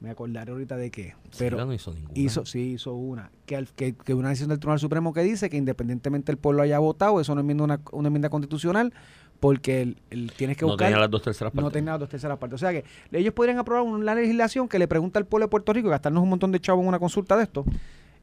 Me 0.00 0.10
acordaré 0.10 0.50
ahorita 0.52 0.76
de 0.78 0.90
qué. 0.90 1.14
Pero 1.38 1.64
no 1.64 1.72
hizo 1.74 1.92
ninguna. 1.92 2.12
hizo, 2.14 2.46
sí 2.46 2.72
hizo 2.72 2.94
una. 2.94 3.30
Que, 3.44 3.56
al- 3.56 3.68
que, 3.68 3.94
que 3.94 4.14
una 4.14 4.30
decisión 4.30 4.48
del 4.48 4.58
Tribunal 4.58 4.80
Supremo 4.80 5.12
que 5.12 5.22
dice 5.22 5.50
que 5.50 5.58
independientemente 5.58 6.32
el 6.32 6.38
pueblo 6.38 6.62
haya 6.62 6.78
votado, 6.78 7.20
eso 7.20 7.34
no 7.34 7.42
enmienda 7.42 7.64
una, 7.64 7.80
una 7.92 8.06
enmienda 8.08 8.30
constitucional, 8.30 8.94
porque 9.40 9.82
el, 9.82 9.96
el- 10.08 10.32
tienes 10.32 10.56
que 10.56 10.62
no 10.64 10.68
buscar. 10.72 10.86
tenía 10.88 11.00
las 11.00 11.10
dos 11.10 11.20
terceras 11.22 11.50
partes. 11.52 11.62
no 11.64 11.70
tenga 11.70 11.92
las 11.92 12.00
dos 12.00 12.08
terceras 12.08 12.38
partes. 12.38 12.54
O 12.54 12.58
sea 12.58 12.70
que 12.72 12.84
ellos 13.12 13.34
podrían 13.34 13.58
aprobar 13.58 13.82
una 13.84 14.14
legislación 14.14 14.68
que 14.68 14.78
le 14.78 14.88
pregunta 14.88 15.18
al 15.18 15.26
pueblo 15.26 15.46
de 15.46 15.50
Puerto 15.50 15.72
Rico, 15.74 15.90
gastarnos 15.90 16.22
un 16.22 16.30
montón 16.30 16.50
de 16.50 16.60
chavos 16.60 16.80
en 16.82 16.88
una 16.88 16.98
consulta 16.98 17.36
de 17.36 17.42
esto, 17.42 17.66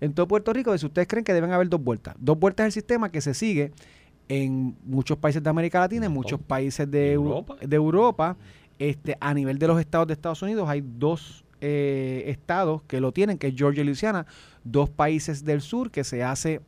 en 0.02 0.14
todo 0.14 0.28
Puerto 0.28 0.52
Rico 0.54 0.72
de 0.72 0.80
si 0.80 0.86
ustedes 0.88 1.08
creen 1.08 1.24
que 1.24 1.34
deben 1.34 1.52
haber 1.52 1.70
dos 1.70 1.84
vueltas. 1.84 2.16
Dos 2.20 2.40
vueltas 2.40 2.64
es 2.64 2.68
el 2.70 2.82
sistema 2.82 3.12
que 3.12 3.22
se 3.22 3.36
sigue 3.36 3.72
en 4.30 4.76
muchos 4.84 5.18
países 5.20 5.44
de 5.44 5.50
América 5.52 5.80
Latina, 5.80 6.08
en 6.08 6.12
muchos 6.12 6.40
países 6.40 6.90
de 6.90 7.14
Europa. 7.14 7.56
de 7.62 7.76
Europa. 7.76 8.36
Este, 8.80 9.16
a 9.20 9.34
nivel 9.34 9.58
de 9.58 9.68
los 9.68 9.80
estados 9.80 10.06
de 10.08 10.14
Estados 10.14 10.42
Unidos 10.44 10.68
hay 10.70 10.84
dos 10.86 11.44
eh, 11.62 12.24
estados 12.28 12.82
que 12.84 13.00
lo 13.02 13.12
tienen, 13.12 13.38
que 13.38 13.48
es 13.48 13.56
Georgia 13.56 13.82
y 13.82 13.86
Luisiana, 13.86 14.26
dos 14.64 14.90
países 14.90 15.44
del 15.46 15.62
sur 15.62 15.92
que 15.92 16.04
se 16.04 16.24
hace 16.24 16.62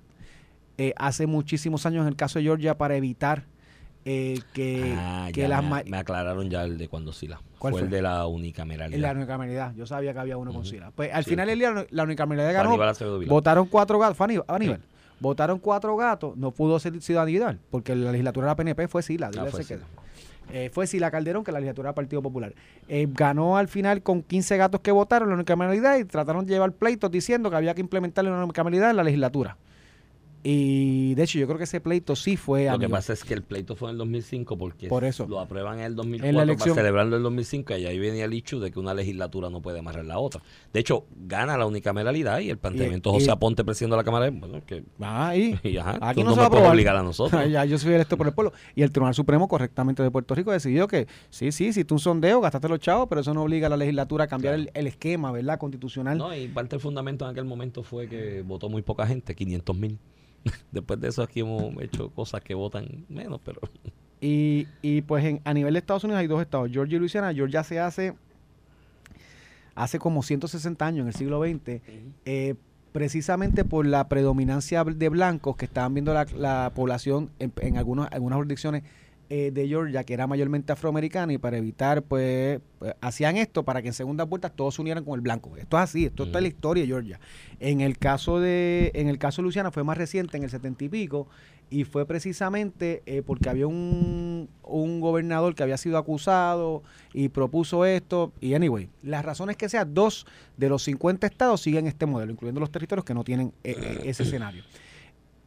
eh, 0.77 0.93
hace 0.97 1.27
muchísimos 1.27 1.85
años 1.85 2.03
en 2.03 2.07
el 2.07 2.15
caso 2.15 2.39
de 2.39 2.43
Georgia 2.45 2.77
para 2.77 2.95
evitar 2.95 3.43
eh, 4.05 4.39
que, 4.53 4.95
Ah, 4.97 5.27
que 5.33 5.47
las 5.47 5.61
me, 5.63 5.83
me 5.83 5.97
aclararon 5.97 6.49
ya 6.49 6.63
el 6.63 6.77
de 6.77 6.87
cuando 6.87 7.11
Sila. 7.11 7.41
¿Cuál 7.59 7.73
fue, 7.73 7.81
fue? 7.81 7.85
el 7.87 7.91
de 7.91 8.01
la 8.01 8.25
unicameralidad. 8.27 8.99
la 8.99 9.11
unicameralidad. 9.11 9.75
Yo 9.75 9.85
sabía 9.85 10.13
que 10.13 10.19
había 10.19 10.37
uno 10.37 10.53
con. 10.53 10.65
Sila. 10.65 10.91
Pues 10.95 11.13
al 11.13 11.25
Sí. 11.25 11.31
final 11.31 11.47
del 11.47 11.59
día 11.59 11.85
la 11.89 12.03
unicameralidad 12.03 12.63
ganó. 12.63 12.77
Votaron 13.27 13.67
cuatro 13.67 13.99
gatos. 13.99 14.15
Fue 14.15 14.23
Aníbal. 14.25 14.45
Aníbal. 14.47 14.79
Votaron 15.19 15.59
cuatro 15.59 15.97
gatos. 15.97 16.37
No 16.37 16.51
pudo 16.51 16.79
ser 16.79 16.99
ciudad 17.01 17.23
individual. 17.27 17.59
Porque 17.69 17.93
la 17.93 18.11
legislatura 18.13 18.45
de 18.45 18.51
la 18.51 18.55
PNP 18.55 18.87
fue 18.87 19.03
Sila. 19.03 19.29
Ah, 19.37 19.45
fue 19.51 19.63
se 19.63 19.75
Sila. 19.75 19.85
Eh, 20.51 20.69
fue 20.73 20.87
Sila 20.87 21.11
Calderón, 21.11 21.43
que 21.43 21.51
la 21.51 21.59
legislatura 21.59 21.89
del 21.89 21.95
Partido 21.95 22.21
Popular. 22.21 22.53
Eh, 22.87 23.07
ganó 23.09 23.57
al 23.57 23.67
final 23.67 24.01
con 24.01 24.23
15 24.23 24.57
gatos 24.57 24.81
que 24.81 24.91
votaron 24.91 25.29
la 25.29 25.35
unicameralidad 25.35 25.97
y 25.97 26.05
trataron 26.05 26.45
de 26.45 26.53
llevar 26.53 26.71
pleitos 26.71 27.11
diciendo 27.11 27.49
que 27.49 27.55
había 27.55 27.75
que 27.75 27.81
implementar 27.81 28.25
la 28.25 28.43
unicameralidad 28.43 28.89
en 28.89 28.97
la 28.97 29.03
legislatura. 29.03 29.57
Y 30.41 31.15
de 31.15 31.23
hecho, 31.23 31.37
yo 31.37 31.47
creo 31.47 31.57
que 31.57 31.65
ese 31.65 31.81
pleito 31.81 32.15
sí 32.15 32.37
fue 32.37 32.69
Lo 32.71 32.79
que 32.79 32.87
pasa 32.87 33.11
es 33.11 33.25
que 33.25 33.33
el 33.33 33.43
pleito 33.43 33.75
fue 33.75 33.89
en 33.89 33.93
el 33.93 33.97
2005 33.97 34.57
porque 34.57 34.87
Por 34.87 35.03
eso. 35.03 35.27
lo 35.27 35.39
aprueban 35.39 35.79
en 35.79 35.85
el 35.85 35.95
2004 35.95 36.29
En 36.29 36.35
la 36.37 36.43
elección. 36.43 36.69
para 36.75 36.81
celebrarlo 36.81 37.17
el 37.17 37.23
2005 37.23 37.75
y 37.77 37.85
ahí 37.85 37.99
venía 37.99 38.23
el 38.25 38.31
hecho 38.33 38.59
de 38.59 38.71
que 38.71 38.79
una 38.79 38.93
legislatura 38.93 39.49
no 39.49 39.61
puede 39.61 39.79
amarrar 39.79 40.05
la 40.05 40.17
otra. 40.19 40.41
De 40.71 40.79
hecho, 40.79 41.05
gana 41.27 41.57
la 41.57 41.65
unicameralidad 41.65 42.39
y 42.39 42.49
el 42.49 42.57
planteamiento 42.57 43.09
Y- 43.09 43.13
José 43.15 43.25
y- 43.25 43.29
Aponte, 43.31 43.65
presidente 43.65 43.93
de 43.93 43.97
la 43.97 44.03
Cámara, 44.05 44.29
bueno, 44.31 44.61
que 44.65 44.83
Ah, 45.01 45.27
ahí. 45.29 45.59
y 45.63 45.75
ajá, 45.77 45.97
Aquí 46.01 46.23
no 46.23 46.29
no, 46.29 46.35
se 46.35 46.41
me 46.41 46.49
puedes 46.49 46.69
obligar 46.69 46.95
a 46.95 47.03
nosotros. 47.03 47.41
ya 47.51 47.65
yo 47.65 47.77
soy 47.77 47.93
electo 47.93 48.15
por 48.15 48.27
el 48.27 48.33
pueblo. 48.33 48.53
Y 48.75 48.81
el 48.83 48.91
Tribunal 48.91 49.13
Supremo 49.15 49.47
correctamente 49.49 50.03
de 50.03 50.11
Puerto 50.11 50.35
Rico 50.35 50.51
decidió 50.53 50.87
que 50.87 51.07
sí, 51.29 51.51
sí, 51.51 51.73
si 51.73 51.83
tú 51.83 51.95
un 51.95 51.99
sondeo, 51.99 52.39
gastaste 52.39 52.69
los 52.69 52.79
chavos, 52.79 53.07
pero 53.09 53.19
eso 53.21 53.33
no 53.33 53.43
obliga 53.43 53.67
a 53.67 53.69
la 53.69 53.77
legislatura 53.77 54.23
a 54.23 54.27
cambiar 54.27 54.55
Claro. 54.55 54.69
el, 54.73 54.79
el 54.79 54.87
esquema, 54.87 55.31
¿verdad? 55.33 55.59
Constitucional. 55.59 56.17
No, 56.17 56.33
y 56.33 56.47
parte 56.47 56.71
del 56.77 56.79
fundamento 56.79 57.25
en 57.25 57.31
aquel 57.31 57.43
momento 57.45 57.83
fue 57.83 58.07
que 58.07 58.41
votó 58.41 58.69
muy 58.69 58.81
poca 58.83 59.05
gente, 59.05 59.35
500 59.35 59.75
mil. 59.75 59.99
Después 60.71 60.99
de 60.99 61.07
eso 61.09 61.21
aquí 61.23 61.41
hemos 61.41 61.73
hecho 61.81 62.09
cosas 62.11 62.41
que 62.41 62.53
votan 62.53 63.05
menos, 63.09 63.39
pero 63.43 63.61
Y, 64.21 64.67
y 64.81 65.01
pues 65.01 65.23
en, 65.23 65.41
a 65.45 65.53
nivel 65.53 65.73
de 65.73 65.79
Estados 65.79 66.03
Unidos 66.03 66.19
hay 66.19 66.27
dos 66.27 66.41
estados, 66.41 66.69
Georgia 66.71 66.97
y 66.97 66.99
Luisiana. 66.99 67.33
Georgia 67.33 67.63
se 67.63 67.79
hace 67.79 68.15
hace 69.75 69.97
como 69.97 70.23
160 70.23 70.85
años, 70.85 71.03
en 71.03 71.07
el 71.07 71.13
siglo 71.13 71.41
XX, 71.41 71.81
eh, 72.25 72.55
precisamente 72.91 73.63
por 73.63 73.85
la 73.85 74.09
predominancia 74.09 74.83
de 74.83 75.07
blancos 75.07 75.55
que 75.55 75.63
estaban 75.63 75.93
viendo 75.93 76.13
la, 76.13 76.25
la 76.35 76.73
población 76.75 77.29
en, 77.39 77.53
en 77.61 77.77
algunos, 77.77 78.09
algunas 78.11 78.35
jurisdicciones 78.35 78.83
eh, 79.31 79.51
de 79.51 79.67
Georgia, 79.67 80.03
que 80.03 80.15
era 80.15 80.25
mayormente 80.25 80.71
afroamericana, 80.73 81.31
y 81.33 81.37
para 81.37 81.57
evitar, 81.57 82.01
pues, 82.01 82.61
pues, 82.79 82.95
hacían 82.99 83.37
esto 83.37 83.63
para 83.63 83.81
que 83.83 83.89
en 83.89 83.93
segundas 83.93 84.27
vueltas 84.27 84.51
todos 84.55 84.73
se 84.73 84.81
unieran 84.81 85.03
con 85.05 85.13
el 85.13 85.21
blanco. 85.21 85.55
Esto 85.55 85.77
es 85.77 85.83
así, 85.83 86.05
esto 86.05 86.23
está 86.23 86.39
en 86.39 86.45
la 86.45 86.47
historia 86.47 86.81
de 86.81 86.87
Georgia. 86.87 87.19
En 87.59 87.81
el 87.81 87.99
caso 87.99 88.39
de, 88.39 88.91
en 88.95 89.07
el 89.07 89.19
caso 89.19 89.41
de 89.41 89.43
Luisiana 89.43 89.69
fue 89.69 89.83
más 89.83 89.99
reciente, 89.99 90.37
en 90.37 90.43
el 90.43 90.49
setenta 90.49 90.83
y 90.83 90.89
pico, 90.89 91.27
y 91.69 91.83
fue 91.83 92.07
precisamente 92.07 93.03
eh, 93.05 93.21
porque 93.23 93.49
había 93.49 93.67
un, 93.67 94.49
un 94.63 94.99
gobernador 94.99 95.53
que 95.53 95.61
había 95.61 95.77
sido 95.77 95.99
acusado 95.99 96.81
y 97.13 97.29
propuso 97.29 97.85
esto. 97.85 98.33
Y 98.41 98.55
anyway, 98.55 98.89
las 99.03 99.23
razones 99.23 99.57
que 99.57 99.69
sea, 99.69 99.85
dos 99.85 100.25
de 100.57 100.69
los 100.69 100.81
50 100.81 101.27
estados 101.27 101.61
siguen 101.61 101.85
este 101.85 102.07
modelo, 102.07 102.31
incluyendo 102.31 102.59
los 102.59 102.71
territorios 102.71 103.05
que 103.05 103.13
no 103.13 103.23
tienen 103.23 103.53
eh, 103.63 104.01
ese 104.05 104.23
escenario. 104.23 104.63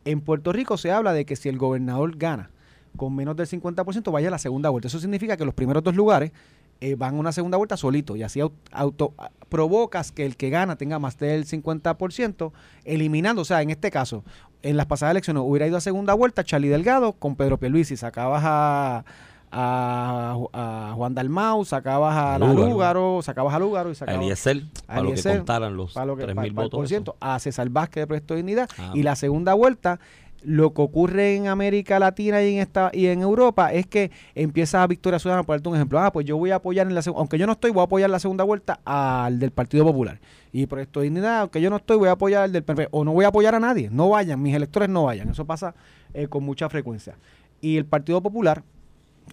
En 0.04 0.20
Puerto 0.20 0.52
Rico 0.52 0.76
se 0.78 0.92
habla 0.92 1.12
de 1.12 1.24
que 1.24 1.34
si 1.34 1.48
el 1.48 1.58
gobernador 1.58 2.16
gana 2.16 2.50
con 2.96 3.14
menos 3.14 3.36
del 3.36 3.46
50%, 3.46 4.10
vaya 4.12 4.28
a 4.28 4.30
la 4.30 4.38
segunda 4.38 4.68
vuelta. 4.70 4.88
Eso 4.88 4.98
significa 5.00 5.36
que 5.36 5.44
los 5.44 5.54
primeros 5.54 5.82
dos 5.82 5.94
lugares 5.96 6.32
eh, 6.80 6.94
van 6.96 7.14
a 7.14 7.18
una 7.18 7.32
segunda 7.32 7.56
vuelta 7.58 7.76
solito 7.76 8.16
y 8.16 8.22
así 8.24 8.40
au- 8.40 8.52
auto, 8.72 9.14
a- 9.18 9.30
provocas 9.48 10.10
que 10.12 10.26
el 10.26 10.36
que 10.36 10.50
gana 10.50 10.76
tenga 10.76 10.98
más 10.98 11.16
del 11.18 11.46
50%, 11.46 12.52
eliminando, 12.84 13.42
o 13.42 13.44
sea, 13.44 13.62
en 13.62 13.70
este 13.70 13.90
caso, 13.90 14.24
en 14.62 14.76
las 14.76 14.86
pasadas 14.86 15.12
elecciones 15.12 15.42
hubiera 15.46 15.66
ido 15.66 15.76
a 15.76 15.80
segunda 15.80 16.14
vuelta 16.14 16.42
Charlie 16.44 16.68
Delgado 16.68 17.12
con 17.12 17.36
Pedro 17.36 17.58
Pierluisi, 17.58 17.96
sacabas 17.96 18.42
a, 18.44 19.04
a, 19.50 20.36
a 20.52 20.92
Juan 20.96 21.14
Dalmau, 21.14 21.64
sacabas 21.64 22.16
a, 22.16 22.34
A. 22.34 22.38
Lúgaro, 22.38 23.20
sacabas 23.22 23.54
a 23.54 23.58
Lúgaro 23.58 23.90
y 23.90 23.92
a 23.92 23.94
sacabas 23.94 24.20
Eliezer, 24.22 24.62
para 24.86 25.00
lo 25.00 25.06
que 25.06 25.10
Eliezer, 25.12 25.36
contaran 25.38 25.76
los 25.76 25.92
para 25.92 26.06
lo 26.06 26.16
que 26.16 26.22
3 26.24 26.34
pa- 26.34 26.42
mil 26.42 26.54
pa- 26.54 26.62
votos. 26.62 26.78
por 26.78 26.88
ciento, 26.88 27.16
a 27.20 27.38
César 27.38 27.68
Vázquez 27.68 28.02
de 28.02 28.06
Proyecto 28.06 28.34
de 28.34 28.38
Dignidad 28.38 28.68
Ah, 28.78 28.92
y 28.94 29.02
la 29.02 29.14
segunda 29.16 29.54
vuelta 29.54 30.00
lo 30.44 30.74
que 30.74 30.82
ocurre 30.82 31.36
en 31.36 31.46
América 31.46 31.98
Latina 31.98 32.42
y 32.42 32.54
en 32.54 32.60
esta 32.60 32.90
y 32.92 33.06
en 33.06 33.22
Europa 33.22 33.72
es 33.72 33.86
que 33.86 34.10
empieza 34.34 34.84
Victoria 34.86 35.18
Ciudadana 35.18 35.44
por 35.44 35.54
darte 35.56 35.68
un 35.68 35.76
ejemplo 35.76 36.00
ah 36.00 36.12
pues 36.12 36.26
yo 36.26 36.36
voy 36.36 36.50
a 36.50 36.56
apoyar 36.56 36.86
en 36.88 36.94
la 36.94 37.02
aunque 37.14 37.38
yo 37.38 37.46
no 37.46 37.52
estoy 37.52 37.70
voy 37.70 37.80
a 37.80 37.84
apoyar 37.84 38.10
la 38.10 38.18
segunda 38.18 38.42
vuelta 38.44 38.80
al 38.84 39.38
del 39.38 39.52
Partido 39.52 39.84
Popular 39.84 40.20
y 40.52 40.66
Proyecto 40.66 41.00
de 41.00 41.04
Dignidad 41.04 41.40
aunque 41.42 41.60
yo 41.60 41.70
no 41.70 41.76
estoy 41.76 41.96
voy 41.96 42.08
a 42.08 42.12
apoyar 42.12 42.42
al 42.42 42.52
del 42.52 42.64
PP 42.64 42.88
o 42.90 43.04
no 43.04 43.12
voy 43.12 43.24
a 43.24 43.28
apoyar 43.28 43.54
a 43.54 43.60
nadie 43.60 43.88
no 43.90 44.08
vayan 44.08 44.42
mis 44.42 44.54
electores 44.54 44.88
no 44.88 45.04
vayan 45.04 45.28
eso 45.28 45.44
pasa 45.44 45.74
eh, 46.14 46.26
con 46.26 46.42
mucha 46.44 46.68
frecuencia 46.68 47.16
y 47.60 47.76
el 47.76 47.84
Partido 47.86 48.20
Popular 48.20 48.64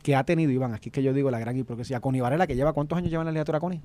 que 0.03 0.15
ha 0.15 0.23
tenido 0.23 0.51
Iván 0.51 0.73
aquí 0.75 0.89
es 0.89 0.93
que 0.93 1.01
yo 1.01 1.11
digo 1.13 1.31
la 1.31 1.39
gran 1.39 1.57
hipocresía 1.57 1.99
Connie 2.01 2.21
Varela 2.21 2.45
que 2.45 2.55
lleva 2.55 2.73
cuántos 2.73 2.97
años 2.99 3.09
lleva 3.09 3.23
en 3.23 3.25
la 3.25 3.31
legislatura 3.31 3.59
Connie 3.59 3.81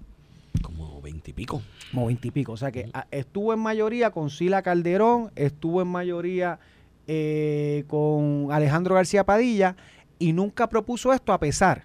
Como 0.62 1.00
20 1.00 1.30
y 1.30 1.32
pico. 1.34 1.62
como 1.90 2.06
20 2.06 2.28
y 2.28 2.30
pico. 2.30 2.52
O 2.52 2.56
sea 2.56 2.70
que 2.70 2.88
a- 2.92 3.06
estuvo 3.10 3.52
en 3.52 3.58
mayoría 3.60 4.10
con 4.10 4.30
Sila 4.30 4.62
Calderón, 4.62 5.30
estuvo 5.36 5.82
en 5.82 5.88
mayoría 5.88 6.58
eh, 7.06 7.84
con 7.88 8.48
Alejandro 8.50 8.94
García 8.94 9.24
Padilla 9.24 9.76
y 10.18 10.32
nunca 10.32 10.68
propuso 10.68 11.12
esto 11.12 11.32
a 11.32 11.38
pesar 11.40 11.84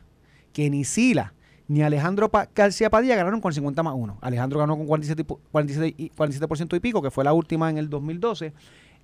que 0.53 0.69
ni 0.69 0.84
Sila 0.84 1.34
ni 1.67 1.84
Alejandro 1.84 2.32
García 2.55 2.89
Padilla 2.89 3.15
ganaron 3.15 3.41
con 3.41 3.53
50 3.53 3.84
más 3.84 3.93
1. 3.95 4.17
Alejandro 4.21 4.60
ganó 4.60 4.75
con 4.75 4.88
47, 4.88 5.21
y 5.21 5.25
pu- 5.25 5.39
47, 5.51 5.95
y, 5.97 6.10
47% 6.10 6.75
y 6.75 6.79
pico, 6.79 6.99
que 7.01 7.12
fue 7.12 7.23
la 7.23 7.32
última 7.34 7.69
en 7.69 7.77
el 7.77 7.89
2012. 7.91 8.53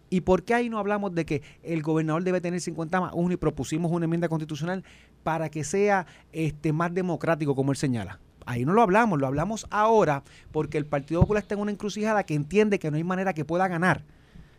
¿Y 0.09 0.21
por 0.21 0.43
qué 0.43 0.55
ahí 0.55 0.69
no 0.69 0.79
hablamos 0.79 1.13
de 1.13 1.25
que 1.25 1.43
el 1.61 1.83
gobernador 1.83 2.23
debe 2.23 2.41
tener 2.41 2.59
50 2.59 3.01
más 3.01 3.11
1 3.13 3.33
y 3.33 3.37
propusimos 3.37 3.91
una 3.91 4.05
enmienda 4.05 4.29
constitucional 4.29 4.83
para 5.23 5.49
que 5.49 5.63
sea 5.63 6.07
este 6.31 6.73
más 6.73 6.91
democrático, 6.91 7.53
como 7.55 7.71
él 7.71 7.77
señala? 7.77 8.19
Ahí 8.47 8.65
no 8.65 8.73
lo 8.73 8.81
hablamos, 8.81 9.19
lo 9.19 9.27
hablamos 9.27 9.67
ahora 9.69 10.23
porque 10.51 10.77
el 10.79 10.85
Partido 10.87 11.21
Popular 11.21 11.43
está 11.43 11.53
en 11.55 11.61
una 11.61 11.71
encrucijada 11.71 12.23
que 12.23 12.33
entiende 12.35 12.79
que 12.79 12.89
no 12.89 12.97
hay 12.97 13.03
manera 13.03 13.33
que 13.33 13.45
pueda 13.45 13.67
ganar, 13.67 14.03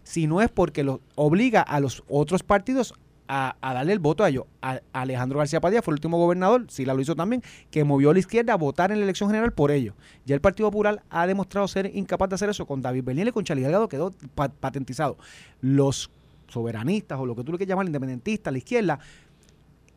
si 0.06 0.28
no 0.28 0.40
es 0.40 0.48
porque 0.48 0.84
lo 0.84 1.00
obliga 1.16 1.62
a 1.62 1.80
los 1.80 2.04
otros 2.08 2.44
partidos 2.44 2.94
a, 3.26 3.56
a 3.60 3.74
darle 3.74 3.92
el 3.92 3.98
voto 3.98 4.22
a 4.22 4.28
ellos. 4.28 4.44
Alejandro 4.92 5.38
García 5.40 5.60
Padilla 5.60 5.82
fue 5.82 5.90
el 5.90 5.96
último 5.96 6.16
gobernador, 6.16 6.66
sí 6.68 6.84
la 6.84 6.94
lo 6.94 7.00
hizo 7.00 7.16
también, 7.16 7.42
que 7.72 7.82
movió 7.82 8.10
a 8.10 8.12
la 8.12 8.20
izquierda 8.20 8.52
a 8.52 8.56
votar 8.56 8.92
en 8.92 8.98
la 8.98 9.04
elección 9.04 9.28
general 9.28 9.52
por 9.52 9.72
ellos. 9.72 9.96
Ya 10.24 10.36
el 10.36 10.40
Partido 10.40 10.70
Popular 10.70 11.02
ha 11.10 11.26
demostrado 11.26 11.66
ser 11.66 11.90
incapaz 11.92 12.28
de 12.28 12.36
hacer 12.36 12.50
eso 12.50 12.66
con 12.66 12.82
David 12.82 13.02
Bernier 13.02 13.26
y 13.26 13.32
con 13.32 13.42
Charlie 13.42 13.64
Delgado 13.64 13.88
quedó 13.88 14.12
pa- 14.36 14.48
patentizado. 14.48 15.16
Los 15.60 16.08
soberanistas 16.46 17.18
o 17.18 17.26
lo 17.26 17.34
que 17.34 17.42
tú 17.42 17.50
le 17.50 17.58
quieras 17.58 17.70
llamar 17.70 17.86
independentistas, 17.86 18.52
la 18.52 18.58
izquierda, 18.58 19.00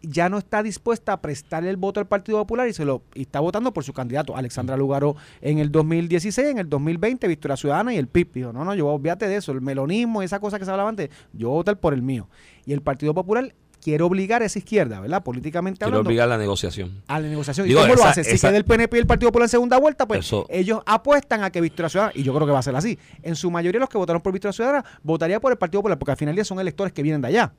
ya 0.02 0.30
no 0.30 0.38
está 0.38 0.64
dispuesta 0.64 1.14
a 1.14 1.22
prestarle 1.22 1.70
el 1.70 1.78
voto 1.78 2.00
al 2.00 2.08
Partido 2.08 2.38
Popular 2.40 2.68
y 2.68 2.74
se 2.74 2.86
lo 2.86 3.04
y 3.14 3.24
está 3.24 3.40
votando 3.40 3.74
por 3.74 3.84
su 3.84 3.94
candidato, 3.94 4.36
Alexandra 4.38 4.78
Lugaro, 4.78 5.16
en 5.42 5.60
el 5.60 5.72
2016, 5.72 6.48
en 6.48 6.58
el 6.58 6.70
2020, 6.70 7.28
Victoria 7.28 7.58
Ciudadana 7.58 7.94
y 7.94 7.98
el 7.98 8.08
PIB. 8.08 8.34
Dijo, 8.34 8.54
no, 8.54 8.64
no, 8.66 8.74
yo 8.76 8.88
olvídate 8.88 9.28
de 9.28 9.36
eso, 9.38 9.52
el 9.52 9.62
melonismo, 9.62 10.22
esa 10.22 10.40
cosa 10.40 10.58
que 10.60 10.66
se 10.66 10.72
hablaba 10.72 10.90
antes, 10.90 11.10
yo 11.34 11.50
voy 11.50 11.56
a 11.56 11.60
votar 11.60 11.80
por 11.80 11.94
el 11.94 12.02
mío. 12.02 12.28
Y 12.66 12.74
el 12.74 12.82
Partido 12.82 13.14
Popular 13.14 13.54
quiere 13.82 14.04
obligar 14.04 14.42
a 14.42 14.46
esa 14.46 14.60
izquierda, 14.60 15.00
¿verdad? 15.00 15.24
Políticamente 15.24 15.86
hablando, 15.86 16.08
obligar 16.10 16.28
la 16.28 16.38
negociación. 16.38 17.02
a 17.08 17.20
la 17.20 17.30
negociación. 17.30 17.66
Digo, 17.66 17.80
¿Y 17.80 17.84
cómo 17.84 17.96
lo 17.96 18.04
hace? 18.04 18.26
Si 18.26 18.38
queda 18.38 18.58
el 18.58 18.66
PNP 18.66 18.98
y 18.98 19.00
el 19.00 19.08
Partido 19.08 19.30
Popular 19.30 19.46
en 19.46 19.50
segunda 19.50 19.78
vuelta, 19.80 20.06
pues 20.06 20.20
Eso- 20.20 20.46
ellos 20.50 20.82
apuestan 20.86 21.44
a 21.44 21.50
que 21.50 21.62
Victoria 21.62 21.88
Ciudadana, 21.90 22.14
y 22.14 22.24
yo 22.24 22.34
creo 22.34 22.46
que 22.46 22.52
va 22.52 22.60
a 22.60 22.64
ser 22.64 22.76
así, 22.76 23.00
en 23.24 23.36
su 23.38 23.50
mayoría 23.50 23.80
los 23.80 23.88
que 23.90 23.98
votaron 23.98 24.22
por 24.22 24.34
Victoria 24.34 24.52
Ciudadana 24.54 24.84
votaría 25.02 25.40
por 25.40 25.52
el 25.54 25.58
Partido 25.58 25.80
Popular, 25.80 25.98
porque 25.98 26.12
al 26.12 26.18
final 26.18 26.36
día 26.36 26.44
son 26.44 26.60
electores 26.60 26.92
que 26.92 27.02
vienen 27.04 27.22
de 27.22 27.30
allá. 27.30 27.54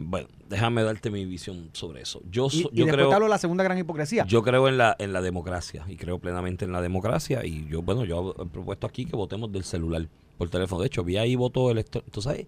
Bueno, 0.00 0.28
déjame 0.48 0.84
darte 0.84 1.10
mi 1.10 1.24
visión 1.24 1.70
sobre 1.72 2.02
eso. 2.02 2.22
Yo, 2.30 2.46
Y, 2.52 2.62
yo 2.62 2.68
después 2.70 2.92
creo 2.94 3.08
te 3.08 3.14
hablo 3.14 3.26
de 3.26 3.30
la 3.30 3.38
segunda 3.38 3.64
gran 3.64 3.76
hipocresía. 3.76 4.24
Yo 4.26 4.42
creo 4.42 4.68
en 4.68 4.78
la, 4.78 4.94
en 5.00 5.12
la 5.12 5.20
democracia 5.20 5.84
y 5.88 5.96
creo 5.96 6.20
plenamente 6.20 6.64
en 6.64 6.70
la 6.72 6.80
democracia 6.80 7.44
y 7.44 7.66
yo, 7.68 7.82
bueno, 7.82 8.04
yo 8.04 8.34
he 8.40 8.46
propuesto 8.46 8.86
aquí 8.86 9.04
que 9.04 9.16
votemos 9.16 9.50
del 9.50 9.64
celular 9.64 10.08
por 10.36 10.50
teléfono. 10.50 10.82
De 10.82 10.86
hecho, 10.86 11.02
vi 11.02 11.16
ahí 11.16 11.34
voto 11.34 11.70
electrónico. 11.72 12.12
Tú 12.12 12.22
sabes, 12.22 12.46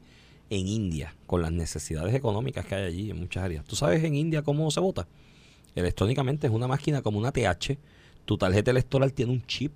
en 0.49 0.69
India, 0.69 1.17
con 1.27 1.43
las 1.43 1.51
necesidades 1.51 2.15
económicas 2.15 2.65
que 2.65 2.77
hay 2.77 2.85
allí 2.85 3.11
en 3.11 3.19
muchas 3.19 3.43
áreas. 3.43 3.65
¿Tú 3.65 3.75
sabes 3.75 4.03
en 4.05 4.15
India 4.15 4.43
cómo 4.43 4.71
se 4.71 4.79
vota? 4.79 5.09
Electrónicamente 5.75 6.47
es 6.47 6.53
una 6.53 6.69
máquina 6.69 7.03
como 7.03 7.19
una 7.19 7.33
TH. 7.33 7.79
Tu 8.25 8.39
tarjeta 8.39 8.71
electoral 8.71 9.13
tiene 9.13 9.33
un 9.33 9.43
chip 9.47 9.73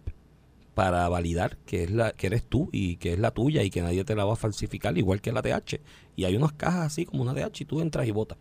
para 0.74 1.08
validar 1.08 1.56
que 1.66 1.84
es 1.84 1.90
la 1.90 2.12
que 2.12 2.26
eres 2.26 2.44
tú 2.44 2.68
y 2.72 2.96
que 2.96 3.12
es 3.12 3.18
la 3.18 3.30
tuya 3.30 3.62
y 3.62 3.70
que 3.70 3.82
nadie 3.82 4.04
te 4.04 4.14
la 4.14 4.24
va 4.24 4.34
a 4.34 4.36
falsificar 4.36 4.96
igual 4.98 5.20
que 5.20 5.32
la 5.32 5.42
TH 5.42 5.80
y 6.16 6.24
hay 6.24 6.36
unas 6.36 6.52
cajas 6.52 6.86
así 6.86 7.04
como 7.04 7.22
una 7.22 7.34
TH 7.34 7.62
y 7.62 7.64
tú 7.64 7.80
entras 7.80 8.06
y 8.06 8.10
votas. 8.10 8.38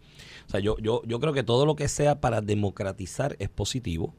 O 0.48 0.52
sea 0.52 0.60
yo 0.60 0.78
yo 0.80 1.02
yo 1.06 1.20
creo 1.20 1.34
que 1.34 1.44
todo 1.44 1.66
lo 1.66 1.76
que 1.76 1.88
sea 1.88 2.20
para 2.20 2.42
democratizar 2.42 3.36
es 3.40 3.50
positivo 3.50 4.14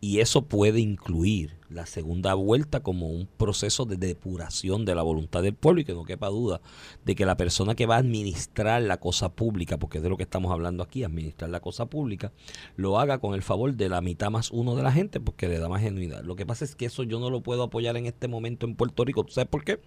y 0.00 0.20
eso 0.20 0.46
puede 0.46 0.80
incluir 0.80 1.61
la 1.72 1.86
segunda 1.86 2.34
vuelta 2.34 2.80
como 2.80 3.08
un 3.08 3.26
proceso 3.26 3.84
de 3.84 3.96
depuración 3.96 4.84
de 4.84 4.94
la 4.94 5.02
voluntad 5.02 5.42
del 5.42 5.54
pueblo 5.54 5.80
y 5.80 5.84
que 5.84 5.94
no 5.94 6.04
quepa 6.04 6.28
duda 6.28 6.60
de 7.04 7.14
que 7.14 7.26
la 7.26 7.36
persona 7.36 7.74
que 7.74 7.86
va 7.86 7.96
a 7.96 7.98
administrar 7.98 8.82
la 8.82 8.98
cosa 8.98 9.30
pública, 9.30 9.78
porque 9.78 9.98
es 9.98 10.04
de 10.04 10.10
lo 10.10 10.16
que 10.16 10.22
estamos 10.22 10.52
hablando 10.52 10.82
aquí, 10.82 11.04
administrar 11.04 11.50
la 11.50 11.60
cosa 11.60 11.86
pública, 11.86 12.32
lo 12.76 12.98
haga 12.98 13.18
con 13.18 13.34
el 13.34 13.42
favor 13.42 13.74
de 13.74 13.88
la 13.88 14.00
mitad 14.00 14.30
más 14.30 14.50
uno 14.50 14.76
de 14.76 14.82
la 14.82 14.92
gente 14.92 15.20
porque 15.20 15.48
le 15.48 15.58
da 15.58 15.68
más 15.68 15.82
genuidad. 15.82 16.22
Lo 16.22 16.36
que 16.36 16.46
pasa 16.46 16.64
es 16.64 16.74
que 16.74 16.86
eso 16.86 17.02
yo 17.02 17.18
no 17.20 17.30
lo 17.30 17.42
puedo 17.42 17.62
apoyar 17.64 17.96
en 17.96 18.06
este 18.06 18.28
momento 18.28 18.66
en 18.66 18.74
Puerto 18.74 19.04
Rico. 19.04 19.24
¿Tú 19.24 19.32
sabes 19.32 19.48
por 19.48 19.64
qué? 19.64 19.80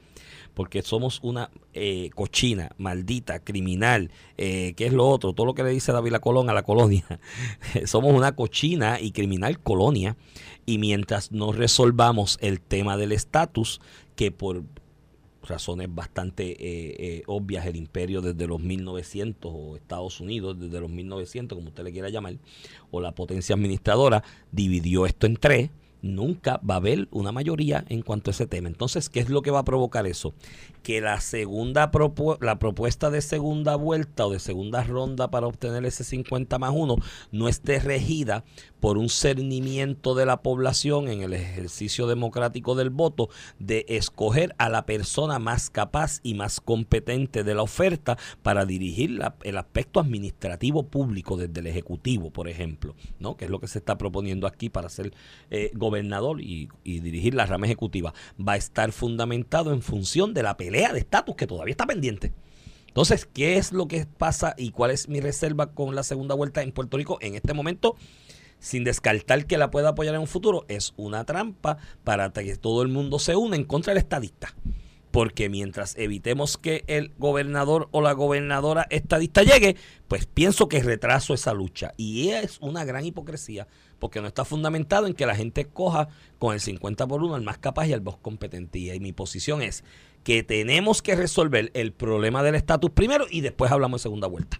Porque 0.53 0.81
somos 0.81 1.19
una 1.21 1.49
eh, 1.73 2.09
cochina, 2.15 2.71
maldita, 2.77 3.39
criminal, 3.39 4.11
eh, 4.37 4.73
¿qué 4.75 4.87
es 4.87 4.93
lo 4.93 5.07
otro? 5.07 5.33
Todo 5.33 5.45
lo 5.45 5.53
que 5.53 5.63
le 5.63 5.69
dice 5.69 5.91
David 5.91 6.15
Colón 6.15 6.49
a 6.49 6.53
la 6.53 6.63
colonia. 6.63 7.05
somos 7.85 8.13
una 8.13 8.35
cochina 8.35 8.99
y 8.99 9.11
criminal 9.11 9.59
colonia 9.59 10.15
y 10.65 10.77
mientras 10.77 11.31
no 11.31 11.51
el 12.41 12.61
tema 12.61 12.97
del 12.97 13.11
estatus, 13.11 13.81
que 14.15 14.31
por 14.31 14.63
razones 15.43 15.93
bastante 15.93 16.51
eh, 16.51 16.95
eh, 16.97 17.23
obvias 17.27 17.65
el 17.65 17.75
imperio 17.75 18.21
desde 18.21 18.47
los 18.47 18.59
1900 18.59 19.51
o 19.53 19.75
Estados 19.75 20.19
Unidos 20.19 20.59
desde 20.59 20.79
los 20.79 20.89
1900, 20.89 21.55
como 21.55 21.69
usted 21.69 21.83
le 21.83 21.91
quiera 21.91 22.09
llamar, 22.09 22.35
o 22.91 23.01
la 23.01 23.13
potencia 23.13 23.55
administradora, 23.55 24.23
dividió 24.51 25.05
esto 25.05 25.27
en 25.27 25.37
tres, 25.37 25.69
nunca 26.01 26.59
va 26.67 26.75
a 26.75 26.77
haber 26.77 27.07
una 27.11 27.31
mayoría 27.31 27.83
en 27.89 28.01
cuanto 28.01 28.29
a 28.29 28.31
ese 28.31 28.47
tema. 28.47 28.67
Entonces, 28.67 29.09
¿qué 29.09 29.19
es 29.19 29.29
lo 29.29 29.41
que 29.41 29.51
va 29.51 29.59
a 29.59 29.65
provocar 29.65 30.05
eso? 30.05 30.33
Que 30.85 31.01
la 31.01 31.19
segunda 31.19 31.89
la 32.41 32.59
propuesta 32.59 33.09
de 33.09 33.21
segunda 33.21 33.75
vuelta 33.75 34.27
o 34.27 34.29
de 34.29 34.37
segunda 34.37 34.83
ronda 34.83 35.31
para 35.31 35.47
obtener 35.47 35.83
ese 35.83 36.03
50 36.03 36.59
más 36.59 36.73
1 36.75 36.95
no 37.31 37.49
esté 37.49 37.79
regida 37.79 38.43
por 38.79 38.99
un 38.99 39.09
cernimiento 39.09 40.13
de 40.13 40.27
la 40.27 40.43
población 40.43 41.07
en 41.07 41.23
el 41.23 41.33
ejercicio 41.33 42.05
democrático 42.05 42.75
del 42.75 42.91
voto 42.91 43.29
de 43.57 43.83
escoger 43.89 44.53
a 44.59 44.69
la 44.69 44.85
persona 44.85 45.39
más 45.39 45.71
capaz 45.71 46.19
y 46.21 46.35
más 46.35 46.61
competente 46.61 47.43
de 47.43 47.55
la 47.55 47.63
oferta 47.63 48.15
para 48.43 48.63
dirigir 48.63 49.19
el 49.41 49.57
aspecto 49.57 49.99
administrativo 49.99 50.83
público 50.83 51.35
desde 51.35 51.61
el 51.61 51.65
Ejecutivo, 51.65 52.29
por 52.29 52.47
ejemplo, 52.47 52.95
¿no? 53.17 53.35
que 53.37 53.45
es 53.45 53.51
lo 53.51 53.59
que 53.59 53.67
se 53.67 53.79
está 53.79 53.97
proponiendo 53.97 54.45
aquí 54.45 54.69
para 54.69 54.89
ser 54.89 55.15
eh, 55.49 55.71
gobernador 55.73 56.39
y, 56.39 56.69
dirigir 56.83 57.33
la 57.33 57.47
rama 57.47 57.65
ejecutiva. 57.65 58.13
Va 58.39 58.53
a 58.53 58.57
estar 58.57 58.91
fundamentado 58.91 59.73
en 59.73 59.81
función 59.81 60.35
de 60.35 60.43
la 60.43 60.57
pelea 60.57 60.74
de 60.75 60.99
estatus 60.99 61.35
que 61.35 61.47
todavía 61.47 61.71
está 61.71 61.85
pendiente. 61.85 62.33
Entonces, 62.87 63.25
¿qué 63.25 63.57
es 63.57 63.71
lo 63.71 63.87
que 63.87 64.05
pasa 64.05 64.55
y 64.57 64.71
cuál 64.71 64.91
es 64.91 65.09
mi 65.09 65.19
reserva 65.19 65.73
con 65.73 65.95
la 65.95 66.03
segunda 66.03 66.35
vuelta 66.35 66.61
en 66.61 66.71
Puerto 66.71 66.97
Rico 66.97 67.17
en 67.21 67.35
este 67.35 67.53
momento? 67.53 67.95
sin 68.57 68.83
descartar 68.83 69.45
que 69.45 69.57
la 69.57 69.69
pueda 69.69 69.89
apoyar 69.89 70.15
en 70.15 70.21
un 70.21 70.27
futuro, 70.27 70.65
es 70.69 70.93
una 70.97 71.23
trampa 71.23 71.77
para 72.03 72.31
que 72.31 72.55
todo 72.55 72.81
el 72.81 72.87
mundo 72.87 73.19
se 73.19 73.35
una 73.35 73.55
en 73.55 73.63
contra 73.63 73.93
del 73.93 74.01
estadista. 74.01 74.55
Porque 75.15 75.47
mientras 75.47 75.95
evitemos 75.97 76.57
que 76.57 76.83
el 76.87 77.13
gobernador 77.17 77.87
o 77.91 78.01
la 78.01 78.11
gobernadora 78.11 78.85
estadista 78.89 79.43
llegue, 79.43 79.77
pues 80.09 80.25
pienso 80.25 80.67
que 80.67 80.83
retraso 80.83 81.33
esa 81.33 81.53
lucha. 81.53 81.93
Y 81.95 82.31
es 82.31 82.57
una 82.59 82.83
gran 82.83 83.05
hipocresía, 83.05 83.65
porque 83.97 84.19
no 84.19 84.27
está 84.27 84.43
fundamentado 84.43 85.07
en 85.07 85.13
que 85.13 85.25
la 85.25 85.33
gente 85.33 85.63
coja 85.63 86.09
con 86.37 86.53
el 86.53 86.59
50 86.59 87.07
por 87.07 87.23
1 87.23 87.33
al 87.33 87.43
más 87.43 87.59
capaz 87.59 87.87
y 87.87 87.93
al 87.93 88.01
más 88.01 88.17
competente. 88.17 88.77
Y 88.77 88.99
mi 88.99 89.13
posición 89.13 89.61
es 89.61 89.85
que 90.25 90.43
tenemos 90.43 91.01
que 91.01 91.15
resolver 91.15 91.71
el 91.75 91.93
problema 91.93 92.43
del 92.43 92.55
estatus 92.55 92.91
primero 92.91 93.25
y 93.31 93.39
después 93.39 93.71
hablamos 93.71 94.01
de 94.01 94.03
segunda 94.03 94.27
vuelta. 94.27 94.59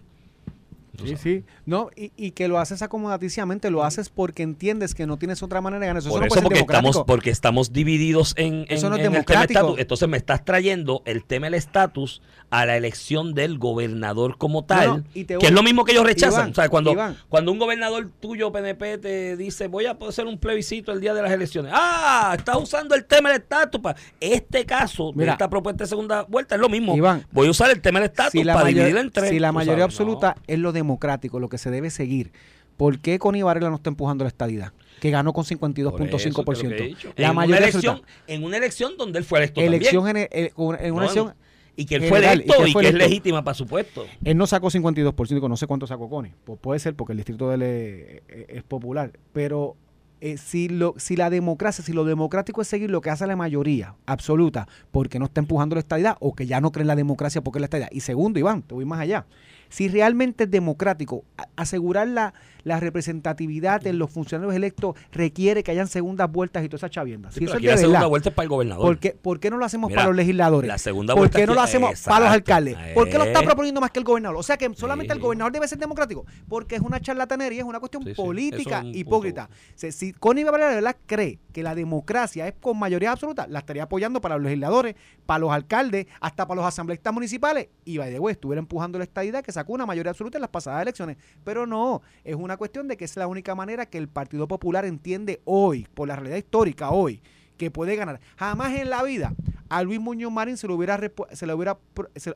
Sí, 1.04 1.16
sí. 1.16 1.44
No, 1.64 1.90
y, 1.96 2.12
y, 2.16 2.30
que 2.32 2.48
lo 2.48 2.58
haces 2.58 2.82
acomodaticiamente, 2.82 3.70
lo 3.70 3.84
haces 3.84 4.08
porque 4.08 4.42
entiendes 4.42 4.94
que 4.94 5.06
no 5.06 5.18
tienes 5.18 5.42
otra 5.42 5.60
manera 5.60 5.80
de 5.80 5.86
ganar. 5.86 6.00
Eso, 6.00 6.10
Por 6.10 6.26
eso, 6.26 6.42
porque, 6.42 6.60
estamos, 6.60 7.02
porque 7.06 7.30
estamos 7.30 7.72
divididos 7.72 8.34
en, 8.36 8.66
eso 8.68 8.88
no 8.88 8.96
es 8.96 9.04
el 9.04 9.24
tema 9.24 9.42
estatus. 9.42 9.78
Entonces 9.78 10.08
me 10.08 10.16
estás 10.16 10.44
trayendo 10.44 11.02
el 11.04 11.24
tema 11.24 11.46
del 11.46 11.54
estatus 11.54 12.22
a 12.50 12.64
la 12.66 12.76
elección 12.76 13.34
del 13.34 13.58
gobernador 13.58 14.38
como 14.38 14.64
tal, 14.64 15.04
que 15.12 15.36
es 15.40 15.52
lo 15.52 15.62
mismo 15.62 15.84
que 15.84 15.92
ellos 15.92 16.04
rechazan. 16.04 16.50
o 16.50 16.54
sea, 16.54 16.68
cuando, 16.68 16.94
cuando 17.28 17.52
un 17.52 17.58
gobernador 17.58 18.08
tuyo, 18.20 18.52
PNP, 18.52 18.98
te 18.98 19.36
dice, 19.36 19.66
voy 19.68 19.86
a 19.86 19.96
hacer 20.08 20.26
un 20.26 20.38
plebiscito 20.38 20.92
el 20.92 21.00
día 21.00 21.14
de 21.14 21.22
las 21.22 21.32
elecciones. 21.32 21.72
Ah, 21.74 22.34
estás 22.36 22.56
usando 22.56 22.94
el 22.94 23.04
tema 23.04 23.30
del 23.30 23.40
estatus. 23.40 23.80
Para 23.80 23.98
este 24.20 24.64
caso, 24.64 25.12
Mira, 25.14 25.32
esta 25.32 25.50
propuesta 25.50 25.84
de 25.84 25.88
segunda 25.88 26.22
vuelta 26.22 26.54
es 26.54 26.60
lo 26.60 26.68
mismo. 26.68 26.96
voy 27.32 27.48
a 27.48 27.50
usar 27.50 27.70
el 27.70 27.80
tema 27.80 28.00
del 28.00 28.10
estatus 28.10 28.44
para 28.44 28.64
dividir 28.64 28.96
entre... 28.96 29.28
Si 29.28 29.38
la 29.38 29.52
mayoría 29.52 29.84
absoluta 29.84 30.36
es 30.46 30.58
lo 30.58 30.72
democrático, 30.86 31.40
lo 31.40 31.48
que 31.48 31.58
se 31.58 31.70
debe 31.70 31.90
seguir, 31.90 32.32
¿por 32.76 32.98
qué 33.00 33.18
Connie 33.18 33.42
Varela 33.42 33.70
no 33.70 33.76
está 33.76 33.90
empujando 33.90 34.24
la 34.24 34.28
estadidad? 34.28 34.72
que 35.00 35.10
ganó 35.10 35.32
con 35.32 35.44
52.5%. 35.44 37.14
La 37.16 37.28
en 37.28 37.34
mayoría 37.34 37.58
una 37.58 37.68
elección, 37.68 38.02
en 38.26 38.44
una 38.44 38.56
elección 38.56 38.96
donde 38.96 39.18
él 39.18 39.24
fue 39.24 39.40
electo 39.40 39.60
elección 39.60 40.08
En, 40.08 40.16
en, 40.30 40.50
una 40.56 40.78
elección 40.78 41.34
y 41.76 41.84
que 41.84 41.96
él 41.96 42.04
fue 42.04 42.18
electo 42.18 42.66
y 42.66 42.72
que, 42.72 42.88
es 42.88 42.94
legítima 42.94 43.44
para 43.44 43.54
su 43.54 43.66
puesto. 43.66 44.06
Él 44.24 44.36
no 44.38 44.46
sacó 44.46 44.68
52%, 44.68 45.48
no 45.48 45.56
sé 45.58 45.66
cuánto 45.66 45.86
sacó 45.86 46.08
Connie. 46.08 46.32
Pues 46.44 46.58
puede 46.58 46.80
ser 46.80 46.94
porque 46.94 47.12
el 47.12 47.18
distrito 47.18 47.50
de 47.50 47.54
él 47.56 47.62
es, 47.62 48.48
es 48.48 48.62
popular, 48.62 49.12
pero 49.34 49.76
eh, 50.22 50.38
si, 50.38 50.70
lo, 50.70 50.94
si 50.96 51.14
la 51.14 51.28
democracia, 51.28 51.84
si 51.84 51.92
lo 51.92 52.04
democrático 52.04 52.62
es 52.62 52.68
seguir 52.68 52.90
lo 52.90 53.02
que 53.02 53.10
hace 53.10 53.26
la 53.26 53.36
mayoría 53.36 53.96
absoluta, 54.06 54.66
porque 54.90 55.18
no 55.18 55.26
está 55.26 55.40
empujando 55.40 55.74
la 55.74 55.80
estadidad 55.80 56.16
o 56.20 56.34
que 56.34 56.46
ya 56.46 56.60
no 56.62 56.72
cree 56.72 56.84
en 56.84 56.88
la 56.88 56.96
democracia 56.96 57.42
porque 57.42 57.58
es 57.58 57.60
la 57.60 57.66
estadidad. 57.66 57.90
Y 57.92 58.00
segundo, 58.00 58.38
Iván, 58.38 58.62
te 58.62 58.74
voy 58.74 58.86
más 58.86 59.00
allá. 59.00 59.26
Si 59.68 59.88
realmente 59.88 60.44
es 60.44 60.50
democrático, 60.50 61.24
asegurar 61.56 62.08
la, 62.08 62.34
la 62.66 62.80
representatividad 62.80 63.86
en 63.86 63.98
los 63.98 64.10
funcionarios 64.10 64.54
electos 64.54 64.96
requiere 65.12 65.62
que 65.62 65.70
hayan 65.70 65.86
segundas 65.86 66.30
vueltas 66.30 66.64
y 66.64 66.68
toda 66.68 66.78
esa 66.78 66.90
chavienda. 66.90 67.30
si 67.30 67.44
eso 67.44 67.56
es 67.56 67.62
la 67.62 67.76
segunda 67.76 68.06
vuelta 68.06 68.30
es 68.30 68.34
para 68.34 68.44
el 68.44 68.48
gobernador. 68.48 68.84
¿Por 68.84 68.98
qué, 68.98 69.12
¿Por 69.12 69.38
qué 69.38 69.50
no 69.50 69.56
lo 69.56 69.64
hacemos 69.64 69.92
para 69.92 70.08
los 70.08 70.16
legisladores? 70.16 70.66
La 70.68 70.78
segunda 70.78 71.14
¿Por 71.14 71.30
qué 71.30 71.46
no 71.46 71.54
lo 71.54 71.60
hacemos 71.60 72.02
para 72.02 72.26
los 72.26 72.34
alcaldes? 72.34 72.76
¿Por 72.92 73.08
qué 73.08 73.18
lo 73.18 73.24
está 73.24 73.42
proponiendo 73.42 73.80
más 73.80 73.90
que 73.92 74.00
el 74.00 74.04
gobernador? 74.04 74.38
O 74.38 74.42
sea 74.42 74.56
que 74.56 74.72
solamente 74.74 75.12
el 75.12 75.20
gobernador 75.20 75.52
debe 75.52 75.68
ser 75.68 75.78
democrático. 75.78 76.26
Porque 76.48 76.74
es 76.74 76.80
una 76.80 77.00
charlatanería, 77.00 77.60
es 77.60 77.66
una 77.66 77.78
cuestión 77.78 78.04
política 78.16 78.82
hipócrita. 78.84 79.48
si 79.76 80.12
Connie 80.12 80.44
Valera 80.44 80.70
de 80.70 80.74
verdad 80.76 80.96
cree 81.06 81.38
que 81.52 81.62
la 81.62 81.74
democracia 81.74 82.46
es 82.48 82.54
con 82.60 82.78
mayoría 82.78 83.12
absoluta, 83.12 83.46
la 83.46 83.60
estaría 83.60 83.84
apoyando 83.84 84.20
para 84.20 84.36
los 84.36 84.44
legisladores, 84.44 84.94
para 85.24 85.38
los 85.38 85.52
alcaldes, 85.52 86.06
hasta 86.20 86.46
para 86.46 86.56
los 86.60 86.66
asambleístas 86.66 87.14
municipales. 87.14 87.68
Y 87.84 87.98
by 87.98 88.12
the 88.12 88.18
way, 88.18 88.32
estuviera 88.32 88.58
empujando 88.58 88.98
la 88.98 89.04
estadidad 89.04 89.42
que 89.42 89.52
sacó 89.56 89.72
una 89.72 89.86
mayoría 89.86 90.10
absoluta 90.10 90.38
en 90.38 90.42
las 90.42 90.50
pasadas 90.50 90.82
elecciones. 90.82 91.16
Pero 91.42 91.66
no, 91.66 92.02
es 92.24 92.36
una 92.36 92.56
cuestión 92.56 92.88
de 92.88 92.96
que 92.96 93.04
es 93.04 93.16
la 93.16 93.26
única 93.26 93.54
manera 93.54 93.86
que 93.86 93.98
el 93.98 94.08
Partido 94.08 94.46
Popular 94.46 94.84
entiende 94.84 95.40
hoy, 95.44 95.86
por 95.94 96.08
la 96.08 96.16
realidad 96.16 96.36
histórica 96.36 96.90
hoy, 96.90 97.22
que 97.56 97.70
puede 97.70 97.96
ganar. 97.96 98.20
Jamás 98.36 98.74
en 98.74 98.90
la 98.90 99.02
vida 99.02 99.34
a 99.68 99.82
Luis 99.82 99.98
Muñoz 99.98 100.30
Marín 100.30 100.56
se 100.56 100.68
le 100.68 100.74
hubiera, 100.74 101.00
se 101.32 101.46
le 101.46 101.54
hubiera 101.54 101.78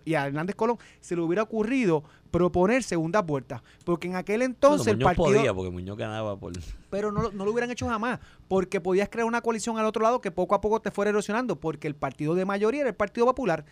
y 0.04 0.14
a 0.14 0.26
Hernández 0.26 0.56
Colón 0.56 0.78
se 1.00 1.14
le 1.14 1.22
hubiera 1.22 1.42
ocurrido 1.42 2.02
proponer 2.30 2.82
segunda 2.82 3.20
vuelta. 3.20 3.62
Porque 3.84 4.08
en 4.08 4.16
aquel 4.16 4.42
entonces 4.42 4.88
el 4.88 4.98
partido. 4.98 5.26
podía, 5.26 5.54
porque 5.54 5.70
Muñoz 5.70 5.96
ganaba 5.96 6.38
por. 6.38 6.52
Pero 6.90 7.12
no, 7.12 7.30
no, 7.30 7.44
lo 7.44 7.52
hubieran 7.52 7.70
hecho 7.70 7.86
jamás. 7.86 8.18
Porque 8.48 8.80
podías 8.80 9.08
crear 9.10 9.26
una 9.26 9.42
coalición 9.42 9.78
al 9.78 9.86
otro 9.86 10.02
lado 10.02 10.20
que 10.20 10.30
poco 10.30 10.54
a 10.54 10.60
poco 10.60 10.80
te 10.80 10.90
fuera 10.90 11.10
erosionando. 11.10 11.56
Porque 11.60 11.86
el 11.86 11.94
partido 11.94 12.34
de 12.34 12.44
mayoría 12.44 12.80
era 12.80 12.90
el 12.90 12.96
Partido 12.96 13.26
Popular 13.26 13.64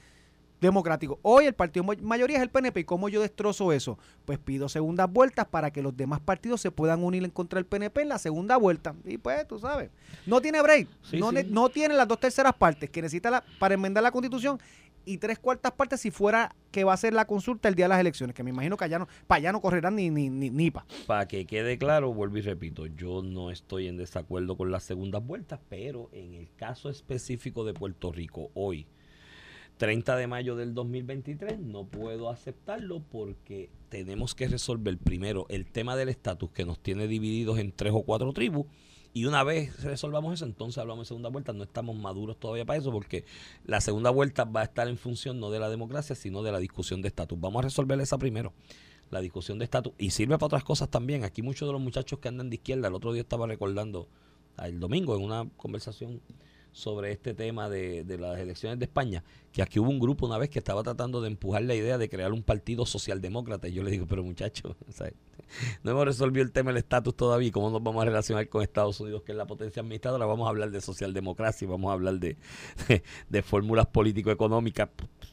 democrático. 0.61 1.19
Hoy 1.23 1.47
el 1.47 1.55
partido 1.55 1.85
mayoría 2.03 2.37
es 2.37 2.43
el 2.43 2.51
PNP. 2.51 2.81
¿Y 2.81 2.85
cómo 2.85 3.09
yo 3.09 3.21
destrozo 3.21 3.73
eso? 3.73 3.99
Pues 4.25 4.39
pido 4.39 4.69
segundas 4.69 5.11
vueltas 5.11 5.47
para 5.47 5.71
que 5.71 5.83
los 5.83 5.97
demás 5.97 6.21
partidos 6.21 6.61
se 6.61 6.71
puedan 6.71 7.03
unir 7.03 7.25
en 7.25 7.31
contra 7.31 7.59
del 7.59 7.67
PNP 7.67 8.03
en 8.03 8.09
la 8.09 8.19
segunda 8.19 8.57
vuelta. 8.57 8.95
Y 9.05 9.19
pues, 9.19 9.47
tú 9.47 9.59
sabes, 9.59 9.91
no 10.27 10.41
tiene 10.41 10.63
break. 10.63 10.89
no, 11.13 11.33
no, 11.33 11.69
tiene 11.69 11.95
las 11.95 12.09
dos 12.09 12.21
terceras 12.21 12.55
partes 12.55 12.91
que 12.91 13.03
necesita 13.03 13.31
la, 13.31 13.45
para 13.59 13.75
enmendar 13.75 14.03
la 14.03 14.11
constitución 14.11 14.59
y 15.09 15.17
tres 15.17 15.39
cuartas 15.39 15.73
partes 15.73 16.01
si 16.01 16.11
fuera 16.11 16.55
que 16.71 16.85
va 16.85 16.93
a 16.93 16.97
ser 16.97 17.15
la 17.15 17.27
consulta 17.27 17.69
el 17.69 17.75
día 17.75 17.87
de 17.87 17.91
las 17.91 18.01
elecciones, 18.01 18.35
que 18.37 18.43
me 18.43 18.51
imagino 18.51 18.77
que 18.77 18.85
allá 18.85 18.99
no, 18.99 19.09
para 19.27 19.39
allá 19.39 19.53
no 19.53 19.63
correrán 19.63 19.97
ni, 19.97 20.11
ni, 20.11 20.29
ni, 20.29 20.51
ni 20.51 20.71
pa. 20.71 20.85
Para 21.07 21.27
que 21.27 21.47
quede 21.47 21.79
claro, 21.79 22.13
vuelvo 22.13 22.37
y 22.37 22.43
repito, 22.43 22.87
yo 22.87 23.23
no 23.23 23.51
estoy 23.51 23.89
en 23.89 23.97
desacuerdo 23.97 24.57
con 24.57 24.71
las 24.71 24.85
segundas 24.85 25.25
vueltas, 25.25 25.61
pero 25.71 26.11
en 26.13 26.35
el 26.35 26.49
caso 26.57 26.91
específico 26.91 27.65
de 27.65 27.73
Puerto 27.73 28.13
Rico, 28.13 28.51
hoy, 28.53 28.87
30 29.79 30.17
de 30.17 30.27
mayo 30.27 30.57
del 30.57 30.75
2023 30.75 31.61
no 31.61 31.87
puedo 31.87 32.31
aceptarlo 32.31 33.01
porque 33.01 33.71
tenemos 33.89 34.35
que 34.35 34.49
resolver 34.49 34.99
primero 34.99 35.47
el 35.49 35.71
tema 35.71 35.97
del 35.97 36.09
estatus 36.09 36.51
que 36.51 36.65
nos 36.65 36.81
tiene 36.81 37.07
divididos 37.07 37.59
en 37.59 37.73
tres 37.73 37.93
o 37.95 38.03
cuatro 38.03 38.33
tribus. 38.33 38.67
Y 39.15 39.25
una 39.25 39.43
vez 39.43 39.83
resolvamos 39.83 40.35
eso 40.35 40.45
entonces 40.45 40.79
hablamos 40.79 41.07
de 41.07 41.09
segunda 41.09 41.29
vuelta. 41.29 41.53
No 41.53 41.63
estamos 41.63 41.97
maduros 41.97 42.39
todavía 42.39 42.67
para 42.67 42.79
eso 42.79 42.93
porque 42.93 43.25
la 43.65 43.81
segunda 43.81 44.11
vuelta 44.11 44.45
va 44.45 44.61
a 44.61 44.65
estar 44.65 44.89
en 44.89 44.99
función 44.99 45.41
no 45.41 45.51
de 45.51 45.61
la 45.61 45.71
democracia 45.71 46.15
sino 46.15 46.43
de 46.43 46.53
la 46.53 46.59
discusión 46.59 47.01
de 47.01 47.09
estatus. 47.09 47.41
Vamos 47.41 47.61
a 47.61 47.63
resolver 47.63 47.99
esa 48.01 48.19
primero 48.19 48.53
la 49.11 49.21
discusión 49.21 49.59
de 49.59 49.65
estatus. 49.65 49.93
Y 49.97 50.11
sirve 50.11 50.37
para 50.37 50.47
otras 50.47 50.65
cosas 50.65 50.91
también. 50.91 51.23
Aquí 51.23 51.41
muchos 51.41 51.69
de 51.69 51.73
los 51.73 51.81
muchachos 51.81 52.19
que 52.19 52.29
andan 52.29 52.51
de 52.51 52.57
izquierda 52.57 52.89
el 52.89 52.95
otro 52.95 53.13
día 53.13 53.23
estaba 53.23 53.47
recordando 53.47 54.09
el 54.63 54.81
domingo 54.81 55.17
en 55.17 55.23
una 55.23 55.49
conversación 55.57 56.21
sobre 56.79 57.11
este 57.11 57.35
tema 57.35 57.69
de, 57.69 58.05
de 58.05 58.19
las 58.19 58.39
elecciones 58.39 58.79
de 58.79 58.85
España, 58.85 59.25
que 59.53 59.63
aquí 59.63 59.81
hubo 59.81 59.91
un 59.91 59.99
grupo 59.99 60.27
una 60.27 60.39
vez 60.39 60.49
que 60.49 60.61
estaba 60.61 60.85
tratando 60.85 61.21
de 61.21 61.27
empujar 61.27 61.63
la 61.63 61.75
idea 61.75 61.99
de 61.99 62.09
crear 62.09 62.33
un 62.33 62.43
partido 62.45 62.87
socialdemócrata. 62.87 63.67
Y 63.67 63.73
yo 63.73 63.83
le 63.83 63.91
digo, 63.91 64.07
pero 64.09 64.23
muchachos, 64.23 64.77
no 65.83 65.91
hemos 65.91 66.05
resolvido 66.05 66.45
el 66.45 66.53
tema 66.53 66.71
del 66.71 66.79
estatus 66.79 67.17
todavía. 67.17 67.51
¿Cómo 67.51 67.71
nos 67.71 67.83
vamos 67.83 68.01
a 68.03 68.05
relacionar 68.05 68.49
con 68.49 68.63
Estados 68.63 69.01
Unidos, 69.01 69.23
que 69.23 69.33
es 69.33 69.39
la 69.39 69.47
potencia 69.47 69.83
administradora? 69.83 70.25
Vamos 70.25 70.47
a 70.47 70.51
hablar 70.51 70.71
de 70.71 70.81
socialdemocracia 70.81 71.65
y 71.65 71.69
vamos 71.69 71.91
a 71.91 71.95
hablar 71.95 72.15
de, 72.21 72.37
de, 73.29 73.43
fórmulas 73.43 73.87
político-económicas 73.87 74.89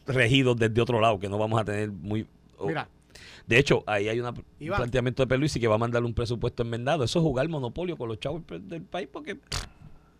regidos 0.07 0.57
desde 0.57 0.81
otro 0.81 0.99
lado, 0.99 1.19
que 1.19 1.29
no 1.29 1.37
vamos 1.37 1.61
a 1.61 1.65
tener 1.65 1.91
muy... 1.91 2.25
Mira, 2.65 2.89
de 3.45 3.59
hecho, 3.59 3.83
ahí 3.85 4.09
hay 4.09 4.19
una, 4.19 4.31
un 4.31 4.67
planteamiento 4.67 5.21
de 5.21 5.27
Peluisi 5.27 5.59
que 5.59 5.67
va 5.67 5.75
a 5.75 5.77
mandar 5.77 6.03
un 6.03 6.15
presupuesto 6.15 6.63
enmendado. 6.63 7.03
Eso 7.03 7.19
es 7.19 7.23
jugar 7.23 7.47
monopolio 7.49 7.97
con 7.97 8.09
los 8.09 8.19
chavos 8.19 8.41
del 8.47 8.81
país 8.81 9.07
porque 9.11 9.37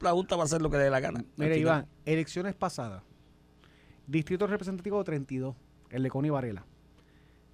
la 0.01 0.11
Junta 0.11 0.35
va 0.35 0.43
a 0.43 0.45
hacer 0.45 0.61
lo 0.61 0.69
que 0.69 0.77
le 0.77 0.83
dé 0.83 0.89
la 0.89 0.99
gana. 0.99 1.23
Mira, 1.37 1.55
Iván, 1.55 1.87
elecciones 2.05 2.55
pasadas. 2.55 3.03
Distrito 4.07 4.45
representativo 4.47 5.03
32, 5.03 5.55
el 5.89 6.03
de 6.03 6.09
Connie 6.09 6.31
Varela. 6.31 6.65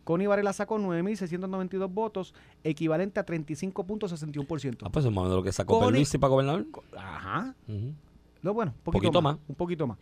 Connie 0.04 0.28
Varela 0.28 0.52
sacó 0.52 0.78
9.692 0.78 1.94
votos, 1.94 2.34
equivalente 2.64 3.20
a 3.20 3.26
35.61%. 3.26 4.78
Ah, 4.82 4.90
pues 4.90 5.06
es 5.06 5.12
más 5.12 5.20
o 5.20 5.24
menos 5.24 5.38
lo 5.38 5.44
que 5.44 5.52
sacó 5.52 5.80
Peluisi 5.80 6.18
para 6.18 6.30
gobernador. 6.30 6.66
Ajá. 6.98 7.56
No, 8.42 8.54
bueno, 8.54 8.74
un 8.76 8.94
poquito, 8.94 9.22
más, 9.22 9.38
Un 9.48 9.56
poquito 9.56 9.88
más. 9.88 10.00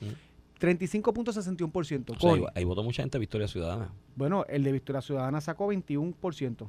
35.61%. 0.60 2.18
O 2.22 2.48
ahí, 2.56 2.64
votó 2.64 2.84
mucha 2.84 3.04
gente 3.04 3.18
de 3.18 3.20
Victoria 3.20 3.48
Ciudadana. 3.48 3.94
Bueno, 4.16 4.46
el 4.48 4.64
de 4.64 4.72
Victoria 4.72 5.02
Ciudadana 5.02 5.42
sacó 5.42 5.68
21%. 5.68 6.68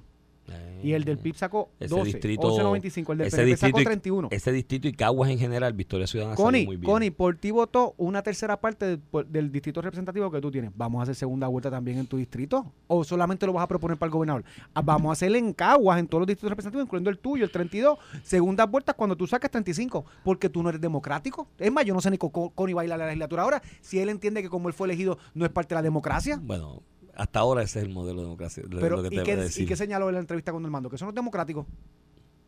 Y 0.82 0.92
el 0.92 1.04
del 1.04 1.18
PIB 1.18 1.36
sacó 1.36 1.70
12, 1.78 2.04
distrito, 2.04 2.56
11.95. 2.56 3.12
El 3.12 3.18
del 3.18 3.30
PNP 3.30 3.56
sacó 3.56 3.82
31. 3.82 4.28
Ese 4.30 4.52
distrito 4.52 4.88
y 4.88 4.92
Caguas 4.92 5.30
en 5.30 5.38
general, 5.38 5.72
Victoria 5.72 6.06
Ciudadana 6.06 6.36
Connie, 6.36 6.64
muy 6.64 6.76
bien. 6.76 6.90
Connie, 6.90 7.10
por 7.10 7.36
ti 7.36 7.50
votó 7.50 7.94
una 7.98 8.22
tercera 8.22 8.60
parte 8.60 8.98
del, 9.28 9.52
distrito 9.52 9.82
representativo 9.82 10.30
que 10.30 10.40
tú 10.40 10.50
tienes. 10.50 10.70
¿Vamos 10.74 11.00
a 11.00 11.02
hacer 11.04 11.14
segunda 11.14 11.46
vuelta 11.48 11.70
también 11.70 11.98
en 11.98 12.06
tu 12.06 12.16
distrito? 12.16 12.72
¿O 12.86 13.04
solamente 13.04 13.46
lo 13.46 13.52
vas 13.52 13.64
a 13.64 13.68
proponer 13.68 13.98
para 13.98 14.08
el 14.08 14.12
gobernador? 14.12 14.44
Ah, 14.74 14.82
vamos 14.82 15.10
a 15.10 15.12
hacerle 15.12 15.38
en 15.38 15.52
Caguas, 15.52 15.98
en 15.98 16.06
todos 16.06 16.20
los 16.20 16.26
distritos 16.26 16.50
representativos, 16.50 16.86
incluyendo 16.86 17.10
el 17.10 17.18
tuyo, 17.18 17.44
el 17.44 17.50
32. 17.50 17.98
Segundas 18.22 18.70
vueltas 18.70 18.94
cuando 18.94 19.16
tú 19.16 19.26
saques 19.26 19.50
35, 19.50 20.04
porque 20.24 20.48
tú 20.48 20.62
no 20.62 20.68
eres 20.70 20.80
democrático. 20.80 21.48
Es 21.58 21.70
más, 21.70 21.84
yo 21.84 21.94
no 21.94 22.00
sé 22.00 22.10
ni 22.10 22.18
cómo 22.18 22.50
Connie 22.50 22.74
va 22.74 22.82
a 22.82 22.84
ir 22.84 22.92
a 22.92 22.96
la 22.96 23.06
legislatura 23.06 23.42
ahora, 23.42 23.62
si 23.80 23.98
él 23.98 24.08
entiende 24.08 24.42
que 24.42 24.48
como 24.48 24.68
él 24.68 24.74
fue 24.74 24.86
elegido 24.86 25.18
no 25.34 25.44
es 25.44 25.50
parte 25.50 25.74
de 25.74 25.76
la 25.76 25.82
democracia. 25.82 26.38
Bueno, 26.42 26.82
hasta 27.20 27.40
ahora 27.40 27.62
ese 27.62 27.80
es 27.80 27.84
el 27.84 27.92
modelo 27.92 28.20
de 28.20 28.24
democracia. 28.24 28.62
Pero, 28.80 29.04
¿y, 29.04 29.10
qué, 29.10 29.48
¿y, 29.54 29.66
qué, 29.66 29.76
señaló 29.76 30.08
en 30.08 30.14
la 30.14 30.20
entrevista 30.20 30.52
con 30.52 30.64
el 30.64 30.70
mando? 30.70 30.88
Que 30.88 30.96
eso 30.96 31.04
no 31.04 31.10
es 31.10 31.14
democrático. 31.14 31.66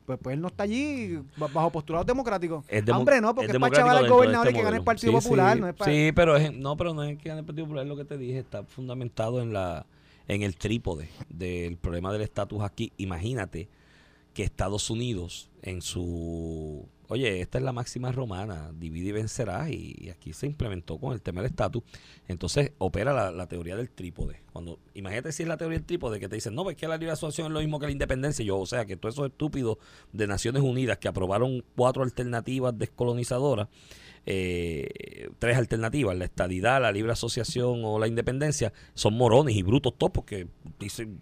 Pues, 0.06 0.18
pues 0.18 0.32
él 0.32 0.40
no 0.40 0.48
está 0.48 0.62
allí 0.62 1.18
bajo 1.36 1.70
postulados 1.70 2.06
democráticos. 2.06 2.64
Hombre, 2.90 3.20
no, 3.20 3.34
porque 3.34 3.52
es, 3.52 3.58
para 3.58 3.76
chaval 3.76 3.98
al 3.98 4.08
gobernador 4.08 4.50
y 4.50 4.54
que 4.54 4.62
gane 4.62 4.78
el 4.78 4.84
Partido 4.84 5.12
Popular. 5.12 5.56
Sí, 5.56 5.60
no 5.60 5.68
es 5.68 5.74
sí 5.84 6.12
pero, 6.12 6.36
es, 6.36 6.54
no, 6.54 6.74
pero 6.78 6.94
no 6.94 7.02
es 7.02 7.18
que 7.18 7.28
gane 7.28 7.40
el 7.40 7.46
Partido 7.46 7.66
Popular, 7.66 7.84
es 7.84 7.88
lo 7.90 7.96
que 7.96 8.06
te 8.06 8.16
dije, 8.16 8.38
está 8.38 8.64
fundamentado 8.64 9.42
en 9.42 9.52
la 9.52 9.84
en 10.26 10.42
el 10.42 10.56
trípode 10.56 11.10
del 11.28 11.76
problema 11.76 12.10
del 12.10 12.22
estatus 12.22 12.62
aquí. 12.62 12.94
Imagínate 12.96 13.68
que 14.32 14.42
Estados 14.42 14.88
Unidos 14.88 15.50
en 15.60 15.82
su 15.82 16.88
oye, 17.12 17.40
esta 17.40 17.58
es 17.58 17.64
la 17.64 17.72
máxima 17.72 18.10
romana, 18.10 18.72
divide 18.74 19.10
y 19.10 19.12
vencerás, 19.12 19.70
y, 19.70 20.08
aquí 20.10 20.32
se 20.32 20.46
implementó 20.46 20.98
con 20.98 21.12
el 21.12 21.20
tema 21.20 21.42
del 21.42 21.50
estatus. 21.50 21.82
Entonces 22.26 22.72
opera 22.78 23.30
la, 23.30 23.46
teoría 23.46 23.76
del 23.76 23.90
trípode. 23.90 24.40
Cuando, 24.52 24.78
imagínate 24.94 25.30
si 25.32 25.42
es 25.42 25.48
la 25.48 25.56
teoría 25.56 25.78
del 25.78 25.86
trípode 25.86 26.18
que 26.18 26.28
te 26.28 26.36
dicen, 26.36 26.54
no, 26.54 26.68
es 26.70 26.76
que 26.76 26.88
la 26.88 26.96
libre 26.96 27.12
asociación 27.12 27.48
es 27.48 27.52
lo 27.52 27.60
mismo 27.60 27.78
que 27.78 27.86
la 27.86 27.92
independencia. 27.92 28.44
yo, 28.44 28.58
o 28.58 28.66
sea, 28.66 28.86
que 28.86 28.96
todos 28.96 29.14
esos 29.14 29.26
estúpidos 29.26 29.76
de 30.12 30.26
Naciones 30.26 30.62
Unidas 30.62 30.98
que 30.98 31.08
aprobaron 31.08 31.62
cuatro 31.76 32.02
alternativas 32.02 32.76
descolonizadoras, 32.76 33.68
eh, 34.24 35.28
tres 35.38 35.56
alternativas, 35.58 36.16
la 36.16 36.24
estadidad, 36.24 36.80
la 36.80 36.92
libre 36.92 37.12
asociación 37.12 37.82
o 37.84 37.98
la 37.98 38.06
independencia, 38.06 38.72
son 38.94 39.14
morones 39.14 39.54
y 39.54 39.62
brutos 39.62 39.94
todos 39.98 40.12
porque 40.12 40.46
dicen 40.78 41.20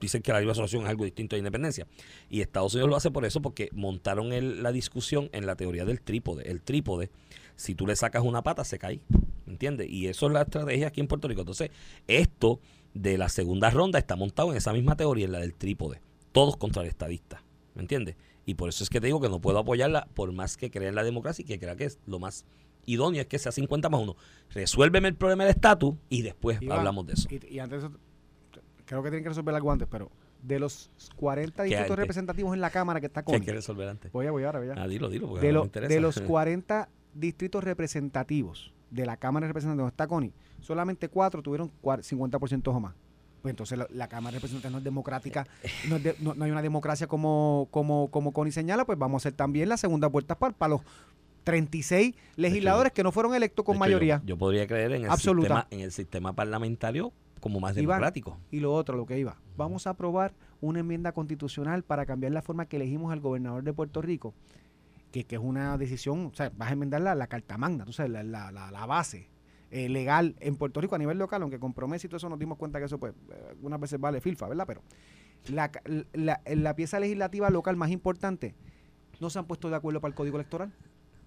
dicen 0.00 0.22
que 0.22 0.32
la 0.32 0.40
libre 0.40 0.52
asociación 0.52 0.84
es 0.84 0.88
algo 0.88 1.04
distinto 1.04 1.34
a 1.34 1.36
la 1.36 1.40
independencia. 1.40 1.86
Y 2.28 2.40
Estados 2.40 2.74
Unidos 2.74 2.90
lo 2.90 2.96
hace 2.96 3.10
por 3.10 3.24
eso, 3.24 3.42
porque 3.42 3.68
montaron 3.72 4.30
la 4.62 4.72
discusión 4.72 5.28
en 5.32 5.46
la 5.46 5.56
teoría 5.56 5.84
del 5.84 6.00
trípode. 6.00 6.50
El 6.50 6.62
trípode, 6.62 7.10
si 7.56 7.74
tú 7.74 7.86
le 7.86 7.96
sacas 7.96 8.22
una 8.24 8.42
pata, 8.42 8.64
se 8.64 8.78
cae. 8.78 9.00
¿Entiendes? 9.46 9.88
Y 9.90 10.06
eso 10.06 10.26
es 10.26 10.32
la 10.32 10.42
estrategia 10.42 10.88
aquí 10.88 11.00
en 11.00 11.08
Puerto 11.08 11.28
Rico. 11.28 11.40
Entonces, 11.40 11.70
esto 12.06 12.60
de 12.94 13.18
la 13.18 13.28
segunda 13.28 13.70
ronda 13.70 13.98
está 13.98 14.16
montado 14.16 14.50
en 14.50 14.56
esa 14.56 14.72
misma 14.72 14.96
teoría, 14.96 15.26
en 15.26 15.32
la 15.32 15.40
del 15.40 15.54
trípode. 15.54 16.00
Todos 16.32 16.56
contra 16.56 16.82
el 16.82 16.88
estadista. 16.88 17.42
¿Me 17.74 17.82
entiendes? 17.82 18.16
Y 18.46 18.54
por 18.54 18.68
eso 18.68 18.82
es 18.82 18.90
que 18.90 19.00
te 19.00 19.06
digo 19.06 19.20
que 19.20 19.28
no 19.28 19.40
puedo 19.40 19.58
apoyarla 19.58 20.08
por 20.14 20.32
más 20.32 20.56
que 20.56 20.70
crea 20.70 20.88
en 20.88 20.94
la 20.94 21.04
democracia 21.04 21.42
y 21.42 21.46
que 21.46 21.58
crea 21.58 21.76
que 21.76 21.84
es 21.84 21.98
lo 22.06 22.18
más 22.18 22.44
idóneo 22.86 23.20
es 23.20 23.26
que 23.26 23.38
sea 23.38 23.52
50 23.52 23.88
más 23.88 24.00
1. 24.00 24.16
Resuélveme 24.50 25.08
el 25.08 25.14
problema 25.14 25.44
del 25.44 25.54
estatus 25.54 25.94
y 26.08 26.22
después 26.22 26.58
hablamos 26.68 27.06
de 27.06 27.12
eso. 27.14 27.28
Y, 27.30 27.54
y 27.54 27.58
antes 27.58 27.84
creo 28.90 29.04
que 29.04 29.10
tienen 29.10 29.22
que 29.22 29.28
resolver 29.28 29.54
algo 29.54 29.70
antes, 29.70 29.86
pero 29.88 30.10
de 30.42 30.58
los 30.58 30.90
40 31.14 31.62
distritos 31.62 31.96
representativos 31.96 32.54
en 32.54 32.60
la 32.60 32.70
Cámara 32.70 33.00
que 33.00 33.06
está 33.06 33.22
con. 33.22 33.40
¿Qué 33.40 33.52
resolver 33.52 33.88
antes? 33.88 34.10
Voy 34.10 34.26
a, 34.26 34.32
voy 34.32 34.42
ahora, 34.42 34.58
voy 34.58 34.68
a. 34.70 34.72
Ah, 34.82 34.88
dilo, 34.88 35.08
dilo, 35.08 35.28
porque 35.28 35.46
de, 35.46 35.52
lo, 35.52 35.64
interesa. 35.64 35.94
de 35.94 36.00
los 36.00 36.20
40 36.26 36.88
distritos 37.14 37.62
representativos 37.62 38.72
de 38.90 39.06
la 39.06 39.16
Cámara 39.16 39.46
de 39.46 39.50
Representantes 39.50 39.86
está 39.86 40.08
Connie, 40.08 40.32
solamente 40.60 41.08
cuatro 41.08 41.40
tuvieron 41.40 41.70
50% 41.82 42.66
o 42.66 42.80
más. 42.80 42.94
Pues 43.42 43.52
entonces 43.52 43.78
la, 43.90 44.08
Cámara 44.08 44.32
de 44.32 44.38
Representantes 44.38 44.72
no 44.72 44.78
es 44.78 44.84
democrática, 44.84 45.46
no, 45.88 46.34
no, 46.34 46.44
hay 46.44 46.50
una 46.50 46.60
democracia 46.60 47.06
como, 47.06 47.68
como, 47.70 48.10
como 48.10 48.32
Connie 48.32 48.52
señala, 48.52 48.84
pues 48.84 48.98
vamos 48.98 49.20
a 49.20 49.28
hacer 49.28 49.36
también 49.36 49.68
la 49.68 49.76
segunda 49.76 50.08
vuelta 50.08 50.36
para, 50.36 50.52
para 50.52 50.70
los 50.70 50.80
36 51.44 52.14
legisladores 52.36 52.92
que 52.92 53.04
no 53.04 53.12
fueron 53.12 53.34
electos 53.34 53.64
con 53.64 53.78
mayoría. 53.78 54.20
Yo, 54.26 54.36
podría 54.36 54.66
creer 54.66 54.92
en 54.92 55.04
el, 55.04 55.12
Sistema, 55.12 55.68
en 55.70 55.80
el 55.80 55.92
sistema 55.92 56.34
parlamentario 56.34 57.12
como 57.40 57.60
más 57.60 57.74
democrático. 57.74 58.38
y 58.50 58.60
lo 58.60 58.72
otro, 58.72 58.96
lo 58.96 59.06
que 59.06 59.18
iba, 59.18 59.36
vamos 59.56 59.86
a 59.86 59.90
aprobar 59.90 60.34
una 60.60 60.80
enmienda 60.80 61.12
constitucional 61.12 61.82
para 61.82 62.06
cambiar 62.06 62.32
la 62.32 62.42
forma 62.42 62.66
que 62.66 62.76
elegimos 62.76 63.12
al 63.12 63.20
gobernador 63.20 63.64
de 63.64 63.72
Puerto 63.72 64.02
Rico, 64.02 64.34
que, 65.10 65.26
es 65.28 65.38
una 65.38 65.76
decisión, 65.78 66.26
o 66.26 66.34
sea, 66.34 66.52
vas 66.56 66.70
a 66.70 66.72
enmendar 66.72 67.00
la, 67.00 67.26
carta 67.26 67.58
magna, 67.58 67.84
tú 67.84 67.92
sabes, 67.92 68.12
la, 68.12 68.24
la, 68.24 68.86
base 68.86 69.28
eh, 69.70 69.88
legal 69.88 70.36
en 70.40 70.56
Puerto 70.56 70.80
Rico 70.80 70.94
a 70.94 70.98
nivel 70.98 71.18
local, 71.18 71.42
aunque 71.42 71.58
con 71.58 71.72
promesa 71.72 72.06
y 72.06 72.10
todo 72.10 72.18
eso 72.18 72.28
nos 72.28 72.38
dimos 72.38 72.58
cuenta 72.58 72.78
que 72.78 72.84
eso 72.84 72.98
pues 72.98 73.14
eh, 73.30 73.46
algunas 73.50 73.80
veces 73.80 73.98
vale 73.98 74.20
filfa, 74.20 74.46
¿verdad? 74.48 74.64
Pero 74.66 74.82
la, 75.48 75.70
la, 76.12 76.40
la 76.44 76.76
pieza 76.76 77.00
legislativa 77.00 77.50
local 77.50 77.76
más 77.76 77.90
importante, 77.90 78.54
no 79.20 79.30
se 79.30 79.38
han 79.38 79.46
puesto 79.46 79.68
de 79.68 79.76
acuerdo 79.76 80.00
para 80.00 80.10
el 80.10 80.14
código 80.14 80.36
electoral 80.36 80.72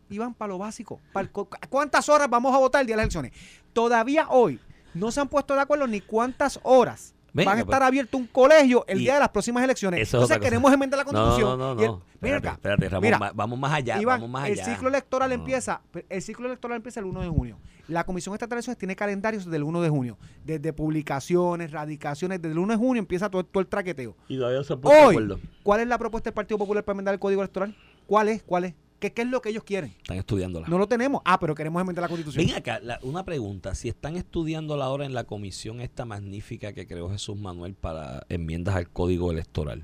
y 0.10 0.18
van 0.18 0.34
para 0.34 0.50
lo 0.50 0.58
básico. 0.58 1.00
Para 1.12 1.30
¿Cuántas 1.30 2.10
horas 2.10 2.30
vamos 2.30 2.54
a 2.56 2.60
votar 2.60 2.82
el 2.82 2.88
día 2.88 2.96
de 2.96 2.98
las 2.98 3.06
elecciones? 3.06 3.32
Todavía 3.74 4.28
hoy 4.30 4.60
no 4.94 5.12
se 5.12 5.22
han 5.22 5.28
puesto 5.28 5.54
de 5.56 5.62
acuerdo 5.62 5.88
ni 5.88 6.02
cuántas 6.02 6.60
horas 6.64 7.14
van 7.34 7.48
a 7.48 7.62
estar 7.62 7.80
pues, 7.80 7.88
abierto 7.88 8.18
un 8.18 8.28
colegio 8.28 8.86
el 8.88 9.00
día 9.00 9.16
de 9.16 9.20
las 9.22 9.30
próximas 9.30 9.64
elecciones. 9.64 10.14
Entonces 10.14 10.38
queremos 10.40 10.72
enmendar 10.72 11.00
la 11.00 11.06
constitución. 11.06 11.58
No, 11.58 11.76
no, 11.76 11.82
no. 11.82 12.02
mira 12.22 12.38
espérate, 12.38 12.90
vamos, 13.34 13.60
más 13.60 13.74
allá. 13.74 14.00
vamos 14.06 14.30
más 14.30 14.44
allá. 14.44 14.54
El 14.54 14.70
ciclo 14.70 14.90
electoral 14.90 15.32
empieza, 15.32 15.82
el 16.10 16.22
ciclo 16.22 16.48
electoral 16.48 16.78
empieza 16.78 17.00
el 17.00 17.08
1 17.08 17.22
de 17.22 17.30
junio. 17.30 17.58
La 17.88 18.06
Comisión 18.06 18.34
Estatal 18.34 18.52
de 18.52 18.56
Elecciones 18.60 18.78
tiene 18.78 18.96
calendarios 18.96 19.44
desde 19.46 19.58
el 19.58 19.64
1 19.64 19.82
de 19.82 19.90
junio. 19.90 20.18
Desde 20.46 20.72
publicaciones, 20.72 21.72
radicaciones, 21.72 22.42
desde 22.42 22.54
el 22.54 22.60
1 22.60 22.74
de 22.74 22.78
junio 22.78 23.00
empieza 23.00 23.30
todo, 23.30 23.44
todo 23.44 23.62
el 23.62 23.68
traqueteo. 23.68 24.16
Y 24.30 24.38
todavía 24.38 24.64
se 24.64 24.74
Hoy, 24.74 25.38
¿cuál 25.64 25.82
es 25.82 25.88
la 25.88 25.98
propuesta 25.98 26.30
del 26.30 26.36
Partido 26.36 26.58
Popular 26.58 26.84
para 26.84 26.94
enmendar 26.94 27.14
el 27.14 27.20
código 27.20 27.42
electoral? 27.42 27.76
¿Cuál 28.08 28.30
es? 28.30 28.44
¿Cuál 28.44 28.66
es? 28.66 28.74
¿Qué, 29.12 29.22
es 29.22 29.28
lo 29.28 29.42
que 29.42 29.50
ellos 29.50 29.64
quieren? 29.64 29.94
Están 29.98 30.18
estudiándola. 30.18 30.68
No 30.68 30.78
lo 30.78 30.88
tenemos. 30.88 31.22
Ah, 31.26 31.40
pero 31.40 31.56
queremos 31.56 31.82
enmendar 31.82 32.04
la 32.04 32.08
constitución. 32.08 32.46
Ven 32.46 32.56
acá, 32.56 32.80
una 33.02 33.26
pregunta. 33.26 33.76
Si 33.76 33.90
están 33.90 34.16
estudiándola 34.16 34.86
ahora 34.86 35.06
en 35.06 35.14
la 35.14 35.26
comisión 35.26 35.82
esta 35.82 36.06
magnífica 36.06 36.74
que 36.74 36.88
creó 36.88 37.10
Jesús 37.10 37.38
Manuel 37.38 37.74
para 37.74 38.26
enmiendas 38.30 38.76
al 38.76 38.90
código 38.90 39.32
electoral. 39.32 39.84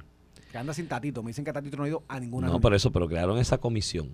Que 0.51 0.57
anda 0.57 0.73
sin 0.73 0.87
Tatito. 0.87 1.21
Me 1.23 1.29
dicen 1.29 1.45
que 1.45 1.53
Tatito 1.53 1.77
no 1.77 1.83
ha 1.83 1.87
ido 1.87 2.03
a 2.07 2.19
ninguna. 2.19 2.47
No, 2.47 2.59
por 2.59 2.73
eso, 2.73 2.91
pero 2.91 3.07
crearon 3.07 3.37
esa 3.37 3.57
comisión. 3.57 4.09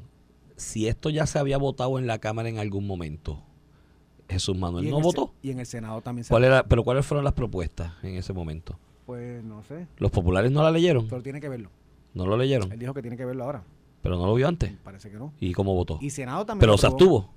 Si 0.56 0.88
esto 0.88 1.10
ya 1.10 1.26
se 1.26 1.40
había 1.40 1.58
votado 1.58 2.00
en 2.00 2.08
la 2.08 2.20
Cámara 2.20 2.50
en 2.50 2.58
algún 2.58 2.88
momento, 2.88 3.44
Jesús 4.30 4.58
Manuel 4.58 4.90
no 4.90 5.02
votó. 5.02 5.34
Y 5.42 5.52
en 5.52 5.60
el 5.60 5.66
Senado 5.66 6.02
también 6.02 6.24
se 6.24 6.30
¿Cuál 6.30 6.46
era, 6.46 6.64
Pero 6.64 6.84
¿cuáles 6.84 7.06
fueron 7.06 7.24
las 7.24 7.34
propuestas 7.34 7.94
en 8.04 8.16
ese 8.16 8.34
momento? 8.34 8.80
Pues 9.06 9.44
no 9.44 9.64
sé. 9.64 9.88
¿Los 9.98 10.12
populares 10.12 10.52
no 10.52 10.64
la 10.64 10.72
leyeron? 10.72 11.08
Pero 11.08 11.22
tiene 11.22 11.40
que 11.40 11.50
verlo. 11.50 11.70
¿No 12.14 12.26
lo 12.26 12.38
leyeron? 12.38 12.72
Él 12.72 12.80
dijo 12.80 12.94
que 12.94 13.02
tiene 13.02 13.18
que 13.18 13.26
verlo 13.26 13.44
ahora. 13.44 13.64
Pero 14.06 14.20
no 14.20 14.28
lo 14.28 14.36
vio 14.36 14.48
antes. 14.48 14.72
Parece 14.84 15.10
que 15.10 15.18
no. 15.18 15.34
¿Y 15.40 15.52
cómo 15.52 15.74
votó? 15.74 15.98
Y 16.00 16.12
Senado 16.12 16.46
también. 16.46 16.60
Pero 16.60 16.78
se 16.78 16.86
abstuvo. 16.86 17.34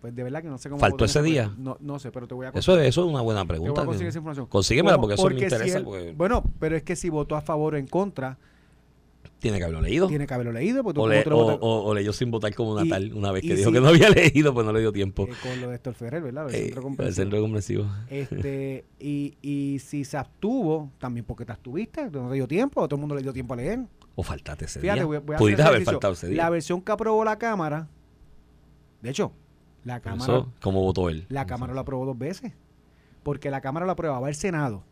Pues 0.00 0.14
de 0.14 0.22
verdad 0.22 0.40
que 0.40 0.46
no 0.46 0.56
sé 0.56 0.68
cómo. 0.68 0.78
¿Faltó 0.78 1.04
ese 1.04 1.20
día? 1.20 1.52
No, 1.58 1.76
no 1.80 1.98
sé, 1.98 2.12
pero 2.12 2.28
te 2.28 2.34
voy 2.34 2.46
a 2.46 2.50
eso, 2.50 2.78
eso 2.78 3.04
es 3.04 3.10
una 3.10 3.22
buena 3.22 3.44
pregunta. 3.44 3.74
Te 3.74 3.80
voy 3.80 3.82
a 3.82 3.86
conseguir 3.86 4.08
esa 4.10 4.18
información. 4.18 4.46
Consíguemela 4.46 4.98
porque 4.98 5.14
eso 5.14 5.28
me 5.28 5.34
interesa. 5.34 5.82
Bueno, 6.14 6.44
pero 6.60 6.76
es 6.76 6.84
que 6.84 6.94
si 6.94 7.08
votó 7.08 7.34
a 7.34 7.40
favor 7.40 7.74
o 7.74 7.76
en 7.76 7.88
contra. 7.88 8.38
Tiene 9.40 9.58
que 9.58 9.64
haberlo 9.64 9.82
leído. 9.82 10.06
Tiene 10.06 10.28
que 10.28 10.34
haberlo 10.34 10.52
leído. 10.52 10.82
o, 10.84 11.08
le, 11.08 11.24
o, 11.28 11.92
leyó 11.92 12.12
sin 12.12 12.30
votar 12.30 12.54
como 12.54 12.80
Natal 12.80 13.12
una 13.14 13.32
vez 13.32 13.42
que 13.42 13.56
dijo 13.56 13.72
que 13.72 13.80
no 13.80 13.88
había 13.88 14.10
leído, 14.10 14.54
pues 14.54 14.64
no 14.64 14.72
le 14.72 14.78
dio 14.78 14.92
tiempo. 14.92 15.24
Eh, 15.24 15.32
con 15.42 15.60
lo 15.60 15.70
de 15.70 15.74
Héctor 15.74 15.94
Ferrer, 15.94 16.22
¿verdad? 16.22 16.48
El, 16.50 16.54
eh, 16.54 16.64
centro, 16.66 16.82
comprensivo. 16.82 17.08
el 17.08 17.14
centro 17.14 17.40
comprensivo. 17.40 17.86
Este, 18.08 18.84
y, 19.00 19.34
y 19.42 19.80
si 19.80 20.04
se 20.04 20.16
abstuvo, 20.16 20.92
también 20.98 21.26
porque 21.26 21.44
te 21.44 21.50
abstuviste, 21.50 22.08
no 22.12 22.28
te 22.28 22.36
dio 22.36 22.46
tiempo, 22.46 22.86
todo 22.86 22.94
el 22.94 23.00
mundo 23.00 23.16
le 23.16 23.22
dio 23.22 23.32
tiempo 23.32 23.54
a 23.54 23.56
leer. 23.56 23.80
O 24.14 24.22
faltaste 24.22 24.66
ese 24.66 24.80
día. 24.80 24.94
Pudiste 25.38 25.62
haber 25.62 25.84
faltado 25.84 26.12
ese 26.12 26.28
día. 26.28 26.36
La 26.36 26.50
versión 26.50 26.80
que 26.82 26.92
aprobó 26.92 27.24
la 27.24 27.38
Cámara 27.38 27.88
De 29.00 29.10
hecho, 29.10 29.32
la 29.84 29.94
Por 30.00 30.02
Cámara, 30.12 30.24
eso, 30.24 30.52
¿cómo 30.60 30.82
votó 30.82 31.08
él? 31.08 31.26
la 31.28 31.46
Cámara 31.46 31.72
lo 31.72 31.80
aprobó 31.80 32.06
dos 32.06 32.18
veces. 32.18 32.52
Porque 33.22 33.50
la 33.50 33.60
Cámara 33.60 33.86
lo 33.86 33.92
aprobaba 33.92 34.28
el 34.28 34.34
Senado. 34.34 34.82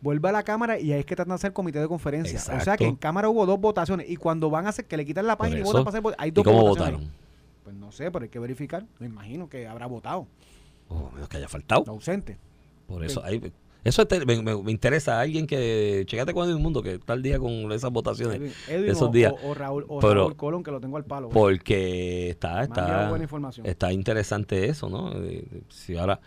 Vuelve 0.00 0.28
a 0.28 0.32
la 0.32 0.42
Cámara 0.42 0.78
y 0.78 0.92
ahí 0.92 1.00
es 1.00 1.06
que 1.06 1.16
tratan 1.16 1.30
de 1.30 1.34
hacer 1.36 1.52
comité 1.52 1.80
de 1.80 1.88
conferencia. 1.88 2.38
O 2.54 2.60
sea 2.60 2.76
que 2.76 2.86
en 2.86 2.96
Cámara 2.96 3.28
hubo 3.28 3.46
dos 3.46 3.58
votaciones. 3.60 4.08
Y 4.10 4.16
cuando 4.16 4.50
van 4.50 4.66
a 4.66 4.70
hacer 4.70 4.86
que 4.86 4.96
le 4.96 5.06
quitan 5.06 5.26
la 5.26 5.36
página 5.36 5.60
y 5.60 5.62
votan 5.62 5.84
para 5.84 5.98
hacer 5.98 6.14
hay 6.18 6.28
¿Y 6.28 6.32
dos 6.32 6.44
cómo 6.44 6.60
votaciones. 6.62 7.00
votaron? 7.00 7.24
Pues 7.62 7.76
no 7.76 7.90
sé, 7.92 8.10
pero 8.10 8.24
hay 8.24 8.28
que 8.28 8.38
verificar. 8.38 8.84
Me 8.98 9.06
imagino 9.06 9.48
que 9.48 9.66
habrá 9.66 9.86
votado. 9.86 10.26
Oh, 10.88 11.10
menos 11.14 11.28
que 11.28 11.38
haya 11.38 11.48
faltado. 11.48 11.84
Ausente. 11.88 12.36
Por 12.86 13.02
eso, 13.02 13.24
ahí, 13.24 13.40
eso 13.84 14.06
te- 14.06 14.24
me, 14.26 14.42
me- 14.42 14.62
me 14.62 14.70
interesa. 14.72 15.20
Alguien 15.20 15.46
que, 15.46 16.04
checate 16.06 16.32
con 16.34 16.48
el 16.48 16.58
mundo 16.58 16.82
que 16.82 16.94
está 16.94 17.12
al 17.12 17.22
día 17.22 17.38
con 17.38 17.70
esas 17.72 17.90
votaciones. 17.90 18.36
Edwin, 18.38 18.52
Edwin 18.68 18.90
esos 18.90 19.08
o, 19.08 19.12
días. 19.12 19.32
o- 19.32 19.50
o 19.50 19.54
Raúl, 19.54 19.84
o 19.88 20.00
Pero- 20.00 20.14
Raúl 20.22 20.36
Colón, 20.36 20.62
que 20.62 20.70
lo 20.70 20.80
tengo 20.80 20.96
al 20.96 21.04
palo. 21.04 21.28
Porque 21.28 22.30
está, 22.30 22.62
está, 22.64 23.08
buena 23.08 23.24
información. 23.24 23.66
está 23.66 23.92
interesante 23.92 24.66
eso, 24.66 24.88
¿no? 24.88 25.12
Eh, 25.22 25.46
Si 25.68 25.96
ahora, 25.96 26.20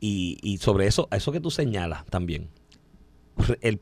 y, 0.00 0.38
y 0.42 0.56
sobre 0.58 0.86
eso, 0.86 1.06
a 1.10 1.16
eso 1.16 1.30
que 1.32 1.40
tú 1.40 1.50
señalas 1.50 2.04
también, 2.06 2.48
el, 3.60 3.80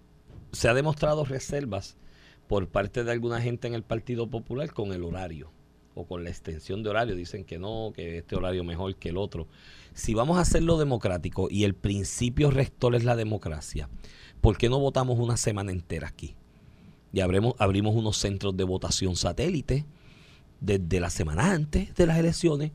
se 0.52 0.68
ha 0.68 0.74
demostrado 0.74 1.24
reservas 1.24 1.96
por 2.48 2.68
parte 2.68 3.04
de 3.04 3.12
alguna 3.12 3.40
gente 3.40 3.68
en 3.68 3.74
el 3.74 3.82
Partido 3.82 4.28
Popular 4.28 4.72
con 4.72 4.92
el 4.92 5.04
horario 5.04 5.50
o 5.94 6.06
con 6.06 6.24
la 6.24 6.30
extensión 6.30 6.82
de 6.82 6.90
horario. 6.90 7.14
Dicen 7.14 7.44
que 7.44 7.58
no, 7.58 7.92
que 7.94 8.18
este 8.18 8.36
horario 8.36 8.64
mejor 8.64 8.96
que 8.96 9.10
el 9.10 9.16
otro. 9.16 9.46
Si 9.94 10.14
vamos 10.14 10.38
a 10.38 10.42
hacerlo 10.42 10.78
democrático 10.78 11.48
y 11.50 11.64
el 11.64 11.74
principio 11.74 12.50
rector 12.50 12.94
es 12.94 13.04
la 13.04 13.16
democracia, 13.16 13.88
¿por 14.40 14.56
qué 14.56 14.68
no 14.68 14.78
votamos 14.78 15.18
una 15.18 15.36
semana 15.36 15.72
entera 15.72 16.08
aquí? 16.08 16.34
Y 17.12 17.20
abremos, 17.20 17.54
abrimos 17.58 17.94
unos 17.94 18.16
centros 18.16 18.56
de 18.56 18.64
votación 18.64 19.16
satélite 19.16 19.84
desde 20.60 21.00
la 21.00 21.10
semana 21.10 21.52
antes 21.52 21.94
de 21.94 22.06
las 22.06 22.18
elecciones 22.18 22.72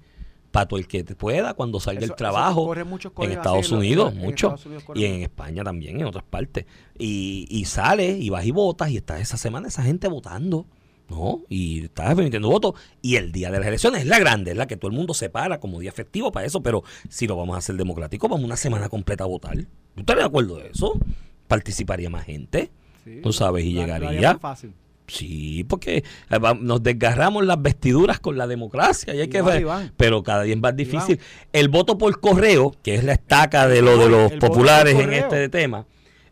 para 0.52 0.68
todo 0.68 0.80
el 0.80 0.88
que 0.88 1.04
te 1.04 1.16
pueda 1.16 1.54
cuando 1.56 1.80
salga 1.80 2.02
Eso- 2.04 2.14
el 2.14 2.18
trabajo 2.18 2.66
en 2.76 3.32
Estados 3.32 3.72
Unidos, 3.72 4.14
mucho. 4.16 4.56
Y 4.96 5.06
en. 5.06 5.22
España 5.24 5.64
también, 5.64 6.00
en 6.00 6.06
otras 6.06 6.24
partes. 6.24 6.66
Y, 6.98 7.48
y 7.50 7.66
sale 7.66 8.18
y 8.18 8.30
vas 8.30 8.46
y 8.46 8.52
votas 8.52 8.90
y 8.92 8.98
está 8.98 9.20
esa 9.20 9.38
semana 9.38 9.68
esa 9.68 9.84
gente 9.84 10.08
votando. 10.08 10.66
¿No? 11.10 11.42
Y 11.48 11.86
estás 11.86 12.12
emitiendo 12.12 12.50
votos. 12.50 12.74
Y 13.02 13.16
el 13.16 13.32
día 13.32 13.50
de 13.50 13.60
las 13.60 13.68
elecciones 13.68 14.02
es 14.02 14.08
la 14.08 14.20
grande, 14.20 14.52
es 14.52 14.58
la 14.58 14.68
que 14.68 14.76
todo 14.76 14.92
el 14.92 14.98
mundo 14.98 15.14
se 15.14 15.30
para 15.30 15.60
como 15.60 15.80
día 15.80 15.92
festivo 15.92 16.32
para 16.32 16.46
eso. 16.46 16.62
Pero 16.62 16.84
si 17.10 17.28
lo 17.28 17.38
vamos 17.38 17.56
a 17.56 17.60
hacer 17.60 17.76
democrático, 17.76 18.28
vamos 18.28 18.46
una 18.46 18.58
semana 18.58 18.90
completa 18.90 19.24
a 19.24 19.28
votar. 19.28 19.56
¿Tú 19.56 20.02
estás 20.02 20.18
de 20.18 20.24
acuerdo 20.24 20.58
de 20.58 20.68
eso? 20.68 21.00
Participaría 21.48 22.10
más 22.10 22.26
gente. 22.26 22.72
Sí, 23.04 23.22
tú 23.24 23.32
sabes, 23.32 23.64
y 23.64 23.74
llegaría. 23.74 24.34
más 24.34 24.42
fácil. 24.42 24.74
Sí, 25.08 25.64
porque 25.64 26.04
eh, 26.30 26.40
nos 26.60 26.84
desgarramos 26.84 27.46
las 27.46 27.62
vestiduras 27.62 28.20
con 28.20 28.38
la 28.38 28.46
democracia 28.46 29.16
y 29.16 29.22
hay 29.22 29.30
que 29.30 29.42
ver, 29.42 29.66
pero 29.96 30.22
cada 30.22 30.44
día 30.44 30.54
es 30.54 30.60
más 30.60 30.76
difícil. 30.76 31.20
El 31.54 31.70
voto 31.70 31.98
por 31.98 32.20
correo, 32.20 32.76
que 32.84 32.96
es 32.96 33.06
la 33.06 33.14
estaca 33.14 33.68
de 33.68 33.82
lo 33.82 33.98
de 33.98 34.10
los 34.10 34.32
El 34.32 34.40
voto 34.40 34.48
populares 34.48 35.00
en 35.00 35.14
este 35.14 35.48
tema, 35.48 35.86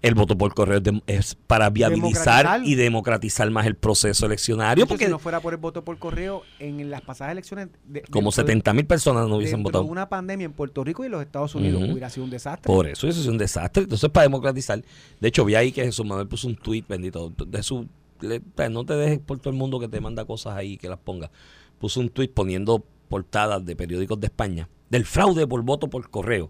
el 0.07 0.15
voto 0.15 0.37
por 0.37 0.53
correo 0.53 0.81
es, 1.07 1.35
para 1.47 1.69
viabilizar 1.69 2.61
y 2.63 2.75
democratizar 2.75 3.49
más 3.51 3.65
el 3.65 3.75
proceso 3.75 4.25
eleccionario, 4.25 4.85
porque 4.87 5.05
si 5.05 5.11
no 5.11 5.19
fuera 5.19 5.39
por 5.39 5.53
el 5.53 5.59
voto 5.59 5.83
por 5.83 5.97
correo, 5.97 6.43
en 6.59 6.89
las 6.89 7.01
pasadas 7.01 7.31
elecciones. 7.31 7.69
de- 7.87 8.01
como 8.03 8.29
dentro 8.29 8.43
de- 8.43 8.47
70 8.47 8.73
mil 8.73 8.85
personas 8.85 9.27
no 9.27 9.37
hubiesen 9.37 9.63
votado. 9.63 9.83
una 9.85 10.07
pandemia 10.07 10.45
en 10.45 10.53
Puerto 10.53 10.83
Rico 10.83 11.03
y 11.05 11.09
los 11.09 11.21
Estados 11.21 11.55
Unidos 11.55 11.81
hubiera 11.89 12.09
sido 12.09 12.23
un 12.23 12.29
desastre. 12.29 12.67
Por 12.71 12.87
eso, 12.87 13.07
eso 13.07 13.19
es 13.21 13.27
un 13.27 13.37
desastre. 13.37 13.83
Entonces, 13.83 14.09
para 14.09 14.23
democratizar, 14.23 14.81
de 15.19 15.27
hecho, 15.27 15.43
vi 15.45 15.55
ahí 15.55 15.71
que 15.71 15.83
Jesús 15.83 16.05
Manuel 16.05 16.27
puso 16.27 16.47
un 16.47 16.55
tuit, 16.55 16.87
bendito, 16.87 17.31
de 17.47 17.63
su, 17.63 17.87
le- 18.21 18.41
pues, 18.41 18.69
no 18.71 18.85
te 18.85 18.93
dejes 18.93 19.19
por 19.19 19.39
todo 19.39 19.49
el 19.51 19.55
mundo 19.57 19.79
que 19.79 19.87
te 19.87 19.99
manda 20.01 20.25
cosas 20.25 20.55
ahí 20.55 20.77
que 20.77 20.87
las 20.89 20.99
ponga. 20.99 21.31
Puso 21.79 21.99
un 21.99 22.09
tuit 22.09 22.31
poniendo 22.31 22.83
portadas 23.09 23.65
de 23.65 23.75
periódicos 23.75 24.19
de 24.19 24.27
España, 24.27 24.69
del 24.89 25.05
fraude 25.05 25.47
por 25.47 25.61
voto 25.63 25.89
por 25.89 26.09
correo. 26.09 26.49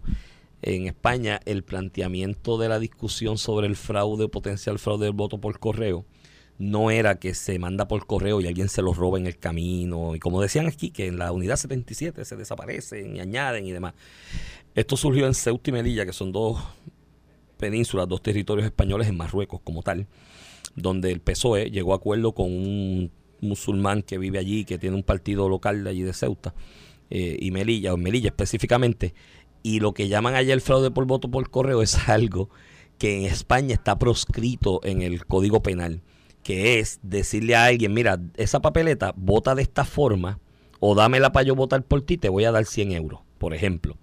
En 0.62 0.86
España, 0.86 1.40
el 1.44 1.62
planteamiento 1.62 2.58
de 2.58 2.68
la 2.68 2.78
discusión 2.78 3.38
sobre 3.38 3.66
el 3.66 3.76
fraude, 3.76 4.28
potencial 4.28 4.78
fraude 4.78 5.06
del 5.06 5.14
voto 5.14 5.38
por 5.38 5.58
correo, 5.58 6.04
no 6.58 6.90
era 6.90 7.18
que 7.18 7.34
se 7.34 7.58
manda 7.58 7.86
por 7.86 8.06
correo 8.06 8.40
y 8.40 8.46
alguien 8.46 8.68
se 8.68 8.82
lo 8.82 8.94
roba 8.94 9.18
en 9.18 9.26
el 9.26 9.38
camino. 9.38 10.14
Y 10.14 10.18
como 10.18 10.40
decían 10.40 10.66
aquí, 10.66 10.90
que 10.90 11.06
en 11.06 11.18
la 11.18 11.32
unidad 11.32 11.56
77 11.56 12.24
se 12.24 12.36
desaparecen 12.36 13.16
y 13.16 13.20
añaden 13.20 13.66
y 13.66 13.72
demás. 13.72 13.94
Esto 14.74 14.96
surgió 14.96 15.26
en 15.26 15.34
Ceuta 15.34 15.70
y 15.70 15.72
Melilla, 15.72 16.06
que 16.06 16.12
son 16.12 16.32
dos 16.32 16.62
penínsulas, 17.58 18.08
dos 18.08 18.22
territorios 18.22 18.66
españoles 18.66 19.08
en 19.08 19.16
Marruecos 19.16 19.60
como 19.62 19.82
tal, 19.82 20.06
donde 20.74 21.12
el 21.12 21.20
PSOE 21.20 21.70
llegó 21.70 21.92
a 21.92 21.96
acuerdo 21.96 22.32
con 22.32 22.50
un 22.52 23.10
musulmán 23.40 24.02
que 24.02 24.18
vive 24.18 24.38
allí, 24.38 24.64
que 24.64 24.78
tiene 24.78 24.96
un 24.96 25.02
partido 25.02 25.48
local 25.48 25.84
de 25.84 25.90
allí 25.90 26.02
de 26.02 26.12
Ceuta 26.12 26.54
eh, 27.10 27.36
y 27.38 27.50
Melilla, 27.50 27.94
o 27.94 27.96
Melilla 27.96 28.28
específicamente, 28.28 29.14
y 29.66 29.80
lo 29.80 29.94
que 29.94 30.06
llaman 30.06 30.36
allá 30.36 30.54
el 30.54 30.60
fraude 30.60 30.92
por 30.92 31.06
voto 31.06 31.28
por 31.28 31.50
correo 31.50 31.82
es 31.82 32.08
algo 32.08 32.50
que 32.98 33.18
en 33.18 33.24
España 33.24 33.74
está 33.74 33.98
proscrito 33.98 34.78
en 34.84 35.02
el 35.02 35.26
Código 35.26 35.60
Penal, 35.60 36.02
que 36.44 36.78
es 36.78 37.00
decirle 37.02 37.56
a 37.56 37.64
alguien, 37.64 37.92
mira, 37.92 38.20
esa 38.36 38.60
papeleta 38.60 39.12
vota 39.16 39.56
de 39.56 39.62
esta 39.62 39.84
forma, 39.84 40.38
o 40.78 40.94
dámela 40.94 41.32
para 41.32 41.46
yo 41.46 41.56
votar 41.56 41.82
por 41.82 42.02
ti, 42.02 42.16
te 42.16 42.28
voy 42.28 42.44
a 42.44 42.52
dar 42.52 42.64
100 42.64 42.92
euros, 42.92 43.22
por 43.38 43.54
ejemplo. 43.54 43.96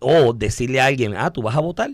O 0.00 0.32
decirle 0.32 0.80
a 0.80 0.86
alguien, 0.86 1.14
ah, 1.16 1.32
tú 1.32 1.42
vas 1.42 1.54
a 1.54 1.60
votar. 1.60 1.92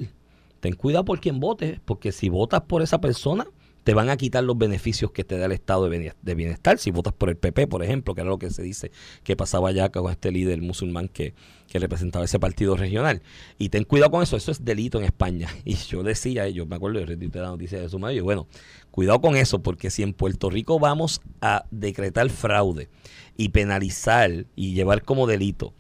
Ten 0.61 0.73
cuidado 0.73 1.05
por 1.05 1.21
quien 1.21 1.41
votes, 1.41 1.81
porque 1.85 2.11
si 2.11 2.31
votas 2.31 2.63
por 2.63 2.81
esa 2.81 3.03
persona, 3.03 3.47
te 3.85 3.95
van 3.95 4.09
a 4.11 4.17
quitar 4.17 4.43
los 4.43 4.57
beneficios 4.59 5.11
que 5.13 5.25
te 5.25 5.37
da 5.39 5.47
el 5.47 5.53
estado 5.53 5.89
de 5.89 5.99
bienes- 5.99 6.15
de 6.23 6.35
bienestar. 6.35 6.79
Si 6.79 6.91
votas 6.91 7.13
por 7.13 7.29
el 7.29 7.37
PP, 7.37 7.67
por 7.67 7.85
ejemplo, 7.85 8.15
que 8.15 8.23
era 8.23 8.31
lo 8.31 8.39
que 8.39 8.51
se 8.51 8.63
dice 8.63 8.91
que 9.23 9.37
pasaba 9.37 9.69
allá 9.69 9.91
con 9.91 10.11
este 10.11 10.33
líder 10.33 10.63
musulmán 10.63 11.09
que, 11.09 11.35
que 11.69 11.79
representaba 11.79 12.25
ese 12.25 12.39
partido 12.41 12.77
regional. 12.77 13.23
Y 13.59 13.69
ten 13.69 13.85
cuidado 13.85 14.11
con 14.11 14.23
eso, 14.23 14.37
eso 14.37 14.51
es 14.51 14.65
delito 14.65 14.99
en 14.99 15.05
España. 15.05 15.49
Y 15.65 15.75
yo 15.77 16.03
decía, 16.03 16.49
yo 16.49 16.67
me 16.67 16.77
acuerdo, 16.77 17.01
yo 17.01 17.07
retuiteé 17.07 17.43
la 17.43 17.49
noticia 17.49 17.79
de 17.81 17.89
su 17.89 17.99
madre, 17.99 18.21
bueno, 18.23 18.47
cuidado 18.91 19.21
con 19.21 19.37
eso, 19.37 19.63
porque 19.63 19.91
si 19.91 20.03
en 20.03 20.15
Puerto 20.15 20.49
Rico 20.51 20.79
vamos 20.79 21.21
a 21.41 21.65
decretar 21.71 22.31
fraude 22.31 22.89
y 23.37 23.51
penalizar 23.51 24.47
y 24.57 24.73
llevar 24.75 25.03
como 25.03 25.27
delito 25.27 25.75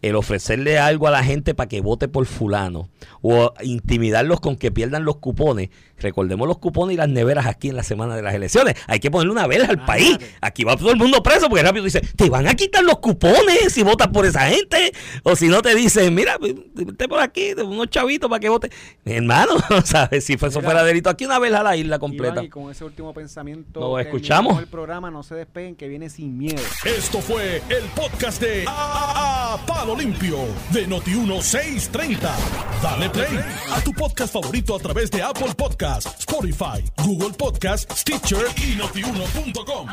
el 0.00 0.14
ofrecerle 0.14 0.78
algo 0.78 1.08
a 1.08 1.10
la 1.10 1.24
gente 1.24 1.54
para 1.54 1.68
que 1.68 1.80
vote 1.80 2.06
por 2.08 2.24
fulano 2.26 2.88
o 3.20 3.52
intimidarlos 3.62 4.40
con 4.40 4.56
que 4.56 4.70
pierdan 4.70 5.04
los 5.04 5.16
cupones. 5.16 5.70
Recordemos 6.00 6.46
los 6.46 6.58
cupones 6.58 6.94
y 6.94 6.96
las 6.96 7.08
neveras 7.08 7.46
aquí 7.46 7.68
en 7.70 7.74
la 7.76 7.82
semana 7.82 8.14
de 8.14 8.22
las 8.22 8.32
elecciones. 8.32 8.76
Hay 8.86 9.00
que 9.00 9.10
ponerle 9.10 9.32
una 9.32 9.48
vela 9.48 9.66
al 9.66 9.84
país. 9.84 10.16
Aquí 10.40 10.62
va 10.62 10.76
todo 10.76 10.92
el 10.92 10.96
mundo 10.96 11.20
preso 11.24 11.48
porque 11.48 11.64
rápido 11.64 11.84
dice, 11.84 12.00
te 12.00 12.30
van 12.30 12.46
a 12.46 12.54
quitar 12.54 12.84
los 12.84 12.98
cupones 12.98 13.72
si 13.72 13.82
votas 13.82 14.06
por 14.08 14.24
esa 14.24 14.48
gente. 14.48 14.92
O 15.24 15.34
si 15.34 15.48
no 15.48 15.60
te 15.62 15.74
dicen, 15.74 16.14
mira, 16.14 16.38
vete 16.38 17.08
por 17.08 17.18
aquí, 17.20 17.52
unos 17.54 17.88
chavitos 17.90 18.30
para 18.30 18.38
que 18.38 18.48
vote. 18.48 18.70
Mi 19.04 19.14
hermano, 19.14 19.54
¿sabes? 19.84 20.24
Si 20.24 20.34
eso 20.34 20.46
Mira. 20.46 20.60
fuera 20.62 20.84
delito, 20.84 21.10
aquí 21.10 21.24
una 21.24 21.40
vela 21.40 21.60
a 21.60 21.64
la 21.64 21.76
isla 21.76 21.98
completa. 21.98 22.34
Iván, 22.34 22.44
y 22.44 22.48
con 22.48 22.70
ese 22.70 22.84
último 22.84 23.12
pensamiento. 23.12 23.80
Nos 23.80 24.00
escuchamos. 24.00 24.60
El 24.60 24.68
programa 24.68 25.10
no 25.10 25.24
se 25.24 25.34
despeguen 25.34 25.74
que 25.74 25.88
viene 25.88 26.08
sin 26.10 26.38
miedo. 26.38 26.62
Esto 26.84 27.20
fue 27.20 27.56
el 27.70 27.84
podcast 27.96 28.40
de 28.40 28.64
A, 28.68 29.54
A- 29.54 29.58
Palo 29.88 30.00
Limpio 30.00 30.38
de 30.70 30.86
Noti1630. 30.86 32.28
Dale 32.82 33.08
play 33.08 33.38
a 33.72 33.80
tu 33.80 33.94
podcast 33.94 34.34
favorito 34.34 34.74
a 34.74 34.78
través 34.78 35.10
de 35.10 35.22
Apple 35.22 35.54
Podcasts, 35.54 36.14
Spotify, 36.20 36.84
Google 37.02 37.32
Podcasts, 37.32 38.00
Stitcher 38.00 38.44
y 38.56 38.76
notiuno.com. 38.76 39.88